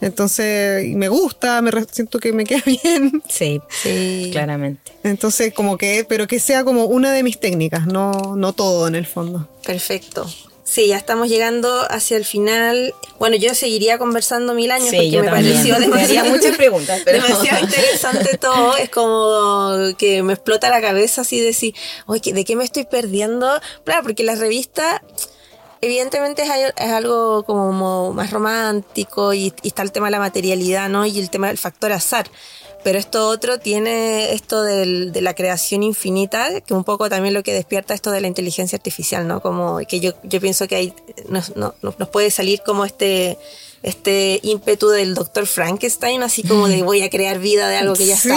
entonces, 0.00 0.86
me 0.94 1.08
gusta, 1.08 1.62
me 1.62 1.70
siento 1.90 2.18
que 2.18 2.32
me 2.32 2.44
queda 2.44 2.62
bien. 2.84 3.22
Sí, 3.28 3.60
sí, 3.70 4.28
claramente. 4.32 4.92
Entonces, 5.02 5.52
como 5.54 5.78
que, 5.78 6.04
pero 6.08 6.26
que 6.26 6.40
sea 6.40 6.64
como 6.64 6.84
una 6.84 7.12
de 7.12 7.22
mis 7.22 7.40
técnicas, 7.40 7.86
no, 7.86 8.34
no 8.36 8.52
todo 8.52 8.88
en 8.88 8.94
el 8.94 9.06
fondo. 9.06 9.48
Perfecto. 9.64 10.26
Sí, 10.66 10.88
ya 10.88 10.96
estamos 10.96 11.28
llegando 11.28 11.86
hacia 11.90 12.16
el 12.16 12.24
final. 12.24 12.92
Bueno, 13.20 13.36
yo 13.36 13.54
seguiría 13.54 13.98
conversando 13.98 14.52
mil 14.52 14.72
años 14.72 14.92
porque 14.92 15.22
me 15.22 15.30
pareció 15.30 15.78
demasiado, 15.78 16.28
muchas 16.28 16.56
preguntas, 16.56 17.04
demasiado 17.04 17.64
interesante 17.64 18.36
todo. 18.36 18.76
Es 18.76 18.90
como 18.90 19.76
que 19.96 20.24
me 20.24 20.32
explota 20.32 20.68
la 20.68 20.80
cabeza 20.80 21.20
así 21.20 21.38
de 21.38 21.46
decir, 21.46 21.72
oye, 22.06 22.32
¿de 22.32 22.44
qué 22.44 22.56
me 22.56 22.64
estoy 22.64 22.84
perdiendo? 22.84 23.48
Claro, 23.84 24.02
porque 24.02 24.24
la 24.24 24.34
revista 24.34 25.04
evidentemente 25.80 26.42
es, 26.42 26.90
algo 26.92 27.44
como 27.44 28.12
más 28.12 28.30
romántico 28.30 29.34
y, 29.34 29.52
está 29.62 29.82
el 29.82 29.92
tema 29.92 30.06
de 30.06 30.12
la 30.12 30.18
materialidad, 30.18 30.88
¿no? 30.88 31.06
Y 31.06 31.18
el 31.18 31.30
tema 31.30 31.48
del 31.48 31.58
factor 31.58 31.92
azar. 31.92 32.28
Pero 32.84 32.98
esto 33.00 33.28
otro 33.28 33.58
tiene 33.58 34.32
esto 34.32 34.62
de 34.62 35.20
la 35.20 35.34
creación 35.34 35.82
infinita, 35.82 36.60
que 36.60 36.72
un 36.72 36.84
poco 36.84 37.08
también 37.08 37.34
lo 37.34 37.42
que 37.42 37.52
despierta 37.52 37.94
esto 37.94 38.12
de 38.12 38.20
la 38.20 38.28
inteligencia 38.28 38.76
artificial, 38.76 39.26
¿no? 39.26 39.40
Como 39.42 39.78
que 39.88 39.98
yo, 39.98 40.12
yo 40.22 40.40
pienso 40.40 40.68
que 40.68 40.76
ahí 40.76 40.94
nos, 41.28 41.56
nos 41.56 42.08
puede 42.12 42.30
salir 42.30 42.62
como 42.64 42.84
este 42.84 43.38
este 43.86 44.40
ímpetu 44.42 44.88
del 44.88 45.14
doctor 45.14 45.46
Frankenstein, 45.46 46.22
así 46.22 46.42
como 46.42 46.66
de 46.68 46.82
voy 46.82 47.02
a 47.02 47.10
crear 47.10 47.38
vida 47.38 47.68
de 47.68 47.76
algo 47.76 47.94
que 47.94 48.06
ya 48.06 48.16
está. 48.16 48.36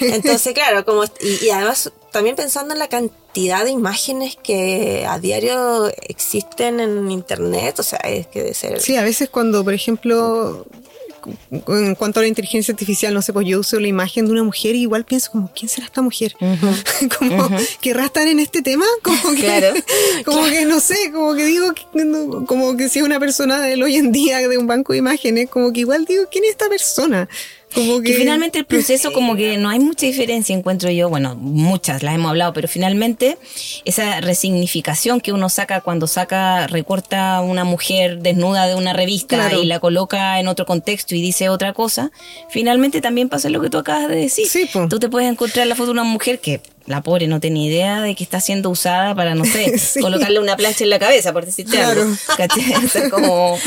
Entonces, 0.00 0.54
claro, 0.54 0.84
como 0.84 1.04
y, 1.20 1.50
además 1.50 1.92
también 2.12 2.36
pensando 2.36 2.74
en 2.74 2.78
la 2.78 2.88
cantidad 2.88 3.64
de 3.64 3.70
imágenes 3.70 4.36
que 4.36 5.04
a 5.06 5.18
diario 5.18 5.88
existen 6.08 6.80
en 6.80 7.10
internet, 7.10 7.78
o 7.78 7.82
sea, 7.82 7.98
es 8.00 8.26
que 8.26 8.42
de 8.42 8.54
ser. 8.54 8.80
Sí, 8.80 8.96
a 8.96 9.02
veces 9.02 9.28
cuando, 9.30 9.64
por 9.64 9.74
ejemplo, 9.74 10.66
en 11.68 11.94
cuanto 11.94 12.20
a 12.20 12.22
la 12.22 12.28
inteligencia 12.28 12.72
artificial, 12.72 13.12
no 13.12 13.22
sé, 13.22 13.32
pues 13.32 13.46
yo 13.46 13.60
uso 13.60 13.78
la 13.78 13.88
imagen 13.88 14.26
de 14.26 14.32
una 14.32 14.42
mujer 14.42 14.74
y 14.74 14.82
igual 14.82 15.04
pienso 15.04 15.30
como, 15.30 15.50
¿quién 15.54 15.68
será 15.68 15.86
esta 15.86 16.02
mujer? 16.02 16.34
como, 17.18 17.48
¿querrá 17.80 18.06
estar 18.06 18.26
en 18.26 18.40
este 18.40 18.62
tema? 18.62 18.84
Como 19.02 19.34
que, 19.34 19.42
claro. 19.42 19.74
como 20.24 20.44
que 20.44 20.64
no 20.64 20.80
sé, 20.80 21.10
como 21.12 21.34
que 21.34 21.44
digo, 21.44 21.72
como 22.46 22.76
que 22.76 22.88
si 22.88 22.98
es 22.98 23.04
una 23.04 23.18
persona 23.18 23.60
del 23.60 23.82
hoy 23.82 23.96
en 23.96 24.12
día 24.12 24.46
de 24.46 24.58
un 24.58 24.66
banco 24.66 24.92
de 24.92 24.98
imágenes, 24.98 25.48
como 25.48 25.72
que 25.72 25.80
igual 25.80 26.04
digo, 26.04 26.24
¿quién 26.30 26.44
es 26.44 26.50
esta 26.50 26.68
persona? 26.68 27.28
Como 27.74 28.00
que... 28.00 28.14
finalmente 28.14 28.58
el 28.58 28.64
proceso 28.64 29.12
como 29.14 29.36
que 29.36 29.56
no 29.56 29.68
hay 29.68 29.78
mucha 29.78 30.06
diferencia, 30.06 30.54
encuentro 30.54 30.90
yo, 30.90 31.08
bueno, 31.08 31.36
muchas 31.36 32.02
las 32.02 32.14
hemos 32.14 32.30
hablado, 32.30 32.52
pero 32.52 32.68
finalmente 32.68 33.38
esa 33.84 34.20
resignificación 34.20 35.20
que 35.20 35.32
uno 35.32 35.48
saca 35.48 35.80
cuando 35.80 36.06
saca, 36.06 36.66
recorta 36.66 37.40
una 37.40 37.64
mujer 37.64 38.18
desnuda 38.18 38.66
de 38.66 38.74
una 38.74 38.92
revista 38.92 39.52
y 39.54 39.66
la 39.66 39.80
coloca 39.80 40.40
en 40.40 40.48
otro 40.48 40.66
contexto 40.66 41.14
y 41.14 41.22
dice 41.22 41.48
otra 41.48 41.72
cosa, 41.72 42.10
finalmente 42.48 43.00
también 43.00 43.28
pasa 43.28 43.48
lo 43.50 43.60
que 43.60 43.70
tú 43.70 43.78
acabas 43.78 44.08
de 44.08 44.16
decir. 44.16 44.46
Sí, 44.48 44.68
Tú 44.88 44.98
te 44.98 45.08
puedes 45.08 45.30
encontrar 45.30 45.66
la 45.66 45.74
foto 45.74 45.86
de 45.86 45.92
una 45.92 46.04
mujer 46.04 46.40
que 46.40 46.60
la 46.90 47.02
pobre 47.02 47.26
no 47.28 47.40
tiene 47.40 47.64
idea 47.64 48.02
de 48.02 48.14
que 48.14 48.24
está 48.24 48.40
siendo 48.40 48.68
usada 48.68 49.14
para, 49.14 49.34
no 49.34 49.44
sé, 49.44 49.72
colocarle 50.00 50.40
una 50.40 50.56
plancha 50.56 50.84
en 50.84 50.90
la 50.90 50.98
cabeza, 50.98 51.32
por 51.32 51.46
decirte 51.46 51.78
algo. 51.78 52.04
como, 53.10 53.58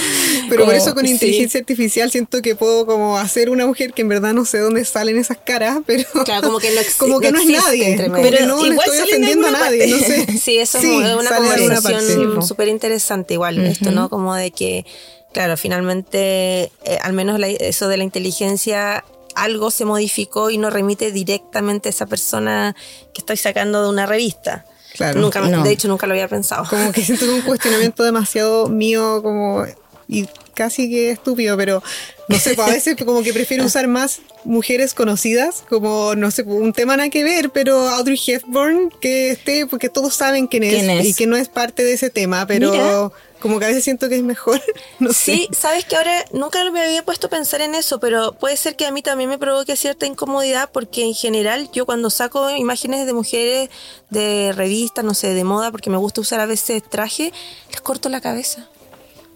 Pero 0.49 0.65
por 0.65 0.73
eso 0.75 0.93
con 0.93 1.05
sí. 1.05 1.11
inteligencia 1.11 1.59
artificial 1.59 2.11
siento 2.11 2.41
que 2.41 2.55
puedo 2.55 2.85
como 2.85 3.17
hacer 3.17 3.49
una 3.49 3.65
mujer 3.65 3.93
que 3.93 4.01
en 4.01 4.09
verdad 4.09 4.33
no 4.33 4.45
sé 4.45 4.59
dónde 4.59 4.83
salen 4.85 5.17
esas 5.17 5.37
caras, 5.37 5.77
pero 5.85 6.03
Claro, 6.25 6.43
como 6.47 6.59
que 6.59 6.71
no 6.71 6.81
como 6.97 7.19
que 7.19 7.31
no 7.31 7.37
no, 7.43 7.43
es 7.43 7.63
nadie, 7.65 7.91
entre 7.91 8.07
como 8.09 8.21
medio. 8.21 8.37
que 8.37 8.45
no 8.45 8.61
le 8.63 8.69
Igual 8.73 8.87
estoy 8.89 9.07
ofendiendo 9.09 9.47
a 9.47 9.51
nadie, 9.51 9.87
no 9.87 9.97
sé. 9.99 10.37
Sí, 10.37 10.57
eso 10.57 10.79
Sí, 10.79 10.87
es 11.01 11.15
una 11.15 11.35
conversación 11.35 12.41
súper 12.45 12.67
interesante 12.67 13.33
igual, 13.35 13.59
esto, 13.65 13.91
¿no? 13.91 14.09
Como 14.09 14.35
de 14.35 14.51
que, 14.51 14.85
claro, 15.31 15.55
finalmente, 15.57 16.63
eh, 16.85 16.97
al 17.01 17.13
menos 17.13 17.39
la- 17.39 17.47
eso 17.47 17.87
de 17.87 17.97
la 17.97 18.03
inteligencia, 18.03 19.03
algo 19.35 19.71
se 19.71 19.85
modificó 19.85 20.49
y 20.49 20.57
no 20.57 20.69
remite 20.69 21.11
directamente 21.11 21.89
a 21.89 21.91
esa 21.91 22.05
persona 22.05 22.75
que 23.13 23.21
estoy 23.21 23.37
sacando 23.37 23.83
de 23.83 23.89
una 23.89 24.05
revista. 24.05 24.65
Claro. 24.93 25.19
Nunca, 25.19 25.41
No. 25.41 25.63
De 25.63 25.71
hecho, 25.71 25.87
nunca 25.87 26.05
lo 26.05 26.13
había 26.13 26.27
pensado. 26.27 26.65
Como 26.69 26.91
que 26.91 27.01
siento 27.01 27.25
un 27.25 27.41
cuestionamiento 27.41 28.03
demasiado 28.03 28.69
mío, 28.69 29.21
como 29.23 29.65
y 30.07 30.27
casi 30.53 30.89
que 30.89 31.11
estúpido, 31.11 31.57
pero 31.57 31.81
no 32.29 32.37
sé, 32.39 32.53
pues 32.55 32.67
a 32.67 32.71
veces 32.71 32.95
como 33.05 33.21
que 33.23 33.33
prefiero 33.33 33.65
usar 33.65 33.87
más 33.87 34.21
mujeres 34.45 34.93
conocidas, 34.93 35.63
como 35.69 36.15
no 36.15 36.31
sé, 36.31 36.43
un 36.43 36.73
tema 36.73 36.95
nada 36.97 37.09
que 37.09 37.23
ver, 37.23 37.49
pero 37.51 37.89
Audrey 37.89 38.19
Hepburn 38.25 38.91
que 39.01 39.31
esté, 39.31 39.65
porque 39.67 39.89
todos 39.89 40.15
saben 40.15 40.47
quién 40.47 40.63
es, 40.63 40.73
¿Quién 40.75 40.89
es? 40.89 41.05
y 41.05 41.13
que 41.13 41.27
no 41.27 41.35
es 41.35 41.47
parte 41.49 41.83
de 41.83 41.93
ese 41.93 42.09
tema, 42.09 42.45
pero 42.47 42.71
Mira. 42.71 43.11
como 43.39 43.59
que 43.59 43.65
a 43.65 43.67
veces 43.69 43.83
siento 43.83 44.07
que 44.09 44.15
es 44.15 44.23
mejor, 44.23 44.61
no 44.99 45.11
Sí, 45.13 45.47
sé. 45.51 45.57
sabes 45.59 45.85
que 45.85 45.95
ahora 45.97 46.25
nunca 46.33 46.63
me 46.71 46.81
había 46.81 47.03
puesto 47.03 47.27
a 47.27 47.29
pensar 47.29 47.61
en 47.61 47.75
eso, 47.75 47.99
pero 47.99 48.33
puede 48.33 48.55
ser 48.57 48.75
que 48.75 48.85
a 48.85 48.91
mí 48.91 49.01
también 49.01 49.29
me 49.29 49.37
provoque 49.37 49.75
cierta 49.75 50.05
incomodidad 50.05 50.69
porque 50.71 51.03
en 51.03 51.13
general 51.13 51.69
yo 51.73 51.85
cuando 51.85 52.09
saco 52.09 52.49
imágenes 52.51 53.05
de 53.05 53.13
mujeres 53.13 53.69
de 54.09 54.51
revistas, 54.53 55.03
no 55.05 55.13
sé, 55.13 55.33
de 55.33 55.43
moda, 55.43 55.71
porque 55.71 55.89
me 55.89 55.97
gusta 55.97 56.21
usar 56.21 56.39
a 56.39 56.45
veces 56.45 56.83
traje, 56.89 57.31
les 57.71 57.81
corto 57.81 58.07
la 58.09 58.21
cabeza. 58.21 58.69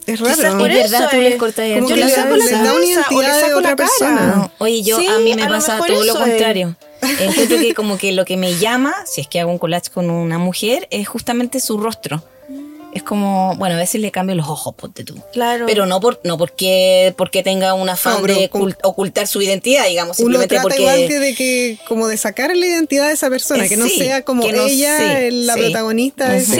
Es 0.07 0.19
Quizás 0.21 0.39
raro. 0.41 0.57
por 0.59 0.71
Es 0.71 0.77
verdad, 0.89 1.01
eso 1.01 1.09
tú 1.15 1.21
les 1.21 1.33
es. 1.33 1.39
cortas 1.39 1.65
el- 1.65 1.75
Como 1.75 1.89
Yo 1.89 1.95
que 1.95 2.01
le 2.05 2.09
saco 2.09 2.35
la 2.37 2.45
le 2.45 2.51
da 2.51 2.73
una 2.73 2.85
identidad 2.85 3.47
de 3.47 3.53
otra 3.53 3.75
persona. 3.75 4.21
No, 4.35 4.51
oye, 4.59 4.81
yo 4.81 4.99
Sí, 4.99 5.05
a 5.07 5.19
mí 5.19 5.35
me 5.35 5.43
a 5.43 5.49
pasa 5.49 5.77
todo 5.85 6.03
lo 6.03 6.13
es. 6.13 6.17
contrario. 6.19 6.75
Encuentro 7.19 7.57
que 7.59 7.73
como 7.75 7.97
que 7.97 8.11
lo 8.13 8.23
que 8.25 8.37
me 8.37 8.55
llama, 8.55 8.95
si 9.05 9.21
es 9.21 9.27
que 9.27 9.39
hago 9.39 9.51
un 9.51 9.57
collage 9.59 9.89
con 9.93 10.09
una 10.09 10.37
mujer, 10.39 10.87
es 10.91 11.07
justamente 11.07 11.59
su 11.59 11.77
rostro. 11.77 12.23
Es 12.97 13.03
como, 13.03 13.55
bueno, 13.57 13.75
a 13.75 13.77
veces 13.77 14.01
le 14.01 14.11
cambio 14.11 14.35
los 14.35 14.47
ojos, 14.47 14.73
ponte 14.75 15.03
tú. 15.03 15.15
Claro. 15.33 15.65
Pero 15.67 15.85
no 15.85 15.99
por 15.99 16.19
no 16.23 16.37
porque 16.37 17.13
porque 17.17 17.43
tenga 17.43 17.73
un 17.73 17.89
afán 17.89 18.21
No, 18.21 18.27
de 18.27 18.49
ocultar 18.83 19.27
su 19.27 19.41
identidad, 19.41 19.85
digamos, 19.87 20.17
Uno 20.19 20.25
simplemente 20.39 20.55
trata 20.55 20.63
porque 20.63 20.81
igual 20.81 21.07
que 21.07 21.19
de 21.19 21.35
que 21.35 21.79
como 21.87 22.07
de 22.07 22.17
sacar 22.17 22.55
la 22.55 22.65
identidad 22.65 23.07
de 23.07 23.13
esa 23.13 23.29
persona, 23.29 23.65
Eh, 23.65 23.69
que 23.69 23.77
no 23.77 23.85
sí, 23.87 23.97
sea 23.99 24.23
como 24.23 24.41
no- 24.43 24.65
ella 24.67 25.19
sí, 25.19 25.31
la 25.31 25.53
sí. 25.53 25.59
protagonista 25.59 26.29
de 26.29 26.37
ese 26.39 26.57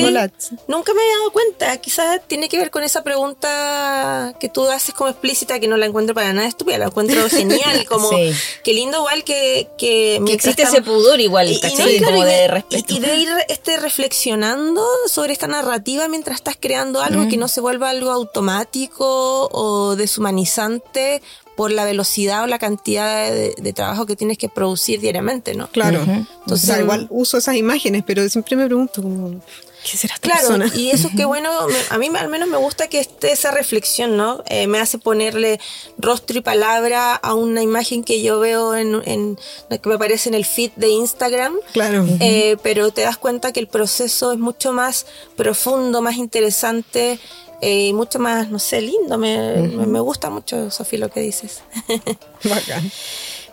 nunca 0.68 0.94
me 0.94 1.02
había 1.02 1.18
dado 1.20 1.32
cuenta. 1.34 1.78
Quizás 1.78 2.22
tiene 2.28 2.50
que 2.50 2.58
ver 2.58 2.70
con 2.72 2.84
esa 2.84 3.04
pregunta 3.04 4.34
que 4.40 4.50
tú 4.50 4.68
haces 4.70 4.94
como 4.94 5.10
explícita, 5.10 5.60
que 5.60 5.68
no 5.68 5.78
la 5.78 5.86
encuentro 5.86 6.14
para 6.14 6.34
nada 6.34 6.48
estúpida, 6.48 6.78
la 6.78 6.86
encuentro 6.86 7.28
genial. 7.30 7.86
Como, 7.88 8.10
Sí. 8.10 8.32
qué 8.64 8.74
lindo 8.74 8.98
igual 8.98 9.24
que... 9.24 9.68
Que, 9.78 10.18
existe 10.32 10.64
ese 10.64 10.82
pudor 10.82 11.20
igual, 11.20 11.48
Y- 11.50 11.56
y 11.56 11.60
¿cachai? 11.60 11.94
no, 11.94 11.98
claro, 12.00 12.16
como 12.18 12.28
y 12.28 12.32
de 12.32 12.48
respeto. 12.48 12.94
Y, 12.94 12.98
y 12.98 13.00
de 13.00 13.16
ir 13.16 13.30
este, 13.50 13.78
reflexionando 13.78 14.84
sobre 15.08 15.32
esta 15.34 15.48
narrativa 15.48 16.08
mientras 16.08 16.27
estás 16.36 16.58
creando 16.60 17.02
algo 17.02 17.24
Mm. 17.24 17.30
que 17.30 17.38
no 17.38 17.48
se 17.48 17.62
vuelva 17.62 17.90
algo 17.90 18.12
automático 18.12 19.50
o 19.52 19.96
deshumanizante 19.96 21.22
por 21.58 21.72
la 21.72 21.84
velocidad 21.84 22.44
o 22.44 22.48
la 22.48 22.60
cantidad 22.60 23.30
de, 23.32 23.54
de 23.58 23.74
trabajo 23.74 24.06
que 24.06 24.16
tienes 24.16 24.38
que 24.38 24.48
producir 24.48 25.02
diariamente, 25.02 25.56
¿no? 25.56 25.68
Claro. 25.68 26.00
Entonces- 26.04 26.30
o 26.50 26.56
sea, 26.74 26.80
igual 26.80 27.08
uso 27.10 27.38
esas 27.38 27.56
imágenes, 27.56 28.04
pero 28.08 28.28
siempre 28.30 28.56
me 28.56 28.66
pregunto 28.68 29.02
como, 29.02 29.42
¿qué 29.84 29.98
será 29.98 30.14
esta 30.16 30.28
Claro, 30.30 30.48
persona? 30.50 30.72
y 30.76 30.92
eso 30.92 31.08
es 31.08 31.16
que 31.16 31.26
bueno, 31.34 31.50
me- 31.68 31.76
a 31.90 31.98
mí 31.98 32.10
al 32.16 32.30
menos 32.30 32.48
me 32.48 32.58
gusta 32.58 32.88
que 32.88 33.00
esté 33.00 33.32
esa 33.32 33.50
reflexión, 33.52 34.16
¿no? 34.18 34.44
Eh, 34.48 34.68
me 34.68 34.78
hace 34.80 35.00
ponerle 35.00 35.60
rostro 35.98 36.38
y 36.38 36.42
palabra 36.42 37.16
a 37.16 37.34
una 37.34 37.64
imagen 37.64 38.04
que 38.04 38.22
yo 38.22 38.40
veo 38.40 38.76
en, 38.76 39.02
en 39.06 39.38
que 39.70 39.90
me 39.90 39.96
aparece 39.96 40.30
en 40.30 40.36
el 40.36 40.46
feed 40.46 40.72
de 40.76 40.90
Instagram. 40.90 41.56
Claro. 41.74 42.06
Eh, 42.20 42.58
pero 42.62 42.92
te 42.92 43.02
das 43.02 43.18
cuenta 43.18 43.52
que 43.52 43.60
el 43.60 43.68
proceso 43.68 44.32
es 44.32 44.38
mucho 44.38 44.74
más 44.74 45.08
profundo, 45.36 46.02
más 46.04 46.18
interesante 46.18 47.20
eh, 47.62 47.88
y 47.88 47.94
mucho 47.94 48.20
más, 48.20 48.50
no 48.50 48.60
sé, 48.60 48.82
lindo. 48.82 49.18
Me, 49.18 49.54
me- 49.62 49.86
me 49.86 50.00
gusta 50.00 50.30
mucho, 50.30 50.70
Sofía, 50.72 51.00
lo 51.00 51.10
que 51.10 51.22
dices. 51.22 51.62
Bacán. 52.44 52.92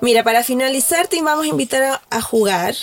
Mira, 0.00 0.22
para 0.22 0.42
finalizar 0.44 1.06
te 1.08 1.22
vamos 1.22 1.44
a 1.46 1.48
invitar 1.48 1.82
a, 1.82 2.02
a 2.10 2.20
jugar. 2.20 2.74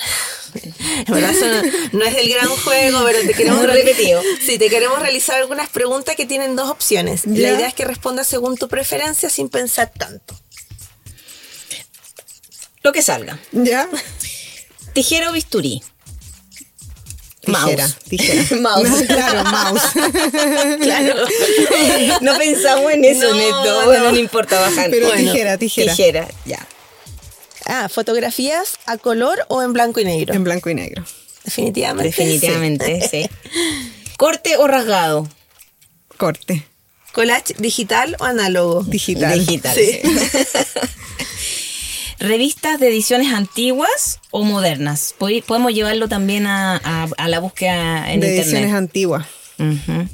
En 0.56 1.14
verdad 1.14 1.32
eso 1.32 1.46
no, 1.48 2.00
no 2.00 2.06
es 2.06 2.16
el 2.16 2.30
gran 2.30 2.48
juego, 2.50 3.00
pero 3.06 3.20
te 3.22 3.34
queremos 3.34 3.62
repetido. 3.64 4.22
Sí, 4.44 4.58
te 4.58 4.70
queremos 4.70 5.00
realizar 5.00 5.36
algunas 5.38 5.70
preguntas 5.70 6.16
que 6.16 6.26
tienen 6.26 6.56
dos 6.56 6.70
opciones. 6.70 7.26
La 7.28 7.50
idea 7.50 7.68
es 7.68 7.74
que 7.74 7.86
respondas 7.86 8.28
según 8.28 8.58
tu 8.58 8.68
preferencia 8.68 9.30
sin 9.30 9.50
pensar 9.50 9.92
tanto. 9.96 10.36
Lo 12.84 12.92
que 12.92 13.04
salga. 13.04 13.38
¿Ya? 13.52 13.88
Tijera 14.94 15.30
o 15.30 15.34
bisturí. 15.34 15.84
Tijera, 17.42 17.88
Mouse. 17.88 17.96
tijera. 18.08 18.60
Mouse. 18.62 18.90
No, 19.02 19.08
claro, 19.08 19.44
mouse. 19.46 19.82
Claro. 20.82 21.16
No 22.22 22.38
pensamos 22.38 22.92
en 22.92 23.04
eso, 23.06 23.30
No, 23.30 23.36
Neto. 23.36 23.86
Bueno, 23.86 24.04
no. 24.06 24.12
no 24.12 24.18
importa 24.18 24.60
bajar. 24.60 24.90
Pero 24.92 25.08
Bueno, 25.08 25.32
tijera, 25.32 25.58
tijera. 25.58 25.96
Tijera, 25.96 26.28
ya. 26.46 26.68
Ah, 27.66 27.90
¿fotografías 27.90 28.74
a 28.86 28.98
color 28.98 29.46
o 29.48 29.62
en 29.64 29.74
blanco 29.74 30.00
y 30.00 30.06
negro? 30.06 30.34
En 30.34 30.44
blanco 30.44 30.70
y 30.70 30.76
negro. 30.76 31.04
Definitivamente. 31.44 32.10
Definitivamente, 32.10 33.08
sí. 33.10 33.30
¿Corte 34.18 34.58
o 34.58 34.68
rasgado? 34.68 35.28
Corte. 36.18 36.68
¿Collage 37.12 37.56
digital 37.58 38.16
o 38.20 38.24
análogo? 38.26 38.84
Digital. 38.84 39.34
Digital. 39.40 39.76
Sí. 39.76 40.00
sí. 40.04 40.10
¿Revistas 42.22 42.80
de 42.80 42.88
ediciones 42.88 43.34
antiguas 43.34 44.20
o 44.30 44.44
modernas? 44.44 45.14
Pod- 45.20 45.44
Podemos 45.44 45.74
llevarlo 45.74 46.08
también 46.08 46.46
a, 46.46 46.76
a- 46.84 47.08
a 47.18 47.28
la 47.28 47.40
búsqueda 47.40 48.12
en 48.14 48.20
de 48.20 48.28
ediciones 48.28 48.54
internet. 48.70 48.76
antiguas. 48.78 49.26
Ujú. 49.60 50.08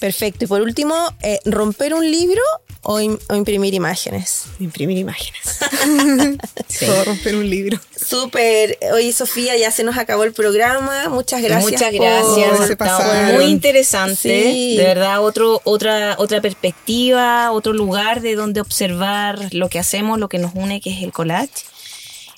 Perfecto. 0.00 0.44
Y 0.46 0.48
por 0.48 0.62
último, 0.62 0.94
eh, 1.22 1.38
¿romper 1.44 1.92
un 1.94 2.10
libro 2.10 2.40
o, 2.82 2.98
im- 3.00 3.18
o 3.28 3.34
imprimir 3.34 3.74
imágenes? 3.74 4.44
Imprimir 4.58 4.96
imágenes. 4.98 5.58
Sí. 6.68 6.86
Puedo 6.86 7.04
romper 7.04 7.34
un 7.34 7.50
libro. 7.50 7.78
Súper. 7.96 8.78
Oye, 8.94 9.12
Sofía, 9.12 9.56
ya 9.56 9.70
se 9.72 9.82
nos 9.82 9.98
acabó 9.98 10.22
el 10.24 10.32
programa. 10.32 11.08
Muchas 11.08 11.42
gracias. 11.42 11.64
Muchas 11.72 11.90
por- 11.92 12.00
gracias. 12.00 13.34
muy 13.34 13.44
interesante. 13.46 14.14
Sí. 14.52 14.76
De 14.76 14.84
verdad, 14.84 15.22
otro, 15.22 15.60
otra, 15.64 16.14
otra 16.18 16.40
perspectiva, 16.40 17.50
otro 17.52 17.72
lugar 17.72 18.20
de 18.20 18.34
donde 18.36 18.60
observar 18.60 19.48
lo 19.52 19.68
que 19.68 19.78
hacemos, 19.80 20.18
lo 20.20 20.28
que 20.28 20.38
nos 20.38 20.52
une, 20.54 20.80
que 20.80 20.90
es 20.96 21.02
el 21.02 21.12
collage. 21.12 21.50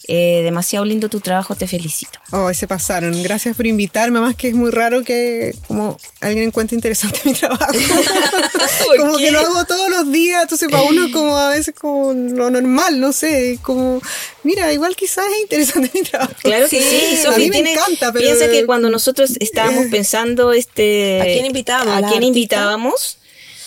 Eh, 0.08 0.40
demasiado 0.42 0.84
lindo 0.84 1.08
tu 1.08 1.20
trabajo, 1.20 1.54
te 1.54 1.66
felicito. 1.68 2.18
Oh, 2.32 2.52
se 2.52 2.66
pasaron. 2.66 3.22
Gracias 3.22 3.56
por 3.56 3.66
invitarme. 3.66 4.18
Además 4.18 4.36
que 4.36 4.48
es 4.48 4.54
muy 4.54 4.70
raro 4.70 5.04
que 5.04 5.54
como 5.68 5.96
alguien 6.20 6.46
encuentre 6.48 6.74
interesante 6.74 7.20
mi 7.24 7.34
trabajo. 7.34 7.66
como 8.98 9.16
que 9.18 9.30
lo 9.30 9.40
hago 9.40 9.64
todos 9.64 9.88
los 9.90 10.10
días. 10.12 10.42
Entonces 10.42 10.68
para 10.70 10.82
uno 10.84 11.10
como 11.12 11.36
a 11.36 11.50
veces 11.50 11.74
como 11.78 12.12
lo 12.12 12.50
normal, 12.50 13.00
no 13.00 13.12
sé. 13.12 13.58
Como, 13.62 14.00
mira, 14.42 14.72
igual 14.72 14.96
quizás 14.96 15.24
es 15.36 15.42
interesante 15.42 15.90
mi 15.94 16.02
trabajo. 16.02 16.32
Claro 16.42 16.68
que 16.68 16.80
sí, 16.80 17.16
a 17.20 17.22
Sofi, 17.22 17.40
mí 17.42 17.46
me 17.50 17.54
tiene- 17.56 17.72
encanta, 17.74 18.12
pero... 18.12 18.24
Piensa 18.26 18.48
que 18.50 18.66
cuando 18.66 18.90
nosotros 18.90 19.32
estábamos 19.40 19.86
pensando 19.90 20.52
este 20.52 21.20
¿A 21.20 21.24
quién 21.24 21.46
invitábamos? 21.46 21.92
a 21.94 22.00
¿La 22.00 22.08
quién 22.08 22.18
artista? 22.18 22.26
invitábamos, 22.26 23.18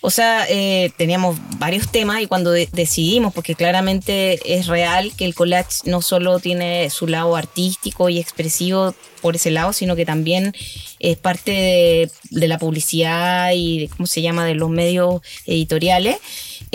o 0.05 0.11
sea, 0.11 0.45
eh, 0.47 0.91
teníamos 0.97 1.37
varios 1.57 1.91
temas 1.91 2.21
y 2.21 2.27
cuando 2.27 2.51
de- 2.51 2.69
decidimos, 2.71 3.33
porque 3.33 3.55
claramente 3.55 4.39
es 4.45 4.67
real 4.67 5.11
que 5.17 5.25
el 5.25 5.33
collage 5.33 5.79
no 5.85 6.03
solo 6.03 6.39
tiene 6.39 6.91
su 6.91 7.07
lado 7.07 7.35
artístico 7.35 8.09
y 8.09 8.19
expresivo 8.19 8.93
por 9.21 9.35
ese 9.35 9.49
lado, 9.49 9.73
sino 9.73 9.95
que 9.95 10.05
también 10.05 10.53
es 10.99 11.17
parte 11.17 11.51
de, 11.51 12.11
de 12.29 12.47
la 12.47 12.59
publicidad 12.59 13.51
y 13.55 13.79
de, 13.79 13.87
¿cómo 13.89 14.05
se 14.05 14.21
llama?, 14.21 14.45
de 14.45 14.53
los 14.53 14.69
medios 14.69 15.21
editoriales. 15.47 16.17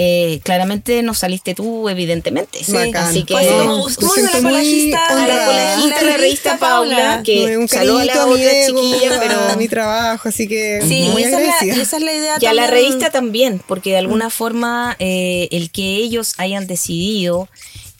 Eh, 0.02 0.40
claramente 0.42 1.02
nos 1.02 1.18
saliste 1.18 1.54
tú, 1.54 1.90
evidentemente. 1.90 2.64
Sí. 2.64 2.74
Así 2.94 3.24
que... 3.24 3.34
No, 3.34 3.40
¿cómo, 3.40 3.88
me 3.88 3.94
cómo 3.96 4.14
se 4.14 4.22
llama 4.22 4.62
siento 4.62 4.96
la 5.26 5.76
muy 5.76 5.92
revista 6.16 6.56
Paula, 6.58 7.22
que 7.22 7.58
un 7.58 7.68
a 7.70 7.84
la 7.84 7.92
otra 7.92 8.14
ego, 8.14 8.80
chiquilla, 8.80 9.16
a 9.16 9.20
pero 9.20 9.56
mi 9.58 9.68
trabajo, 9.68 10.30
así 10.30 10.48
que 10.48 10.80
Sí, 10.88 11.10
muy 11.12 11.24
esa, 11.24 11.38
es 11.42 11.66
la, 11.66 11.82
esa 11.82 11.96
es 11.98 12.02
la 12.02 12.14
idea 12.14 12.36
y 12.40 12.46
a 12.46 12.54
la 12.54 12.66
revista 12.66 13.10
también, 13.10 13.60
porque 13.68 13.90
de 13.90 13.98
alguna 13.98 14.30
forma 14.30 14.96
eh, 15.00 15.48
el 15.50 15.70
que 15.70 15.96
ellos 15.96 16.32
hayan 16.38 16.66
decidido 16.66 17.50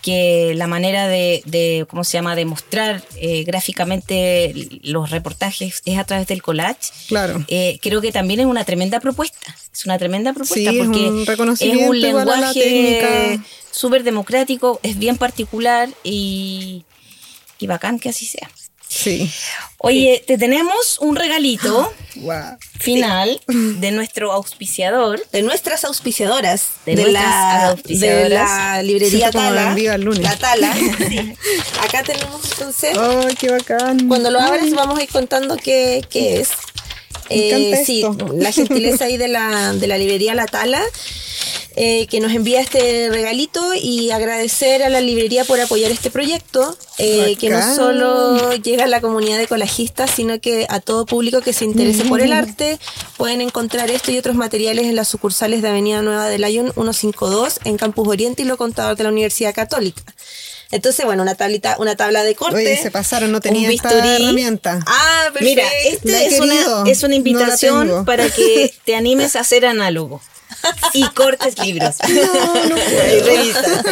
que 0.03 0.55
la 0.57 0.67
manera 0.67 1.09
de, 1.09 1.43
de, 1.45 1.87
¿cómo 1.89 2.05
se 2.05 2.13
llama?, 2.19 2.35
de 2.35 2.45
mostrar 2.45 3.03
eh, 3.17 3.45
gráficamente 3.45 4.55
los 4.83 5.11
reportajes 5.11 5.83
es 5.85 5.99
a 5.99 6.05
través 6.05 6.27
del 6.27 6.43
collage. 6.43 6.91
Claro. 7.09 7.45
Eh, 7.49 7.79
creo 7.83 8.01
que 8.01 8.13
también 8.13 8.41
es 8.41 8.47
una 8.47 8.65
tremenda 8.65 9.01
propuesta. 9.01 9.55
Es 9.73 9.85
una 9.85 9.99
tremenda 9.99 10.33
propuesta 10.33 10.71
Sí, 10.71 10.79
es 10.79 10.87
porque 10.87 11.09
un 11.09 11.27
reconocimiento 11.27 11.85
es 11.85 11.91
un 11.91 12.01
lenguaje 12.01 13.41
súper 13.71 14.03
democrático, 14.03 14.81
es 14.83 14.99
bien 14.99 15.17
particular 15.17 15.89
y, 16.03 16.85
y 17.59 17.67
bacán 17.67 17.99
que 17.99 18.09
así 18.09 18.27
sea. 18.27 18.51
Sí. 18.93 19.31
Oye, 19.79 20.23
te 20.27 20.37
tenemos 20.37 20.99
un 20.99 21.15
regalito 21.15 21.95
Wow. 22.17 22.59
final 22.81 23.41
de 23.47 23.93
nuestro 23.93 24.33
auspiciador. 24.33 25.23
De 25.31 25.43
nuestras 25.43 25.85
auspiciadoras. 25.85 26.71
De 26.85 26.97
De, 26.97 27.03
nuestras 27.03 27.25
la, 27.25 27.69
auspiciadoras. 27.69 28.29
de 28.29 28.29
la 28.35 28.83
librería 28.83 29.31
Tala. 29.31 29.75
La 29.77 30.37
Tala. 30.37 30.75
Sí. 31.09 31.35
Acá 31.85 32.03
tenemos 32.03 32.41
entonces. 32.53 32.99
¡Ay, 32.99 33.37
qué 33.37 33.51
bacán! 33.53 34.09
Cuando 34.09 34.29
lo 34.31 34.41
abres 34.41 34.75
vamos 34.75 34.99
a 34.99 35.03
ir 35.05 35.09
contando 35.09 35.57
qué, 35.57 36.05
qué 36.11 36.41
es. 36.41 36.49
Encanta 37.31 37.85
sí, 37.85 38.05
la 38.35 38.53
gentileza 38.53 39.05
ahí 39.05 39.17
de 39.17 39.29
la, 39.29 39.73
de 39.73 39.87
la 39.87 39.97
librería 39.97 40.35
La 40.35 40.47
Tala, 40.47 40.83
eh, 41.77 42.09
que 42.09 42.19
nos 42.19 42.33
envía 42.33 42.61
este 42.61 43.09
regalito 43.11 43.63
y 43.75 44.11
agradecer 44.11 44.83
a 44.83 44.89
la 44.89 45.01
librería 45.01 45.45
por 45.45 45.61
apoyar 45.61 45.93
este 45.93 46.11
proyecto, 46.11 46.77
eh, 46.99 47.37
que 47.37 47.49
no 47.49 47.75
solo 47.75 48.53
llega 48.55 48.85
a 48.85 48.89
la 48.89 49.01
comunidad 49.01 49.39
de 49.39 49.47
colajistas, 49.47 50.11
sino 50.11 50.41
que 50.41 50.67
a 50.69 50.81
todo 50.81 51.07
público 51.07 51.41
que 51.41 51.53
se 51.53 51.65
interese 51.65 52.05
por 52.05 52.21
el 52.21 52.33
arte. 52.33 52.79
Pueden 53.17 53.41
encontrar 53.41 53.91
esto 53.91 54.11
y 54.11 54.19
otros 54.19 54.35
materiales 54.35 54.87
en 54.87 54.97
las 54.97 55.09
sucursales 55.09 55.63
de 55.63 55.69
Avenida 55.69 56.03
Nueva 56.03 56.29
de 56.29 56.39
Lyon 56.39 56.73
152 56.73 57.61
en 57.65 57.77
Campus 57.77 58.09
Oriente 58.09 58.43
y 58.43 58.47
lo 58.47 58.57
contador 58.57 58.97
de 58.97 59.05
la 59.05 59.11
Universidad 59.11 59.55
Católica. 59.55 60.03
Entonces, 60.73 61.05
bueno, 61.05 61.23
una 61.23 61.35
tablita, 61.35 61.77
una 61.81 61.97
tabla 61.97 62.23
de 62.23 62.35
corte. 62.37 62.57
Oye, 62.57 62.77
se 62.81 62.91
pasaron, 62.93 63.33
no 63.33 63.39
un 63.39 63.43
tenía 63.43 63.69
esta 63.71 63.91
herramienta. 63.93 64.81
Ah, 64.87 65.25
perfecto. 65.33 65.45
Mira, 65.45 65.65
este 65.87 66.27
es 66.27 66.41
una, 66.41 66.89
es 66.91 67.03
una 67.03 67.09
no 67.11 67.15
invitación 67.17 68.05
para 68.05 68.29
que 68.31 68.73
te 68.85 68.95
animes 68.95 69.35
a 69.37 69.43
ser 69.45 69.67
análogo 69.67 70.21
y 70.95 71.03
cortes 71.11 71.59
libros. 71.59 71.97
No, 72.09 72.69
no 72.69 72.77
Y 73.17 73.21
revisa. 73.21 73.83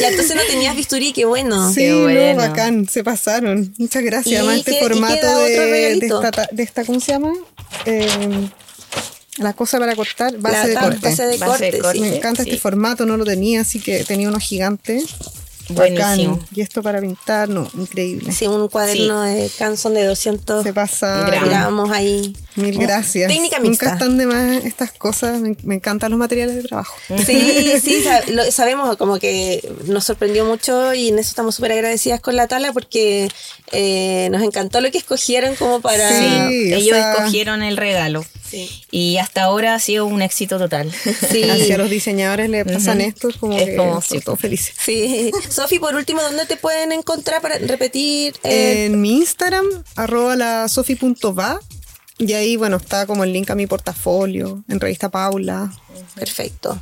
Ya 0.00 0.08
entonces 0.08 0.34
no 0.36 0.42
tenías 0.44 0.74
bisturí, 0.76 1.12
qué 1.12 1.24
bueno. 1.26 1.68
Sí, 1.70 1.80
Qué 1.80 1.90
no, 1.90 2.02
bueno. 2.04 2.36
bacán, 2.36 2.88
se 2.88 3.04
pasaron. 3.04 3.74
Muchas 3.78 4.02
gracias. 4.02 4.32
Y 4.32 4.36
Además, 4.36 4.58
este 4.58 4.76
y 4.76 4.80
formato 4.80 5.38
de, 5.40 5.96
de, 5.96 6.06
esta, 6.06 6.30
ta- 6.30 6.48
de 6.50 6.62
esta, 6.62 6.84
¿cómo 6.84 7.00
se 7.00 7.12
llama? 7.12 7.32
Eh, 7.84 8.48
la 9.38 9.52
cosa 9.52 9.78
para 9.78 9.94
cortar, 9.94 10.36
base 10.38 10.56
La 10.56 10.66
de 10.66 10.74
corte. 10.74 10.98
base 11.08 11.22
de 11.26 11.36
Base 11.36 11.44
corte, 11.44 11.70
de 11.72 11.78
corte. 11.80 11.98
sí. 11.98 12.00
Me 12.04 12.16
encanta 12.16 12.42
Sí. 12.44 12.50
este 12.50 12.60
formato, 12.60 13.04
no 13.06 13.16
lo 13.16 13.24
tenía, 13.24 13.60
así 13.60 13.78
que 13.80 14.04
tenía 14.04 14.28
uno 14.28 14.38
gigante. 14.40 15.02
Buenísimo. 15.68 16.36
Bacán. 16.36 16.48
Y 16.54 16.60
esto 16.60 16.82
para 16.82 17.00
pintar, 17.00 17.48
no, 17.48 17.68
increíble. 17.76 18.32
Sí, 18.32 18.46
un 18.46 18.68
cuaderno 18.68 19.22
de 19.22 19.50
canson 19.58 19.94
de 19.94 20.04
200 20.04 20.62
Se 20.62 20.72
pasa. 20.72 21.26
Gramos. 21.28 21.90
ahí. 21.90 22.34
Mil 22.56 22.76
gracias. 22.78 23.28
Técnica 23.30 23.58
Nunca 23.60 23.92
están 23.92 24.16
de 24.16 24.26
más 24.26 24.64
estas 24.64 24.90
cosas. 24.92 25.40
Me, 25.40 25.56
me 25.62 25.76
encantan 25.76 26.10
los 26.10 26.18
materiales 26.18 26.56
de 26.56 26.62
trabajo. 26.62 26.96
Sí, 27.24 27.72
sí, 27.82 28.04
lo- 28.32 28.50
sabemos 28.50 28.96
como 28.96 29.18
que 29.18 29.60
nos 29.86 30.04
sorprendió 30.04 30.44
mucho 30.44 30.92
y 30.94 31.08
en 31.08 31.18
eso 31.18 31.28
estamos 31.28 31.54
súper 31.54 31.72
agradecidas 31.72 32.20
con 32.20 32.34
la 32.36 32.48
tala 32.48 32.72
porque 32.72 33.28
eh, 33.72 34.28
nos 34.32 34.42
encantó 34.42 34.80
lo 34.80 34.90
que 34.90 34.98
escogieron 34.98 35.54
como 35.56 35.80
para... 35.80 36.08
Sí, 36.08 36.72
o 36.72 36.76
Ellos 36.76 36.96
sea- 36.96 37.12
escogieron 37.12 37.62
el 37.62 37.76
regalo. 37.76 38.24
Sí. 38.50 38.82
Y 38.90 39.16
hasta 39.18 39.42
ahora 39.44 39.74
ha 39.74 39.78
sido 39.80 40.06
un 40.06 40.22
éxito 40.22 40.58
total. 40.58 40.92
Sí. 41.30 41.42
Hacia 41.50 41.78
los 41.78 41.90
diseñadores 41.90 42.48
le 42.50 42.64
pasan 42.64 43.00
esto, 43.00 43.28
es 43.28 43.36
como 43.36 43.56
Es 43.56 43.64
que 43.66 43.76
como, 43.76 44.00
son 44.00 44.20
sí, 44.20 44.20
felices. 44.38 44.74
Sí. 44.84 45.30
Sofi, 45.50 45.78
por 45.78 45.94
último, 45.94 46.22
¿dónde 46.22 46.46
te 46.46 46.56
pueden 46.56 46.92
encontrar 46.92 47.40
para 47.42 47.58
repetir? 47.58 48.34
eh, 48.44 48.86
En 48.86 49.00
mi 49.00 49.16
Instagram, 49.18 49.66
arroba 49.96 50.36
la 50.36 50.68
sofi.va. 50.68 51.60
Y 52.20 52.32
ahí, 52.32 52.56
bueno, 52.56 52.78
está 52.78 53.06
como 53.06 53.22
el 53.22 53.32
link 53.32 53.48
a 53.50 53.54
mi 53.54 53.66
portafolio, 53.68 54.64
en 54.68 54.80
revista 54.80 55.08
Paula. 55.08 55.70
Perfecto. 56.16 56.80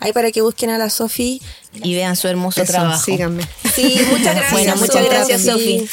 Ahí 0.00 0.12
para 0.12 0.30
que 0.32 0.40
busquen 0.40 0.70
a 0.70 0.78
la 0.78 0.88
Sofi. 0.90 1.42
Y 1.74 1.94
vean 1.94 2.16
su 2.16 2.28
hermoso 2.28 2.62
Eso, 2.62 2.72
trabajo. 2.72 3.04
síganme. 3.04 3.42
Sí, 3.74 4.00
muchas 4.10 4.34
gracias. 4.36 4.52
Bueno, 4.52 4.76
muchas 4.76 5.04
gracias, 5.04 5.42
Sofi. 5.42 5.88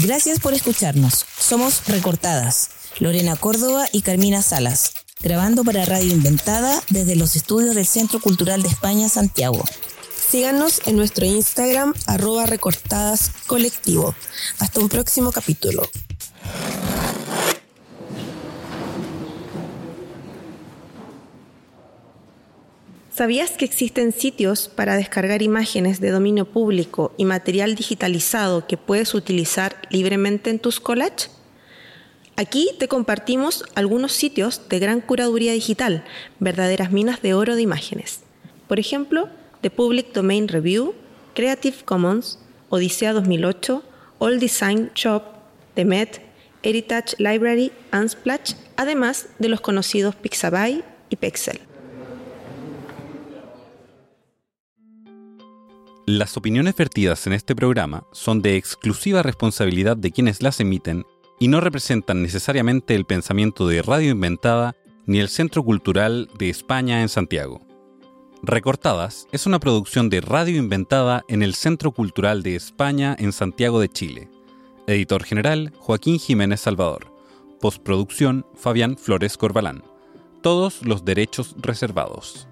Gracias 0.00 0.38
por 0.38 0.54
escucharnos. 0.54 1.26
Somos 1.40 1.88
Recortadas, 1.88 2.70
Lorena 3.00 3.34
Córdoba 3.34 3.86
y 3.90 4.02
Carmina 4.02 4.42
Salas, 4.42 4.92
grabando 5.20 5.64
para 5.64 5.84
Radio 5.84 6.12
Inventada 6.12 6.80
desde 6.88 7.16
los 7.16 7.34
estudios 7.34 7.74
del 7.74 7.84
Centro 7.84 8.20
Cultural 8.20 8.62
de 8.62 8.68
España, 8.68 9.08
Santiago. 9.08 9.64
Síganos 10.30 10.82
en 10.86 10.94
nuestro 10.94 11.24
Instagram, 11.24 11.94
arroba 12.06 12.46
recortadas 12.46 13.32
colectivo. 13.48 14.14
Hasta 14.60 14.78
un 14.78 14.88
próximo 14.88 15.32
capítulo. 15.32 15.90
¿Sabías 23.18 23.50
que 23.50 23.64
existen 23.64 24.12
sitios 24.12 24.68
para 24.68 24.94
descargar 24.94 25.42
imágenes 25.42 25.98
de 25.98 26.10
dominio 26.10 26.44
público 26.44 27.12
y 27.16 27.24
material 27.24 27.74
digitalizado 27.74 28.68
que 28.68 28.76
puedes 28.76 29.12
utilizar 29.12 29.74
libremente 29.90 30.50
en 30.50 30.60
tus 30.60 30.78
collages? 30.78 31.32
Aquí 32.36 32.70
te 32.78 32.86
compartimos 32.86 33.64
algunos 33.74 34.12
sitios 34.12 34.68
de 34.68 34.78
gran 34.78 35.00
curaduría 35.00 35.52
digital, 35.52 36.04
verdaderas 36.38 36.92
minas 36.92 37.20
de 37.20 37.34
oro 37.34 37.56
de 37.56 37.62
imágenes. 37.62 38.20
Por 38.68 38.78
ejemplo, 38.78 39.28
The 39.62 39.70
Public 39.70 40.12
Domain 40.12 40.46
Review, 40.46 40.94
Creative 41.34 41.78
Commons, 41.84 42.38
Odisea 42.68 43.12
2008, 43.14 43.82
All 44.20 44.38
Design 44.38 44.92
Shop, 44.94 45.24
The 45.74 45.84
Met, 45.84 46.20
Heritage 46.62 47.16
Library, 47.18 47.72
Unsplash, 47.92 48.52
además 48.76 49.26
de 49.40 49.48
los 49.48 49.60
conocidos 49.60 50.14
Pixabay 50.14 50.84
y 51.10 51.16
Pexel. 51.16 51.67
Las 56.08 56.38
opiniones 56.38 56.74
vertidas 56.74 57.26
en 57.26 57.34
este 57.34 57.54
programa 57.54 58.06
son 58.12 58.40
de 58.40 58.56
exclusiva 58.56 59.22
responsabilidad 59.22 59.94
de 59.94 60.10
quienes 60.10 60.42
las 60.42 60.58
emiten 60.58 61.04
y 61.38 61.48
no 61.48 61.60
representan 61.60 62.22
necesariamente 62.22 62.94
el 62.94 63.04
pensamiento 63.04 63.68
de 63.68 63.82
Radio 63.82 64.12
Inventada 64.12 64.74
ni 65.04 65.20
el 65.20 65.28
Centro 65.28 65.62
Cultural 65.62 66.30
de 66.38 66.48
España 66.48 67.02
en 67.02 67.10
Santiago. 67.10 67.60
Recortadas 68.42 69.26
es 69.32 69.44
una 69.44 69.60
producción 69.60 70.08
de 70.08 70.22
Radio 70.22 70.56
Inventada 70.56 71.26
en 71.28 71.42
el 71.42 71.54
Centro 71.54 71.92
Cultural 71.92 72.42
de 72.42 72.56
España 72.56 73.14
en 73.18 73.32
Santiago 73.32 73.78
de 73.78 73.90
Chile. 73.90 74.30
Editor 74.86 75.24
general 75.24 75.74
Joaquín 75.78 76.18
Jiménez 76.18 76.62
Salvador. 76.62 77.12
Postproducción 77.60 78.46
Fabián 78.54 78.96
Flores 78.96 79.36
Corbalán. 79.36 79.82
Todos 80.40 80.80
los 80.86 81.04
derechos 81.04 81.54
reservados. 81.58 82.48